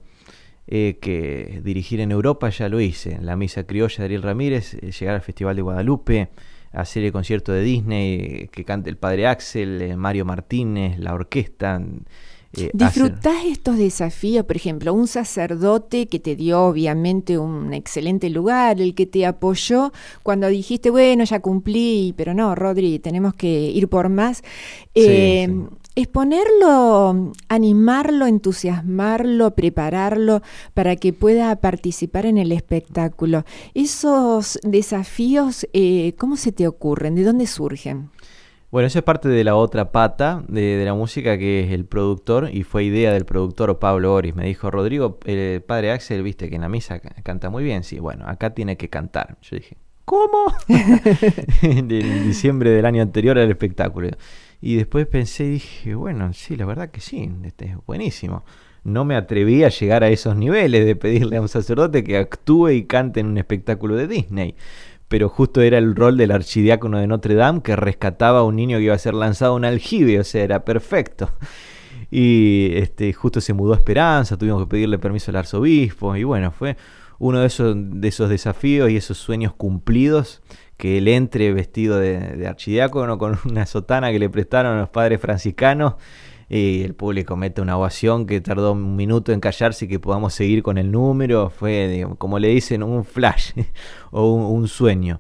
Eh, 0.71 0.99
que 1.01 1.61
dirigir 1.63 1.99
en 1.99 2.11
Europa 2.11 2.47
ya 2.51 2.69
lo 2.69 2.80
hice. 2.80 3.17
La 3.23 3.36
misa 3.36 3.63
criolla 3.63 3.95
de 3.97 4.03
Ariel 4.05 4.21
Ramírez, 4.21 4.75
eh, 4.75 4.91
llegar 4.91 5.15
al 5.15 5.21
Festival 5.21 5.55
de 5.55 5.63
Guadalupe, 5.63 6.30
hacer 6.71 7.03
el 7.03 7.11
concierto 7.11 7.51
de 7.51 7.63
Disney, 7.63 8.13
eh, 8.13 8.49
que 8.51 8.63
cante 8.65 8.91
el 8.91 8.95
padre 8.97 9.25
Axel, 9.25 9.97
Mario 9.97 10.25
Martínez, 10.25 10.99
la 10.99 11.15
orquesta. 11.15 11.82
Eh, 12.57 12.71
¿Disfrutás 12.73 13.45
estos 13.45 13.77
desafíos? 13.77 14.45
Por 14.45 14.55
ejemplo, 14.55 14.93
un 14.93 15.07
sacerdote 15.07 16.07
que 16.07 16.19
te 16.19 16.35
dio 16.35 16.63
obviamente 16.63 17.37
un 17.37 17.73
excelente 17.73 18.29
lugar, 18.29 18.81
el 18.81 18.95
que 18.95 19.05
te 19.05 19.25
apoyó 19.25 19.91
cuando 20.23 20.47
dijiste, 20.47 20.89
bueno, 20.89 21.23
ya 21.23 21.39
cumplí, 21.39 22.13
pero 22.17 22.33
no, 22.33 22.55
Rodri, 22.55 22.99
tenemos 22.99 23.35
que 23.35 23.47
ir 23.47 23.87
por 23.87 24.09
más. 24.09 24.43
Eh, 24.95 25.47
sí. 25.47 25.75
Exponerlo, 25.95 27.33
animarlo, 27.49 28.25
entusiasmarlo, 28.25 29.51
prepararlo 29.51 30.41
para 30.73 30.95
que 30.95 31.11
pueda 31.11 31.53
participar 31.57 32.25
en 32.25 32.37
el 32.37 32.53
espectáculo. 32.53 33.43
Esos 33.73 34.59
desafíos, 34.63 35.67
eh, 35.73 36.13
¿cómo 36.17 36.37
se 36.37 36.53
te 36.53 36.67
ocurren? 36.67 37.15
¿De 37.15 37.23
dónde 37.23 37.47
surgen? 37.47 38.11
Bueno, 38.72 38.86
eso 38.86 38.99
es 38.99 39.03
parte 39.03 39.30
de 39.30 39.43
la 39.43 39.55
otra 39.55 39.91
pata 39.91 40.43
de, 40.47 40.61
de 40.78 40.86
la 40.86 40.93
música 40.93 41.39
que 41.39 41.61
es 41.63 41.72
el 41.72 41.86
productor 41.86 42.49
y 42.53 42.61
fue 42.63 42.84
idea 42.84 43.11
del 43.11 43.26
productor 43.26 43.80
Pablo 43.80 44.13
Oris. 44.13 44.36
Me 44.36 44.45
dijo, 44.45 44.70
Rodrigo, 44.70 45.17
el 45.26 45.61
padre 45.63 45.91
Axel, 45.91 46.22
viste 46.22 46.49
que 46.49 46.55
en 46.55 46.61
la 46.61 46.70
misa 46.70 46.99
ca- 46.99 47.15
canta 47.24 47.49
muy 47.49 47.63
bien. 47.63 47.84
Sí, 47.84 47.97
bueno, 47.97 48.26
acá 48.28 48.53
tiene 48.53 48.78
que 48.78 48.88
cantar. 48.89 49.38
Yo 49.41 49.55
dije, 49.57 49.76
¿cómo? 50.05 50.53
en 50.67 51.01
en 51.91 52.24
diciembre 52.28 52.70
del 52.70 52.86
año 52.86 53.01
anterior 53.01 53.39
al 53.39 53.49
espectáculo. 53.49 54.09
Y 54.61 54.76
después 54.76 55.07
pensé 55.07 55.45
y 55.45 55.49
dije, 55.51 55.95
bueno, 55.95 56.32
sí, 56.34 56.55
la 56.55 56.65
verdad 56.65 56.91
que 56.91 57.01
sí, 57.01 57.28
este 57.45 57.65
es 57.72 57.78
buenísimo. 57.88 58.43
No 58.84 59.03
me 59.03 59.15
atreví 59.15 59.63
a 59.63 59.70
llegar 59.70 60.03
a 60.03 60.09
esos 60.09 60.36
niveles 60.36 60.86
de 60.86 60.95
pedirle 60.95 61.38
a 61.38 61.41
un 61.41 61.49
sacerdote 61.49 62.03
que 62.03 62.17
actúe 62.17 62.70
y 62.70 62.84
cante 62.86 63.20
en 63.20 63.28
un 63.28 63.38
espectáculo 63.39 63.95
de 63.95 64.07
Disney 64.07 64.55
pero 65.10 65.28
justo 65.28 65.62
era 65.62 65.80
el 65.80 65.95
rol 65.95 66.16
del 66.18 66.32
archidiácono 66.32 66.99
de 66.99 67.07
Notre 67.07 67.34
Dame 67.34 67.62
que 67.62 67.76
rescataba 67.76 68.39
a 68.39 68.43
un 68.43 68.55
niño 68.55 68.78
que 68.78 68.86
iba 68.86 68.95
a 68.95 68.99
ser 68.99 69.16
lanzado 69.16 69.53
a 69.53 69.55
un 69.55 69.66
aljibe, 69.66 70.20
o 70.20 70.24
sea, 70.24 70.43
era 70.43 70.64
perfecto. 70.64 71.32
Y 72.12 72.72
este, 72.76 73.12
justo 73.14 73.41
se 73.41 73.53
mudó 73.53 73.74
a 73.74 73.78
Esperanza, 73.78 74.38
tuvimos 74.38 74.64
que 74.64 74.70
pedirle 74.70 74.99
permiso 74.99 75.32
al 75.32 75.38
arzobispo, 75.38 76.16
y 76.16 76.24
bueno, 76.24 76.51
fue 76.51 76.78
uno 77.18 77.39
de 77.39 77.47
esos, 77.47 77.76
de 77.76 78.07
esos 78.07 78.30
desafíos 78.30 78.89
y 78.89 78.97
esos 78.97 79.18
sueños 79.18 79.53
cumplidos, 79.53 80.41
que 80.78 80.99
él 80.99 81.07
entre 81.07 81.51
vestido 81.53 81.97
de, 81.97 82.20
de 82.20 82.47
archidiácono 82.47 83.18
con 83.18 83.38
una 83.49 83.66
sotana 83.66 84.12
que 84.12 84.20
le 84.20 84.30
prestaron 84.30 84.78
los 84.78 84.89
padres 84.89 85.20
franciscanos, 85.20 85.95
y 86.49 86.81
el 86.81 86.95
público 86.95 87.35
mete 87.35 87.61
una 87.61 87.77
ovación 87.77 88.25
que 88.25 88.41
tardó 88.41 88.71
un 88.71 88.95
minuto 88.95 89.31
en 89.31 89.39
callarse 89.39 89.85
y 89.85 89.87
que 89.87 89.99
podamos 89.99 90.33
seguir 90.33 90.63
con 90.63 90.77
el 90.79 90.91
número. 90.91 91.51
Fue, 91.51 92.07
como 92.17 92.39
le 92.39 92.49
dicen, 92.49 92.81
un 92.81 93.05
flash 93.05 93.51
o 94.11 94.33
un 94.33 94.67
sueño. 94.67 95.19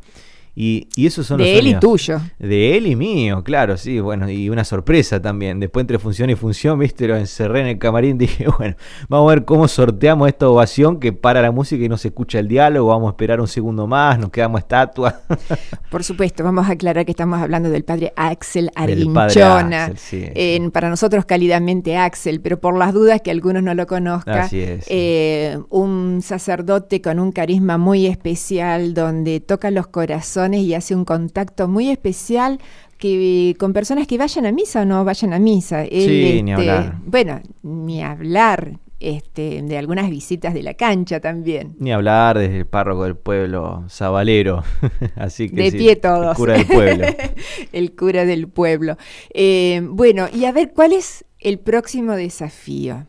Y, 0.61 0.89
y 0.93 1.07
esos 1.07 1.25
son 1.25 1.37
los 1.37 1.47
De 1.47 1.57
él 1.57 1.67
y 1.67 1.75
tuyo. 1.75 2.19
De 2.37 2.75
él 2.75 2.85
y 2.85 2.97
mío, 2.97 3.45
claro, 3.45 3.77
sí, 3.77 4.01
bueno, 4.01 4.29
y 4.29 4.49
una 4.49 4.65
sorpresa 4.65 5.21
también. 5.21 5.57
Después 5.61 5.83
entre 5.83 5.99
función 5.99 6.29
y 6.31 6.35
función, 6.35 6.77
viste, 6.77 7.07
lo 7.07 7.15
encerré 7.15 7.61
en 7.61 7.67
el 7.67 7.79
camarín, 7.79 8.17
dije, 8.17 8.45
bueno, 8.57 8.75
vamos 9.07 9.31
a 9.31 9.35
ver 9.35 9.45
cómo 9.45 9.69
sorteamos 9.69 10.27
esta 10.27 10.49
ovación 10.49 10.99
que 10.99 11.13
para 11.13 11.41
la 11.41 11.51
música 11.51 11.81
y 11.85 11.87
no 11.87 11.95
se 11.95 12.09
escucha 12.09 12.39
el 12.39 12.49
diálogo, 12.49 12.89
vamos 12.89 13.07
a 13.07 13.11
esperar 13.11 13.39
un 13.39 13.47
segundo 13.47 13.87
más, 13.87 14.19
nos 14.19 14.31
quedamos 14.31 14.59
estatua. 14.59 15.21
Por 15.89 16.03
supuesto, 16.03 16.43
vamos 16.43 16.67
a 16.67 16.73
aclarar 16.73 17.05
que 17.05 17.11
estamos 17.11 17.41
hablando 17.41 17.69
del 17.69 17.85
padre 17.85 18.11
Axel 18.17 18.69
Arguinchona. 18.75 19.85
Axel, 19.85 19.97
sí, 19.97 20.21
sí. 20.25 20.31
En- 20.35 20.71
para 20.71 20.89
nosotros 20.89 21.23
cálidamente 21.23 21.95
Axel, 21.95 22.41
pero 22.41 22.59
por 22.59 22.77
las 22.77 22.93
dudas 22.93 23.21
que 23.21 23.31
algunos 23.31 23.63
no 23.63 23.73
lo 23.75 23.87
conozcan, 23.87 24.39
Así 24.39 24.59
es. 24.59 24.83
eh, 24.89 25.57
un 25.69 26.19
sacerdote 26.21 27.01
con 27.01 27.17
un 27.17 27.31
carisma 27.31 27.77
muy 27.77 28.07
especial, 28.07 28.93
donde 28.93 29.39
toca 29.39 29.71
los 29.71 29.87
corazones 29.87 30.48
y 30.57 30.73
hace 30.73 30.95
un 30.95 31.05
contacto 31.05 31.67
muy 31.67 31.89
especial 31.89 32.59
que 32.97 33.55
con 33.59 33.71
personas 33.73 34.07
que 34.07 34.17
vayan 34.17 34.45
a 34.45 34.51
misa 34.51 34.81
o 34.81 34.85
no 34.85 35.05
vayan 35.05 35.33
a 35.33 35.39
misa. 35.39 35.83
Él, 35.83 35.89
Sí, 36.35 36.43
ni 36.43 36.51
este, 36.51 36.69
hablar. 36.69 36.97
Bueno, 37.05 37.41
ni 37.63 38.03
hablar 38.03 38.79
este, 38.99 39.61
de 39.61 39.77
algunas 39.77 40.09
visitas 40.09 40.53
de 40.53 40.61
la 40.63 40.73
cancha 40.73 41.21
también. 41.21 41.75
Ni 41.79 41.93
hablar 41.93 42.37
desde 42.37 42.57
el 42.57 42.65
párroco 42.65 43.05
del 43.05 43.15
pueblo, 43.15 43.85
Zabalero, 43.89 44.63
así 45.15 45.49
que 45.49 45.55
De 45.63 45.71
sí, 45.71 45.77
pie 45.77 45.91
el 45.93 45.99
todos. 46.01 46.35
cura 46.35 46.55
del 46.55 46.65
pueblo. 46.65 47.05
el 47.71 47.95
cura 47.95 48.25
del 48.25 48.49
pueblo. 48.49 48.97
Eh, 49.33 49.81
bueno, 49.89 50.27
y 50.33 50.43
a 50.43 50.51
ver, 50.51 50.73
¿cuál 50.73 50.91
es 50.91 51.23
el 51.39 51.59
próximo 51.59 52.11
desafío? 52.13 53.05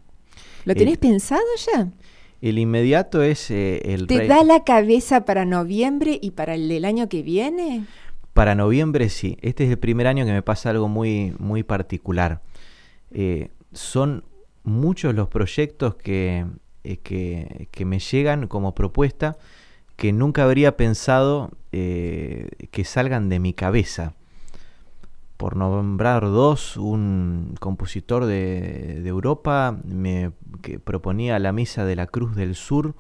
¿Lo 0.65 0.75
tenés 0.77 0.95
El- 0.95 1.01
pensado 1.01 1.43
ya? 1.75 1.89
El 2.41 2.59
inmediato 2.59 3.23
es 3.23 3.51
eh, 3.51 3.83
el 3.85 4.07
¿Te 4.07 4.19
rey- 4.19 4.29
da 4.29 4.43
la 4.45 4.65
cabeza 4.65 5.25
para 5.25 5.45
noviembre 5.45 6.19
y 6.23 6.31
para 6.33 6.55
el 6.55 6.69
del 6.69 6.85
año 6.85 7.09
que 7.09 7.23
viene? 7.23 7.85
Para 8.33 8.55
noviembre 8.55 9.09
sí. 9.11 9.37
Este 9.43 9.65
es 9.65 9.71
el 9.71 9.79
primer 9.79 10.07
año 10.07 10.25
que 10.25 10.33
me 10.33 10.43
pasa 10.43 10.71
algo 10.71 10.89
muy, 10.89 11.35
muy 11.39 11.63
particular. 11.63 12.41
Eh, 13.11 13.51
son 13.73 14.25
muchos 14.65 15.15
los 15.15 15.29
proyectos 15.29 15.97
que, 15.97 16.47
eh, 16.85 16.97
que, 16.99 17.69
que 17.71 17.85
me 17.85 17.99
llegan 17.99 18.47
como 18.47 18.75
propuesta 18.75 19.37
que 19.97 20.13
nunca 20.13 20.45
habría 20.45 20.77
pensado 20.79 21.51
que 21.71 22.85
salgan 22.85 23.29
de 23.29 23.39
mi 23.39 23.53
cabeza. 23.53 24.15
Por 25.41 25.57
nombrar 25.57 26.25
dos, 26.25 26.77
un 26.77 27.55
compositor 27.61 28.27
de, 28.27 29.01
Europa 29.07 29.75
me 29.87 30.33
que 30.61 30.79
proponía 30.79 31.39
la 31.39 31.51
Misa 31.51 31.87
de 31.87 31.97
la 31.97 32.07
Cruz 32.07 32.37
del 32.37 32.55
Sur, 32.55 32.95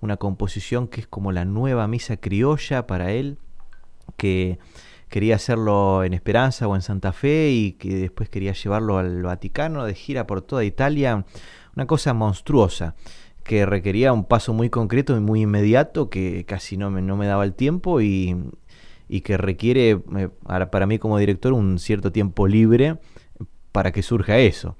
una 0.00 0.16
composición 0.16 0.88
que 0.88 1.02
es 1.02 1.06
como 1.06 1.32
la 1.32 1.44
nueva 1.44 1.86
misa 1.88 2.16
criolla 2.16 2.86
para 2.86 3.12
él, 3.12 3.36
que 4.16 4.58
quería 5.10 5.36
hacerlo 5.36 6.02
en 6.02 6.14
Esperanza 6.14 6.66
o 6.66 6.76
en 6.76 6.80
Santa 6.80 7.12
Fe 7.12 7.50
y 7.50 7.72
que 7.72 7.94
después 7.96 8.30
quería 8.30 8.54
llevarlo 8.54 8.96
al 8.96 9.22
Vaticano 9.22 9.84
de 9.84 9.92
gira 9.92 10.26
por 10.26 10.40
toda 10.40 10.64
Italia, 10.64 11.26
una 11.76 11.86
cosa 11.86 12.14
monstruosa 12.14 12.94
que 13.44 13.66
requería 13.66 14.14
un 14.14 14.24
paso 14.24 14.54
muy 14.54 14.70
concreto 14.70 15.14
y 15.14 15.20
muy 15.20 15.42
inmediato 15.42 16.08
que 16.08 16.46
casi 16.46 16.78
no 16.78 16.90
me, 16.90 17.02
no 17.02 17.18
me 17.18 17.26
daba 17.26 17.44
el 17.44 17.52
tiempo 17.52 18.00
y, 18.00 18.34
y 19.12 19.20
que 19.20 19.36
requiere 19.36 19.98
para 20.70 20.86
mí 20.86 20.98
como 20.98 21.18
director 21.18 21.52
un 21.52 21.78
cierto 21.78 22.12
tiempo 22.12 22.48
libre 22.48 22.96
para 23.70 23.92
que 23.92 24.02
surja 24.02 24.38
eso. 24.38 24.74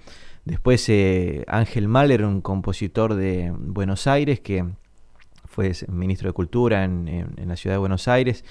Después 0.46 0.88
eh, 0.88 1.44
Ángel 1.48 1.86
Mahler, 1.86 2.24
un 2.24 2.40
compositor 2.40 3.12
de 3.12 3.52
Buenos 3.54 4.06
Aires 4.06 4.40
que 4.40 4.64
fue 5.44 5.72
ministro 5.88 6.30
de 6.30 6.32
Cultura 6.32 6.82
en, 6.84 7.34
la 7.46 7.56
ciudad 7.56 7.74
de 7.74 7.80
Buenos 7.80 8.08
Aires 8.08 8.42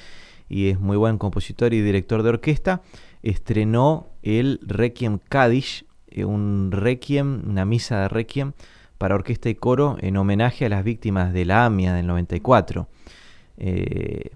y 0.47 0.69
es 0.69 0.79
muy 0.79 0.97
buen 0.97 1.17
compositor 1.17 1.73
y 1.73 1.82
director 1.82 2.21
de 2.21 2.29
orquesta, 2.29 2.84
estrenó 3.23 4.09
el 4.21 4.59
Requiem 4.61 5.17
Kaddish, 5.17 5.86
eh, 6.09 6.25
un 6.25 6.69
requiem, 6.71 7.41
una 7.49 7.65
misa 7.65 8.01
de 8.01 8.07
requiem 8.07 8.53
para 8.99 9.15
orquesta 9.15 9.49
y 9.49 9.55
coro 9.55 9.97
en 9.99 10.15
homenaje 10.17 10.67
a 10.67 10.69
las 10.69 10.84
víctimas 10.84 11.34
de 11.34 11.45
la 11.45 11.65
AMIA 11.65 11.95
del 11.95 12.05
94. 12.05 12.88
Eh, 13.57 14.29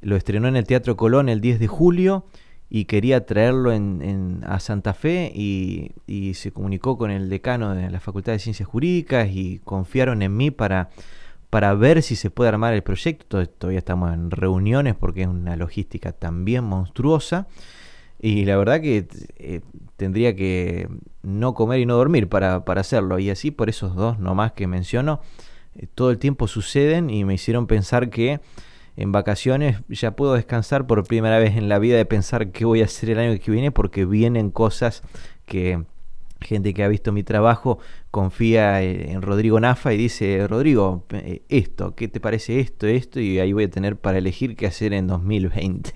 lo 0.00 0.16
estrenó 0.16 0.48
en 0.48 0.56
el 0.56 0.66
Teatro 0.66 0.96
Colón 0.96 1.28
el 1.28 1.40
10 1.40 1.58
de 1.58 1.66
julio 1.66 2.24
y 2.70 2.84
quería 2.84 3.24
traerlo 3.26 3.72
en, 3.72 4.02
en- 4.02 4.44
a 4.46 4.60
Santa 4.60 4.92
Fe 4.94 5.32
y, 5.34 5.92
se 6.34 6.52
comunicó 6.52 6.98
con 6.98 7.10
el 7.10 7.28
decano 7.30 7.74
de 7.74 7.90
la 7.90 7.98
Facultad 8.00 8.32
de 8.32 8.38
Ciencias 8.38 8.68
Jurídicas 8.68 9.28
y 9.32 9.60
confiaron 9.64 10.22
en 10.22 10.36
mí 10.36 10.50
para, 10.50 10.90
para 11.50 11.74
ver 11.74 12.02
si 12.02 12.14
se 12.14 12.30
puede 12.30 12.48
armar 12.50 12.74
el 12.74 12.82
proyecto. 12.82 13.38
Tod- 13.42 13.48
Todavía 13.58 13.78
estamos 13.78 14.12
en 14.12 14.30
reuniones 14.30 14.94
porque 14.94 15.22
es 15.22 15.28
una 15.28 15.56
logística 15.56 16.12
también 16.12 16.64
monstruosa. 16.64 17.48
Y 18.20 18.44
la 18.44 18.56
verdad 18.56 18.80
que 18.80 19.06
eh, 19.38 19.60
tendría 19.96 20.34
que 20.36 20.88
no 21.22 21.54
comer 21.54 21.80
y 21.80 21.86
no 21.86 21.96
dormir 21.96 22.28
para, 22.28 22.64
para 22.64 22.80
hacerlo. 22.82 23.18
Y 23.18 23.30
así 23.30 23.50
por 23.50 23.68
esos 23.68 23.94
dos 23.94 24.18
nomás 24.18 24.52
que 24.52 24.66
menciono, 24.66 25.20
eh, 25.76 25.86
todo 25.94 26.10
el 26.10 26.18
tiempo 26.18 26.48
suceden 26.48 27.10
y 27.10 27.24
me 27.24 27.34
hicieron 27.34 27.66
pensar 27.66 28.10
que 28.10 28.40
en 28.98 29.12
vacaciones 29.12 29.76
ya 29.88 30.16
puedo 30.16 30.34
descansar 30.34 30.88
por 30.88 31.06
primera 31.06 31.38
vez 31.38 31.56
en 31.56 31.68
la 31.68 31.78
vida 31.78 31.96
de 31.96 32.04
pensar 32.04 32.50
qué 32.50 32.64
voy 32.64 32.82
a 32.82 32.86
hacer 32.86 33.10
el 33.10 33.20
año 33.20 33.38
que 33.38 33.52
viene 33.52 33.70
porque 33.70 34.04
vienen 34.04 34.50
cosas 34.50 35.04
que 35.46 35.84
gente 36.48 36.74
que 36.74 36.82
ha 36.82 36.88
visto 36.88 37.12
mi 37.12 37.22
trabajo 37.22 37.78
confía 38.10 38.82
eh, 38.82 39.12
en 39.12 39.22
Rodrigo 39.22 39.60
Nafa 39.60 39.92
y 39.92 39.98
dice, 39.98 40.46
Rodrigo, 40.48 41.04
eh, 41.10 41.42
esto, 41.48 41.94
¿qué 41.94 42.08
te 42.08 42.20
parece 42.20 42.58
esto, 42.58 42.86
esto? 42.86 43.20
Y 43.20 43.38
ahí 43.38 43.52
voy 43.52 43.64
a 43.64 43.70
tener 43.70 43.96
para 43.96 44.18
elegir 44.18 44.56
qué 44.56 44.66
hacer 44.66 44.92
en 44.94 45.06
2020. 45.06 45.92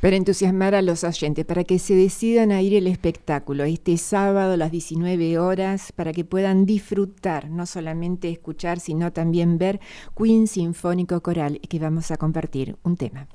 Para 0.00 0.16
entusiasmar 0.16 0.74
a 0.74 0.82
los 0.82 1.04
oyentes, 1.04 1.44
para 1.44 1.64
que 1.64 1.78
se 1.78 1.94
decidan 1.94 2.52
a 2.52 2.62
ir 2.62 2.76
al 2.78 2.86
espectáculo 2.86 3.64
este 3.64 3.96
sábado 3.96 4.52
a 4.52 4.56
las 4.56 4.70
19 4.70 5.38
horas, 5.38 5.92
para 5.92 6.12
que 6.12 6.24
puedan 6.24 6.66
disfrutar, 6.66 7.50
no 7.50 7.66
solamente 7.66 8.30
escuchar, 8.30 8.78
sino 8.78 9.12
también 9.12 9.58
ver 9.58 9.80
Queen 10.16 10.46
Sinfónico 10.46 11.20
Coral, 11.20 11.60
que 11.60 11.78
vamos 11.78 12.10
a 12.10 12.16
compartir 12.16 12.76
un 12.84 12.96
tema. 12.96 13.28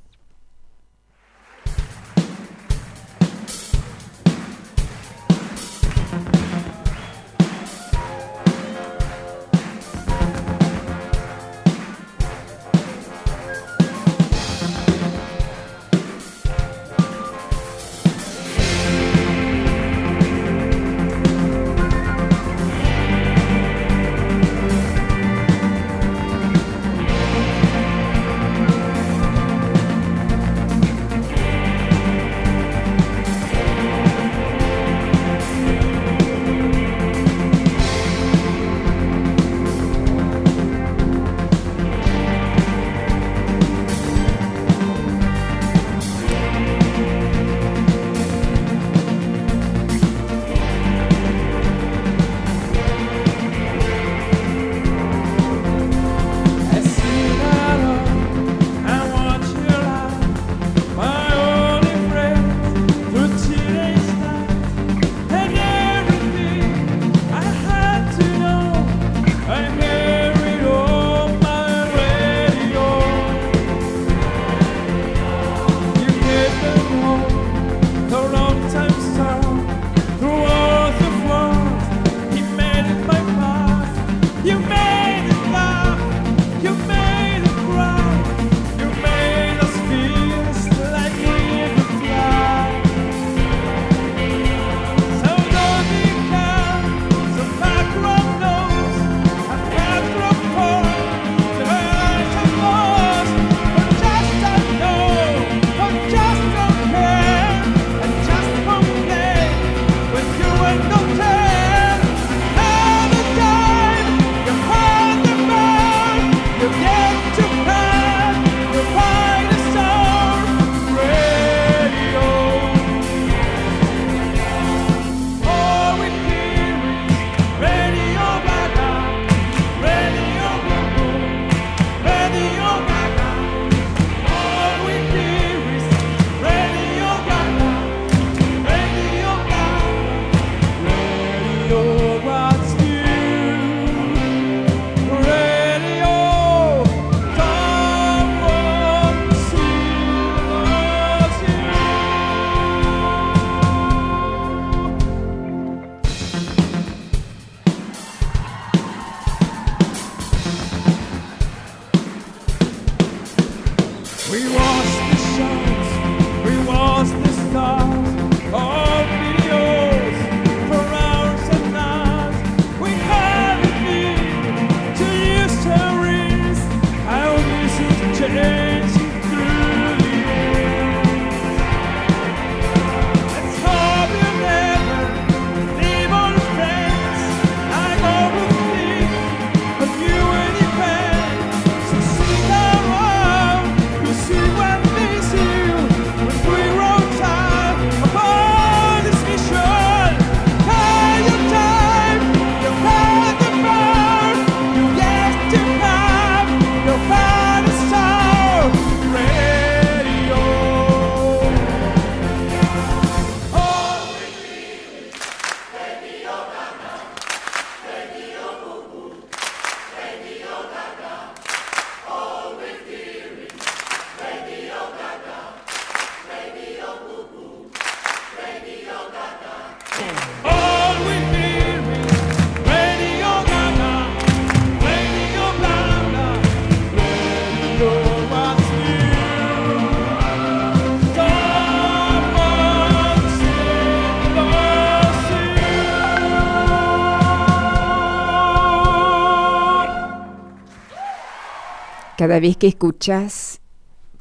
Cada 252.21 252.39
vez 252.39 252.55
que 252.55 252.67
escuchas 252.67 253.61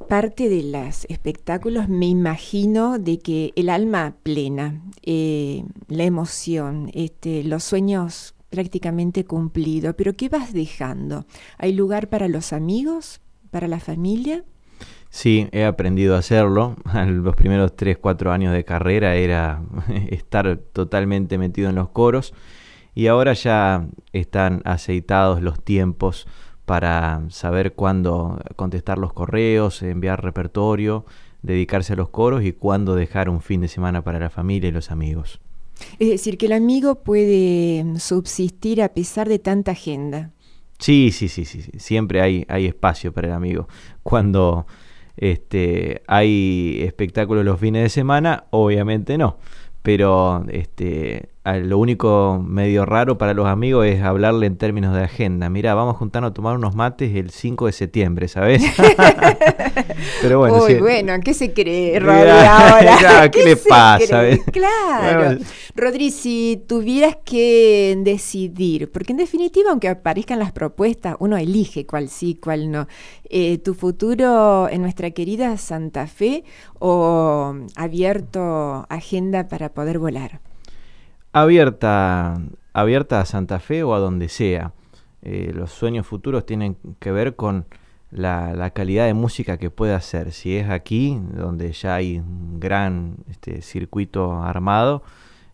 parte 0.08 0.48
de 0.48 0.62
los 0.62 1.04
espectáculos, 1.10 1.90
me 1.90 2.06
imagino 2.06 2.98
de 2.98 3.18
que 3.18 3.52
el 3.56 3.68
alma 3.68 4.14
plena, 4.22 4.80
eh, 5.02 5.64
la 5.86 6.04
emoción, 6.04 6.90
este, 6.94 7.44
los 7.44 7.62
sueños 7.62 8.34
prácticamente 8.48 9.26
cumplidos, 9.26 9.96
pero 9.98 10.14
¿qué 10.14 10.30
vas 10.30 10.54
dejando? 10.54 11.26
¿Hay 11.58 11.74
lugar 11.74 12.08
para 12.08 12.26
los 12.28 12.54
amigos, 12.54 13.20
para 13.50 13.68
la 13.68 13.80
familia? 13.80 14.44
Sí, 15.10 15.48
he 15.52 15.66
aprendido 15.66 16.16
a 16.16 16.20
hacerlo. 16.20 16.76
Los 17.06 17.36
primeros 17.36 17.76
3, 17.76 17.98
4 17.98 18.32
años 18.32 18.54
de 18.54 18.64
carrera 18.64 19.16
era 19.16 19.62
estar 20.08 20.56
totalmente 20.72 21.36
metido 21.36 21.68
en 21.68 21.74
los 21.74 21.90
coros 21.90 22.32
y 22.94 23.08
ahora 23.08 23.34
ya 23.34 23.86
están 24.14 24.62
aceitados 24.64 25.42
los 25.42 25.62
tiempos 25.62 26.26
para 26.70 27.22
saber 27.30 27.72
cuándo 27.72 28.40
contestar 28.54 28.96
los 28.96 29.12
correos, 29.12 29.82
enviar 29.82 30.22
repertorio, 30.22 31.04
dedicarse 31.42 31.94
a 31.94 31.96
los 31.96 32.10
coros 32.10 32.44
y 32.44 32.52
cuándo 32.52 32.94
dejar 32.94 33.28
un 33.28 33.40
fin 33.40 33.60
de 33.60 33.66
semana 33.66 34.04
para 34.04 34.20
la 34.20 34.30
familia 34.30 34.68
y 34.68 34.70
los 34.70 34.92
amigos. 34.92 35.40
Es 35.98 36.08
decir, 36.08 36.38
que 36.38 36.46
el 36.46 36.52
amigo 36.52 37.02
puede 37.02 37.84
subsistir 37.98 38.82
a 38.82 38.90
pesar 38.90 39.28
de 39.28 39.40
tanta 39.40 39.72
agenda. 39.72 40.30
Sí, 40.78 41.10
sí, 41.10 41.26
sí, 41.26 41.44
sí, 41.44 41.62
sí. 41.62 41.72
siempre 41.80 42.20
hay, 42.20 42.46
hay 42.46 42.66
espacio 42.66 43.12
para 43.12 43.26
el 43.26 43.34
amigo. 43.34 43.66
Cuando 44.04 44.68
este, 45.16 46.02
hay 46.06 46.82
espectáculos 46.84 47.44
los 47.44 47.58
fines 47.58 47.82
de 47.82 47.88
semana, 47.88 48.44
obviamente 48.50 49.18
no. 49.18 49.38
Pero 49.82 50.44
este, 50.48 51.30
lo 51.58 51.78
único 51.78 52.42
medio 52.46 52.86
raro 52.86 53.18
para 53.18 53.34
los 53.34 53.46
amigos 53.46 53.86
es 53.86 54.02
hablarle 54.02 54.46
en 54.46 54.56
términos 54.56 54.94
de 54.94 55.02
agenda. 55.02 55.50
Mira, 55.50 55.74
vamos 55.74 55.94
a 55.94 55.98
juntarnos 55.98 56.30
a 56.30 56.34
tomar 56.34 56.56
unos 56.56 56.74
mates 56.74 57.14
el 57.14 57.30
5 57.30 57.66
de 57.66 57.72
septiembre, 57.72 58.28
¿sabes? 58.28 58.62
Pero 60.22 60.38
bueno, 60.38 60.62
Uy, 60.62 60.74
sí. 60.74 60.80
bueno, 60.80 61.12
¿qué 61.24 61.34
se 61.34 61.52
cree, 61.52 61.98
Rodri, 61.98 62.28
ahora? 62.30 62.96
claro, 62.98 63.30
¿qué 63.30 63.44
le 63.44 63.56
pasa? 63.56 64.22
Claro. 64.52 65.24
Bueno. 65.26 65.40
Rodri, 65.74 66.10
si 66.10 66.62
tuvieras 66.66 67.16
que 67.24 67.96
decidir, 68.02 68.90
porque 68.90 69.12
en 69.12 69.18
definitiva, 69.18 69.70
aunque 69.70 69.88
aparezcan 69.88 70.38
las 70.38 70.52
propuestas, 70.52 71.16
uno 71.20 71.36
elige 71.36 71.86
cuál 71.86 72.08
sí, 72.08 72.38
cuál 72.40 72.70
no. 72.70 72.86
Eh, 73.28 73.58
¿Tu 73.58 73.74
futuro 73.74 74.68
en 74.68 74.82
nuestra 74.82 75.10
querida 75.12 75.56
Santa 75.56 76.06
Fe 76.06 76.44
o 76.78 77.54
abierto 77.76 78.86
agenda 78.88 79.48
para 79.48 79.70
poder 79.70 79.98
volar? 79.98 80.40
Abierta, 81.32 82.40
abierta 82.72 83.20
a 83.20 83.24
Santa 83.24 83.60
Fe 83.60 83.82
o 83.82 83.94
a 83.94 83.98
donde 83.98 84.28
sea. 84.28 84.72
Eh, 85.22 85.52
los 85.54 85.70
sueños 85.70 86.06
futuros 86.06 86.46
tienen 86.46 86.76
que 86.98 87.12
ver 87.12 87.36
con 87.36 87.66
la, 88.10 88.70
calidad 88.70 89.06
de 89.06 89.14
música 89.14 89.58
que 89.58 89.70
pueda 89.70 89.96
hacer. 89.96 90.32
Si 90.32 90.56
es 90.56 90.68
aquí, 90.70 91.20
donde 91.34 91.72
ya 91.72 91.96
hay 91.96 92.18
un 92.18 92.58
gran 92.58 93.16
este, 93.28 93.62
circuito 93.62 94.42
armado, 94.42 95.02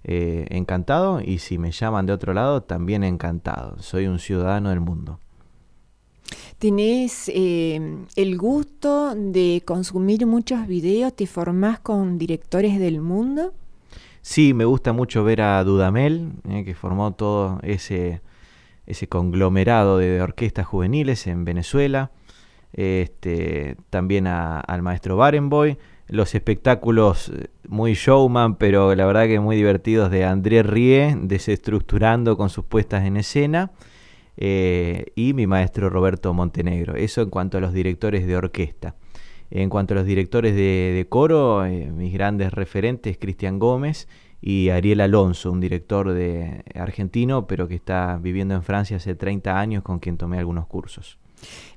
eh, 0.05 0.47
encantado. 0.51 1.21
Y 1.21 1.39
si 1.39 1.59
me 1.59 1.73
llaman 1.73 2.07
de 2.07 2.13
otro 2.13 2.33
lado, 2.33 2.63
también 2.63 3.05
encantado. 3.05 3.79
Soy 3.81 4.07
un 4.07 4.19
ciudadano 4.19 4.71
del 4.71 4.81
mundo. 4.81 5.19
¿Tenés 6.59 7.31
eh, 7.35 8.07
el 8.17 8.39
gusto 8.39 9.15
de 9.15 9.63
consumir 9.67 10.27
muchos 10.27 10.67
videos? 10.67 11.15
¿Te 11.15 11.27
formás 11.27 11.81
con 11.81 12.19
directores 12.19 12.79
del 12.79 13.03
mundo? 13.03 13.53
Sí, 14.29 14.55
me 14.55 14.65
gusta 14.65 14.93
mucho 14.93 15.23
ver 15.23 15.41
a 15.41 15.63
Dudamel, 15.63 16.33
eh, 16.51 16.65
que 16.65 16.75
formó 16.75 17.13
todo 17.15 17.61
ese, 17.63 18.23
ese 18.85 19.07
conglomerado 19.07 19.99
de, 19.99 20.21
orquestas 20.21 20.67
juveniles 20.67 21.29
en 21.29 21.45
Venezuela. 21.45 22.11
Este, 22.73 23.77
también 23.89 24.27
al 24.27 24.83
maestro 24.83 25.17
Barenboy. 25.17 25.79
Los 26.09 26.35
espectáculos 26.35 27.29
eh, 27.29 27.47
muy 27.69 27.95
showman, 27.95 28.57
pero 28.57 28.97
la 28.97 29.07
verdad 29.07 29.27
que 29.27 29.39
muy 29.39 29.55
divertidos 29.55 30.11
de 30.11 30.25
André 30.25 30.65
Rie, 30.65 31.17
desestructurando 31.23 32.37
con 32.37 32.51
sus 32.51 32.65
puestas 32.65 33.05
en 33.05 33.17
escena. 33.19 33.71
eh, 34.37 35.13
y 35.15 35.35
mi 35.35 35.47
maestro 35.47 35.89
Roberto 35.89 36.35
Montenegro. 36.35 36.97
Eso 36.97 37.23
en 37.23 37.31
cuanto 37.31 37.59
a 37.59 37.61
los 37.61 37.73
directores 37.73 38.27
de 38.27 38.37
orquesta. 38.37 38.97
En 39.51 39.69
cuanto 39.71 39.95
a 39.95 39.97
los 39.99 40.07
directores 40.07 40.55
de, 40.55 40.93
de 40.97 41.07
coro, 41.09 41.65
eh, 41.65 41.91
mis 41.93 42.13
grandes 42.13 42.53
referentes, 42.53 43.17
Cristian 43.19 43.59
Gómez 43.59 44.09
y 44.41 44.69
Ariel 44.71 45.01
Alonso, 45.01 45.51
un 45.53 45.61
director 45.61 46.13
de, 46.13 46.63
argentino, 46.75 47.47
pero 47.47 47.69
que 47.69 47.75
está 47.77 48.19
viviendo 48.21 48.55
en 48.55 48.63
Francia 48.63 48.97
hace 48.97 49.15
30 49.15 49.59
años, 49.59 49.83
con 49.83 49.99
quien 49.99 50.17
tomé 50.17 50.39
algunos 50.39 50.67
cursos. 50.67 51.19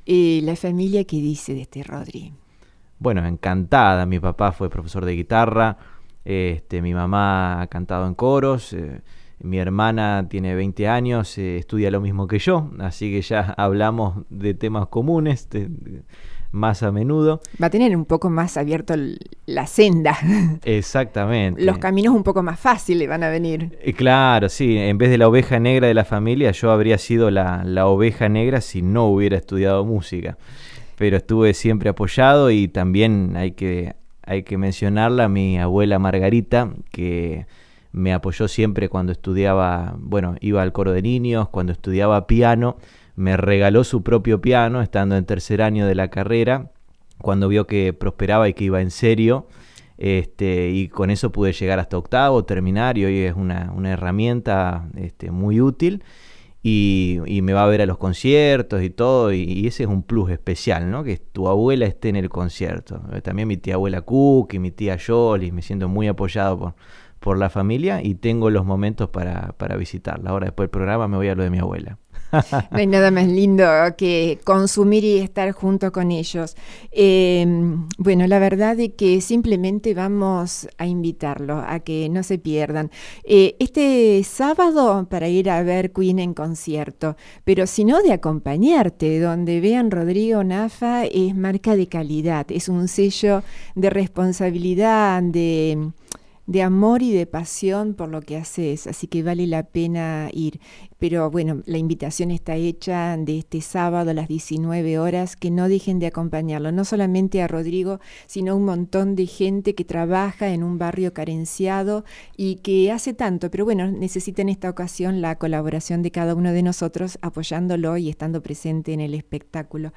Eh, 0.06 0.42
¿La 0.44 0.56
familia 0.56 1.04
qué 1.04 1.18
dice 1.18 1.54
de 1.54 1.62
este 1.62 1.84
Rodri? 1.84 2.34
Bueno, 2.98 3.26
encantada. 3.26 4.06
Mi 4.06 4.20
papá 4.20 4.52
fue 4.52 4.70
profesor 4.70 5.06
de 5.06 5.14
guitarra, 5.16 5.78
este, 6.26 6.82
mi 6.82 6.94
mamá 6.94 7.62
ha 7.62 7.68
cantado 7.68 8.08
en 8.08 8.14
coros, 8.16 8.74
eh, 8.74 9.02
mi 9.42 9.58
hermana 9.58 10.28
tiene 10.30 10.54
20 10.54 10.88
años, 10.88 11.38
eh, 11.38 11.58
estudia 11.58 11.92
lo 11.92 12.02
mismo 12.02 12.28
que 12.28 12.40
yo, 12.40 12.72
así 12.80 13.10
que 13.12 13.22
ya 13.22 13.42
hablamos 13.58 14.26
de 14.30 14.54
temas 14.54 14.88
comunes 14.88 15.50
de- 15.50 15.68
de- 15.70 16.04
más 16.52 16.84
a 16.84 16.92
menudo. 16.92 17.42
Va 17.62 17.68
a 17.68 17.70
tener 17.70 17.96
un 17.96 18.06
poco 18.06 18.30
más 18.30 18.58
abierto 18.58 18.96
la 19.46 19.68
senda. 19.68 20.18
Exactamente. 20.64 21.64
Los 21.64 21.78
caminos 21.78 22.14
un 22.16 22.24
poco 22.24 22.44
más 22.44 22.60
fáciles 22.60 23.08
van 23.08 23.24
a 23.24 23.30
venir. 23.30 23.78
Eh, 23.82 23.94
Claro, 23.94 24.50
sí, 24.50 24.78
en 24.78 24.98
vez 24.98 25.10
de 25.10 25.18
la 25.18 25.28
oveja 25.28 25.60
negra 25.60 25.88
de 25.88 25.94
la 25.94 26.06
familia, 26.06 26.52
yo 26.52 26.72
habría 26.72 26.98
sido 26.98 27.30
la, 27.32 27.64
la 27.64 27.88
oveja 27.88 28.30
negra 28.30 28.62
si 28.62 28.82
no 28.82 29.08
hubiera 29.08 29.38
estudiado 29.38 29.86
música. 29.86 30.38
Pero 30.98 31.18
estuve 31.18 31.54
siempre 31.54 31.90
apoyado 31.90 32.52
y 32.52 32.68
también 32.68 33.36
hay 33.38 33.52
que, 33.52 33.96
hay 34.24 34.44
que 34.44 34.58
mencionarla, 34.58 35.30
mi 35.30 35.58
abuela 35.60 36.00
Margarita, 36.00 36.72
que 36.92 37.46
me 37.92 38.14
apoyó 38.14 38.48
siempre 38.48 38.90
cuando 38.90 39.12
estudiaba, 39.12 39.96
bueno, 39.98 40.36
iba 40.42 40.62
al 40.62 40.72
coro 40.72 40.92
de 40.92 41.02
niños, 41.02 41.50
cuando 41.50 41.72
estudiaba 41.72 42.28
piano, 42.28 42.78
me 43.20 43.36
regaló 43.36 43.84
su 43.84 44.02
propio 44.02 44.40
piano 44.40 44.82
estando 44.82 45.18
en 45.18 45.26
tercer 45.26 45.62
año 45.62 45.86
de 45.86 45.94
la 45.94 46.10
carrera, 46.10 46.72
cuando 47.18 47.50
vio 47.50 47.68
que 47.68 47.92
prosperaba 47.92 48.48
y 48.48 48.54
que 48.54 48.64
iba 48.64 48.80
en 48.80 48.92
serio. 48.92 49.48
Este, 49.98 50.70
y 50.70 50.88
con 50.88 51.10
eso 51.10 51.30
pude 51.34 51.52
llegar 51.52 51.80
hasta 51.80 51.98
octavo, 51.98 52.46
terminar, 52.46 52.98
y 52.98 53.04
hoy 53.04 53.18
es 53.20 53.36
una, 53.36 53.74
una 53.76 53.92
herramienta 53.92 54.88
este, 54.96 55.32
muy 55.32 55.60
útil. 55.60 56.02
Y, 56.64 57.20
y 57.26 57.42
me 57.42 57.52
va 57.52 57.64
a 57.64 57.68
ver 57.68 57.82
a 57.82 57.86
los 57.86 57.98
conciertos 57.98 58.84
y 58.84 58.90
todo, 58.90 59.34
y, 59.34 59.68
ese 59.68 59.84
es 59.84 59.90
un 59.90 60.02
plus 60.04 60.32
especial, 60.32 60.90
¿no? 60.90 61.04
Que 61.04 61.18
tu 61.18 61.50
abuela 61.50 61.86
esté 61.86 62.08
en 62.08 62.16
el 62.16 62.30
concierto. 62.30 63.02
Eh, 63.14 63.22
También 63.22 63.50
mi 63.50 63.58
tía 63.58 63.76
abuela 63.76 64.02
Cook 64.02 64.54
y 64.54 64.60
mi 64.60 64.72
tía 64.72 64.96
Yoli, 64.96 65.52
me 65.52 65.62
siento 65.62 65.90
muy 65.90 66.08
apoyado 66.08 66.58
por, 66.58 66.76
por 67.20 67.38
la 67.38 67.50
familia 67.50 68.02
y 68.02 68.16
tengo 68.16 68.50
los 68.50 68.66
momentos 68.66 69.10
para, 69.10 69.54
para 69.58 69.76
visitarla. 69.76 70.30
Ahora 70.30 70.46
después 70.46 70.66
del 70.68 70.72
programa 70.72 71.10
me 71.10 71.18
voy 71.18 71.28
a 71.28 71.36
lo 71.36 71.44
de 71.44 71.50
mi 71.50 71.60
abuela. 71.60 71.98
No 72.72 72.78
hay 72.78 72.88
nada 72.88 73.12
más 73.12 73.28
lindo 73.28 73.66
que 73.98 74.40
consumir 74.44 75.04
y 75.04 75.20
estar 75.20 75.52
junto 75.52 75.92
con 75.92 76.12
ellos. 76.12 76.56
Eh, 76.92 77.46
bueno, 77.98 78.28
la 78.28 78.40
verdad 78.40 78.80
es 78.80 78.94
que 78.94 79.22
simplemente 79.22 79.94
vamos 79.94 80.68
a 80.78 80.86
invitarlos 80.86 81.64
a 81.68 81.80
que 81.80 82.10
no 82.10 82.24
se 82.24 82.38
pierdan. 82.38 82.92
Eh, 83.24 83.56
este 83.60 84.24
sábado 84.24 85.08
para 85.10 85.28
ir 85.28 85.50
a 85.50 85.64
ver 85.64 85.92
Queen 85.92 86.20
en 86.20 86.34
concierto, 86.34 87.16
pero 87.44 87.68
si 87.68 87.86
no 87.86 88.02
de 88.02 88.14
acompañarte, 88.14 89.20
donde 89.20 89.60
vean 89.62 89.92
Rodrigo 89.92 90.44
Nafa 90.44 91.06
es 91.06 91.36
marca 91.36 91.76
de 91.76 91.88
calidad, 91.88 92.46
es 92.52 92.70
un 92.70 92.88
sello 92.88 93.44
de 93.76 93.90
responsabilidad, 93.90 95.22
de 95.24 95.92
de 96.50 96.64
amor 96.64 97.04
y 97.04 97.14
de 97.14 97.28
pasión 97.28 97.94
por 97.94 98.10
lo 98.10 98.22
que 98.22 98.36
haces, 98.36 98.88
así 98.88 99.06
que 99.06 99.22
vale 99.22 99.46
la 99.46 99.62
pena 99.62 100.30
ir. 100.34 100.60
Pero 100.98 101.30
bueno, 101.30 101.62
la 101.68 101.78
invitación 101.78 102.32
está 102.32 102.56
hecha 102.56 103.16
de 103.18 103.38
este 103.38 103.62
sábado 103.62 104.10
a 104.10 104.14
las 104.16 104.28
19 104.28 104.98
horas, 104.98 105.36
que 105.36 105.52
no 105.52 105.70
dejen 105.70 106.00
de 106.00 106.08
acompañarlo, 106.08 106.72
no 106.72 106.86
solamente 106.86 107.44
a 107.44 107.48
Rodrigo, 107.48 108.00
sino 108.26 108.54
a 108.54 108.56
un 108.56 108.66
montón 108.66 109.16
de 109.16 109.28
gente 109.28 109.76
que 109.76 109.86
trabaja 109.86 110.50
en 110.50 110.64
un 110.64 110.80
barrio 110.80 111.14
carenciado 111.14 112.04
y 112.36 112.56
que 112.56 112.92
hace 112.92 113.14
tanto, 113.14 113.52
pero 113.52 113.64
bueno, 113.64 113.92
necesita 113.92 114.42
en 114.42 114.50
esta 114.50 114.72
ocasión 114.72 115.22
la 115.22 115.38
colaboración 115.38 116.02
de 116.02 116.10
cada 116.10 116.34
uno 116.34 116.52
de 116.52 116.64
nosotros 116.64 117.20
apoyándolo 117.22 117.96
y 117.98 118.10
estando 118.10 118.42
presente 118.42 118.92
en 118.94 119.02
el 119.02 119.14
espectáculo. 119.14 119.94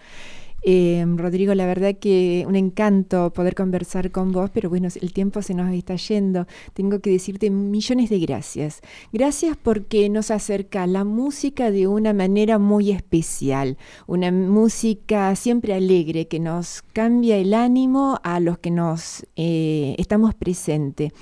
Eh, 0.65 1.05
Rodrigo, 1.17 1.55
la 1.55 1.67
verdad 1.67 1.97
que 1.99 2.45
un 2.47 2.55
encanto 2.55 3.33
poder 3.33 3.55
conversar 3.55 4.11
con 4.11 4.33
vos, 4.33 4.51
pero 4.53 4.71
bueno, 4.71 4.89
el 5.01 5.13
tiempo 5.13 5.43
se 5.43 5.55
nos 5.55 5.73
está 5.75 5.97
yendo. 5.97 6.47
Tengo 6.75 7.01
que 7.01 7.11
decirte 7.11 7.51
millones 7.51 8.11
de 8.11 8.19
gracias. 8.21 8.81
Gracias 9.13 9.57
porque 9.61 10.09
nos 10.09 10.31
acerca 10.31 10.87
la 10.87 11.05
música 11.05 11.71
de 11.71 11.87
una 11.87 12.13
manera 12.13 12.59
muy 12.59 12.91
especial, 12.91 13.77
una 14.07 14.31
música 14.31 15.35
siempre 15.35 15.75
alegre 15.75 16.29
que 16.29 16.39
nos 16.39 16.83
cambia 16.93 17.37
el 17.37 17.55
ánimo 17.55 18.21
a 18.23 18.41
los 18.41 18.59
que 18.59 18.71
nos 18.71 19.27
eh, 19.37 19.95
estamos 19.99 20.35
presentes 20.35 21.13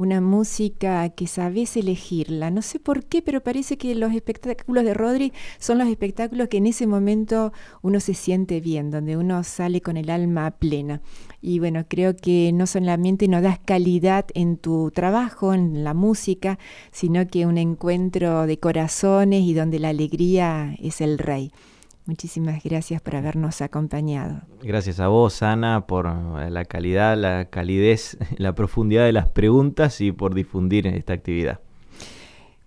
una 0.00 0.22
música 0.22 1.10
que 1.10 1.26
sabes 1.26 1.76
elegirla. 1.76 2.50
No 2.50 2.62
sé 2.62 2.80
por 2.80 3.04
qué, 3.04 3.20
pero 3.20 3.42
parece 3.42 3.76
que 3.76 3.94
los 3.94 4.14
espectáculos 4.14 4.82
de 4.82 4.94
Rodri 4.94 5.34
son 5.58 5.76
los 5.76 5.88
espectáculos 5.88 6.48
que 6.48 6.56
en 6.56 6.66
ese 6.66 6.86
momento 6.86 7.52
uno 7.82 8.00
se 8.00 8.14
siente 8.14 8.62
bien, 8.62 8.90
donde 8.90 9.18
uno 9.18 9.44
sale 9.44 9.82
con 9.82 9.98
el 9.98 10.08
alma 10.08 10.52
plena. 10.52 11.02
Y 11.42 11.58
bueno, 11.58 11.84
creo 11.86 12.16
que 12.16 12.50
no 12.54 12.66
solamente 12.66 13.28
nos 13.28 13.42
das 13.42 13.58
calidad 13.58 14.24
en 14.32 14.56
tu 14.56 14.90
trabajo, 14.90 15.52
en 15.52 15.84
la 15.84 15.92
música, 15.92 16.58
sino 16.92 17.26
que 17.26 17.44
un 17.44 17.58
encuentro 17.58 18.46
de 18.46 18.58
corazones 18.58 19.42
y 19.42 19.52
donde 19.52 19.80
la 19.80 19.90
alegría 19.90 20.76
es 20.80 21.02
el 21.02 21.18
rey. 21.18 21.52
Muchísimas 22.06 22.62
gracias 22.64 23.00
por 23.00 23.16
habernos 23.16 23.60
acompañado. 23.60 24.42
Gracias 24.62 25.00
a 25.00 25.08
vos, 25.08 25.42
Ana, 25.42 25.86
por 25.86 26.06
la 26.06 26.64
calidad, 26.64 27.16
la 27.16 27.46
calidez, 27.46 28.18
la 28.36 28.54
profundidad 28.54 29.04
de 29.04 29.12
las 29.12 29.28
preguntas 29.28 30.00
y 30.00 30.12
por 30.12 30.34
difundir 30.34 30.86
esta 30.86 31.12
actividad. 31.12 31.60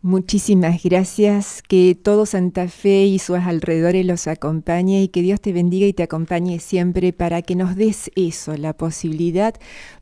Muchísimas 0.04 0.84
gracias, 0.84 1.62
que 1.62 1.96
todo 1.96 2.26
Santa 2.26 2.68
Fe 2.68 3.06
y 3.06 3.20
sus 3.20 3.38
alrededores 3.38 4.06
los 4.06 4.28
acompañe 4.28 5.02
y 5.02 5.08
que 5.08 5.22
Dios 5.22 5.40
te 5.40 5.54
bendiga 5.54 5.88
y 5.88 5.94
te 5.94 6.04
acompañe 6.04 6.60
siempre 6.60 7.14
para 7.14 7.42
que 7.42 7.56
nos 7.56 7.78
des 7.78 8.12
eso, 8.18 8.58
la 8.58 8.74
posibilidad, 8.74 9.56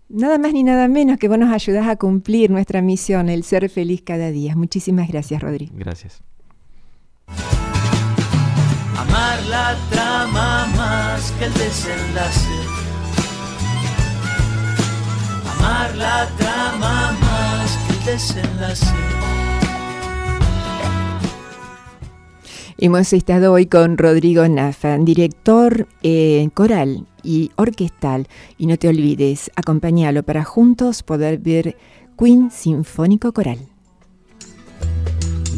nada 0.09 0.39
más 0.39 0.53
ni 0.53 0.63
nada 0.63 0.88
menos 0.88 1.19
que 1.19 1.27
vos 1.27 1.38
nos 1.38 1.53
ayudás 1.53 1.88
a 1.88 1.97
cumplir 1.97 2.49
nuestra 2.49 2.82
misión, 2.82 3.29
el 3.29 3.43
ser 3.43 3.69
feliz 3.69 4.01
cada 4.01 4.32
día. 4.32 4.55
Muchísimas 4.55 5.07
gracias, 5.07 5.39
Rodri. 5.39 5.69
Gracias. 5.71 6.23
La 9.51 9.75
trama 9.89 10.65
más 10.77 11.29
que 11.33 11.43
el 11.43 11.53
desenlace. 11.53 12.47
Amar 15.57 15.93
la 15.97 16.25
trama 16.37 17.11
más 17.19 17.77
que 17.85 17.93
el 17.97 18.05
desenlace. 18.05 18.85
Hemos 22.77 23.11
estado 23.11 23.51
hoy 23.51 23.65
con 23.65 23.97
Rodrigo 23.97 24.47
Nafa, 24.47 24.97
director 24.97 25.85
eh, 26.01 26.47
coral 26.53 27.07
y 27.21 27.51
orquestal. 27.57 28.29
Y 28.57 28.67
no 28.67 28.77
te 28.77 28.87
olvides, 28.87 29.51
acompáñalo 29.57 30.23
para 30.23 30.45
juntos 30.45 31.03
poder 31.03 31.39
ver 31.39 31.75
Queen 32.17 32.51
Sinfónico 32.51 33.33
Coral. 33.33 33.70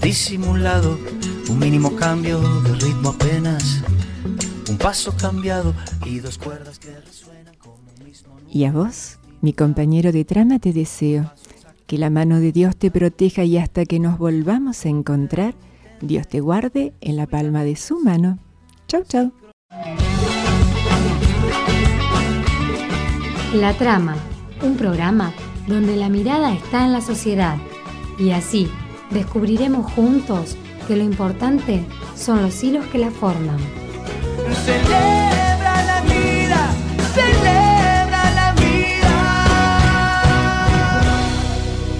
Disimulado, 0.03 0.99
un 1.49 1.59
mínimo 1.59 1.95
cambio 1.95 2.41
de 2.63 2.73
ritmo 2.75 3.09
apenas. 3.09 3.81
Un 4.69 4.77
paso 4.77 5.15
cambiado 5.15 5.73
y 6.05 6.19
dos 6.19 6.37
cuerdas 6.37 6.77
que 6.77 6.93
resuenan 6.99 7.55
como 7.55 7.75
un 7.75 8.05
mismo. 8.05 8.35
Y 8.51 8.65
a 8.65 8.73
vos, 8.73 9.19
mi 9.39 9.53
compañero 9.53 10.11
de 10.11 10.25
trama, 10.25 10.59
te 10.59 10.73
deseo 10.73 11.31
que 11.87 11.97
la 11.97 12.09
mano 12.09 12.41
de 12.41 12.51
Dios 12.51 12.75
te 12.75 12.91
proteja 12.91 13.45
y 13.45 13.57
hasta 13.57 13.85
que 13.85 14.01
nos 14.01 14.17
volvamos 14.17 14.85
a 14.85 14.89
encontrar, 14.89 15.55
Dios 16.01 16.27
te 16.27 16.41
guarde 16.41 16.91
en 16.99 17.15
la 17.15 17.25
palma 17.25 17.63
de 17.63 17.77
su 17.77 18.01
mano. 18.01 18.39
Chau, 18.89 19.05
chau. 19.07 19.31
La 23.53 23.73
Trama, 23.77 24.17
un 24.63 24.75
programa 24.75 25.31
donde 25.65 25.95
la 25.95 26.09
mirada 26.09 26.53
está 26.53 26.83
en 26.83 26.91
la 26.91 26.99
sociedad 26.99 27.57
y 28.19 28.31
así 28.31 28.67
descubriremos 29.13 29.91
juntos 29.93 30.57
que 30.87 30.95
lo 30.95 31.03
importante 31.03 31.85
son 32.15 32.41
los 32.41 32.63
hilos 32.63 32.85
que 32.87 32.97
la 32.97 33.11
forman. 33.11 33.59
Celebra 34.65 35.83
la 35.85 36.01
vida, 36.01 36.73
celebra 37.13 38.31
la 38.35 38.53
vida. 38.53 40.23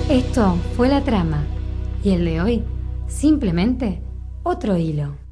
Esto 0.09 0.57
fue 0.75 0.89
La 0.89 1.03
Trama 1.03 1.45
y 2.03 2.11
el 2.11 2.25
de 2.25 2.41
hoy, 2.41 2.63
simplemente 3.07 4.01
otro 4.43 4.75
hilo. 4.75 5.22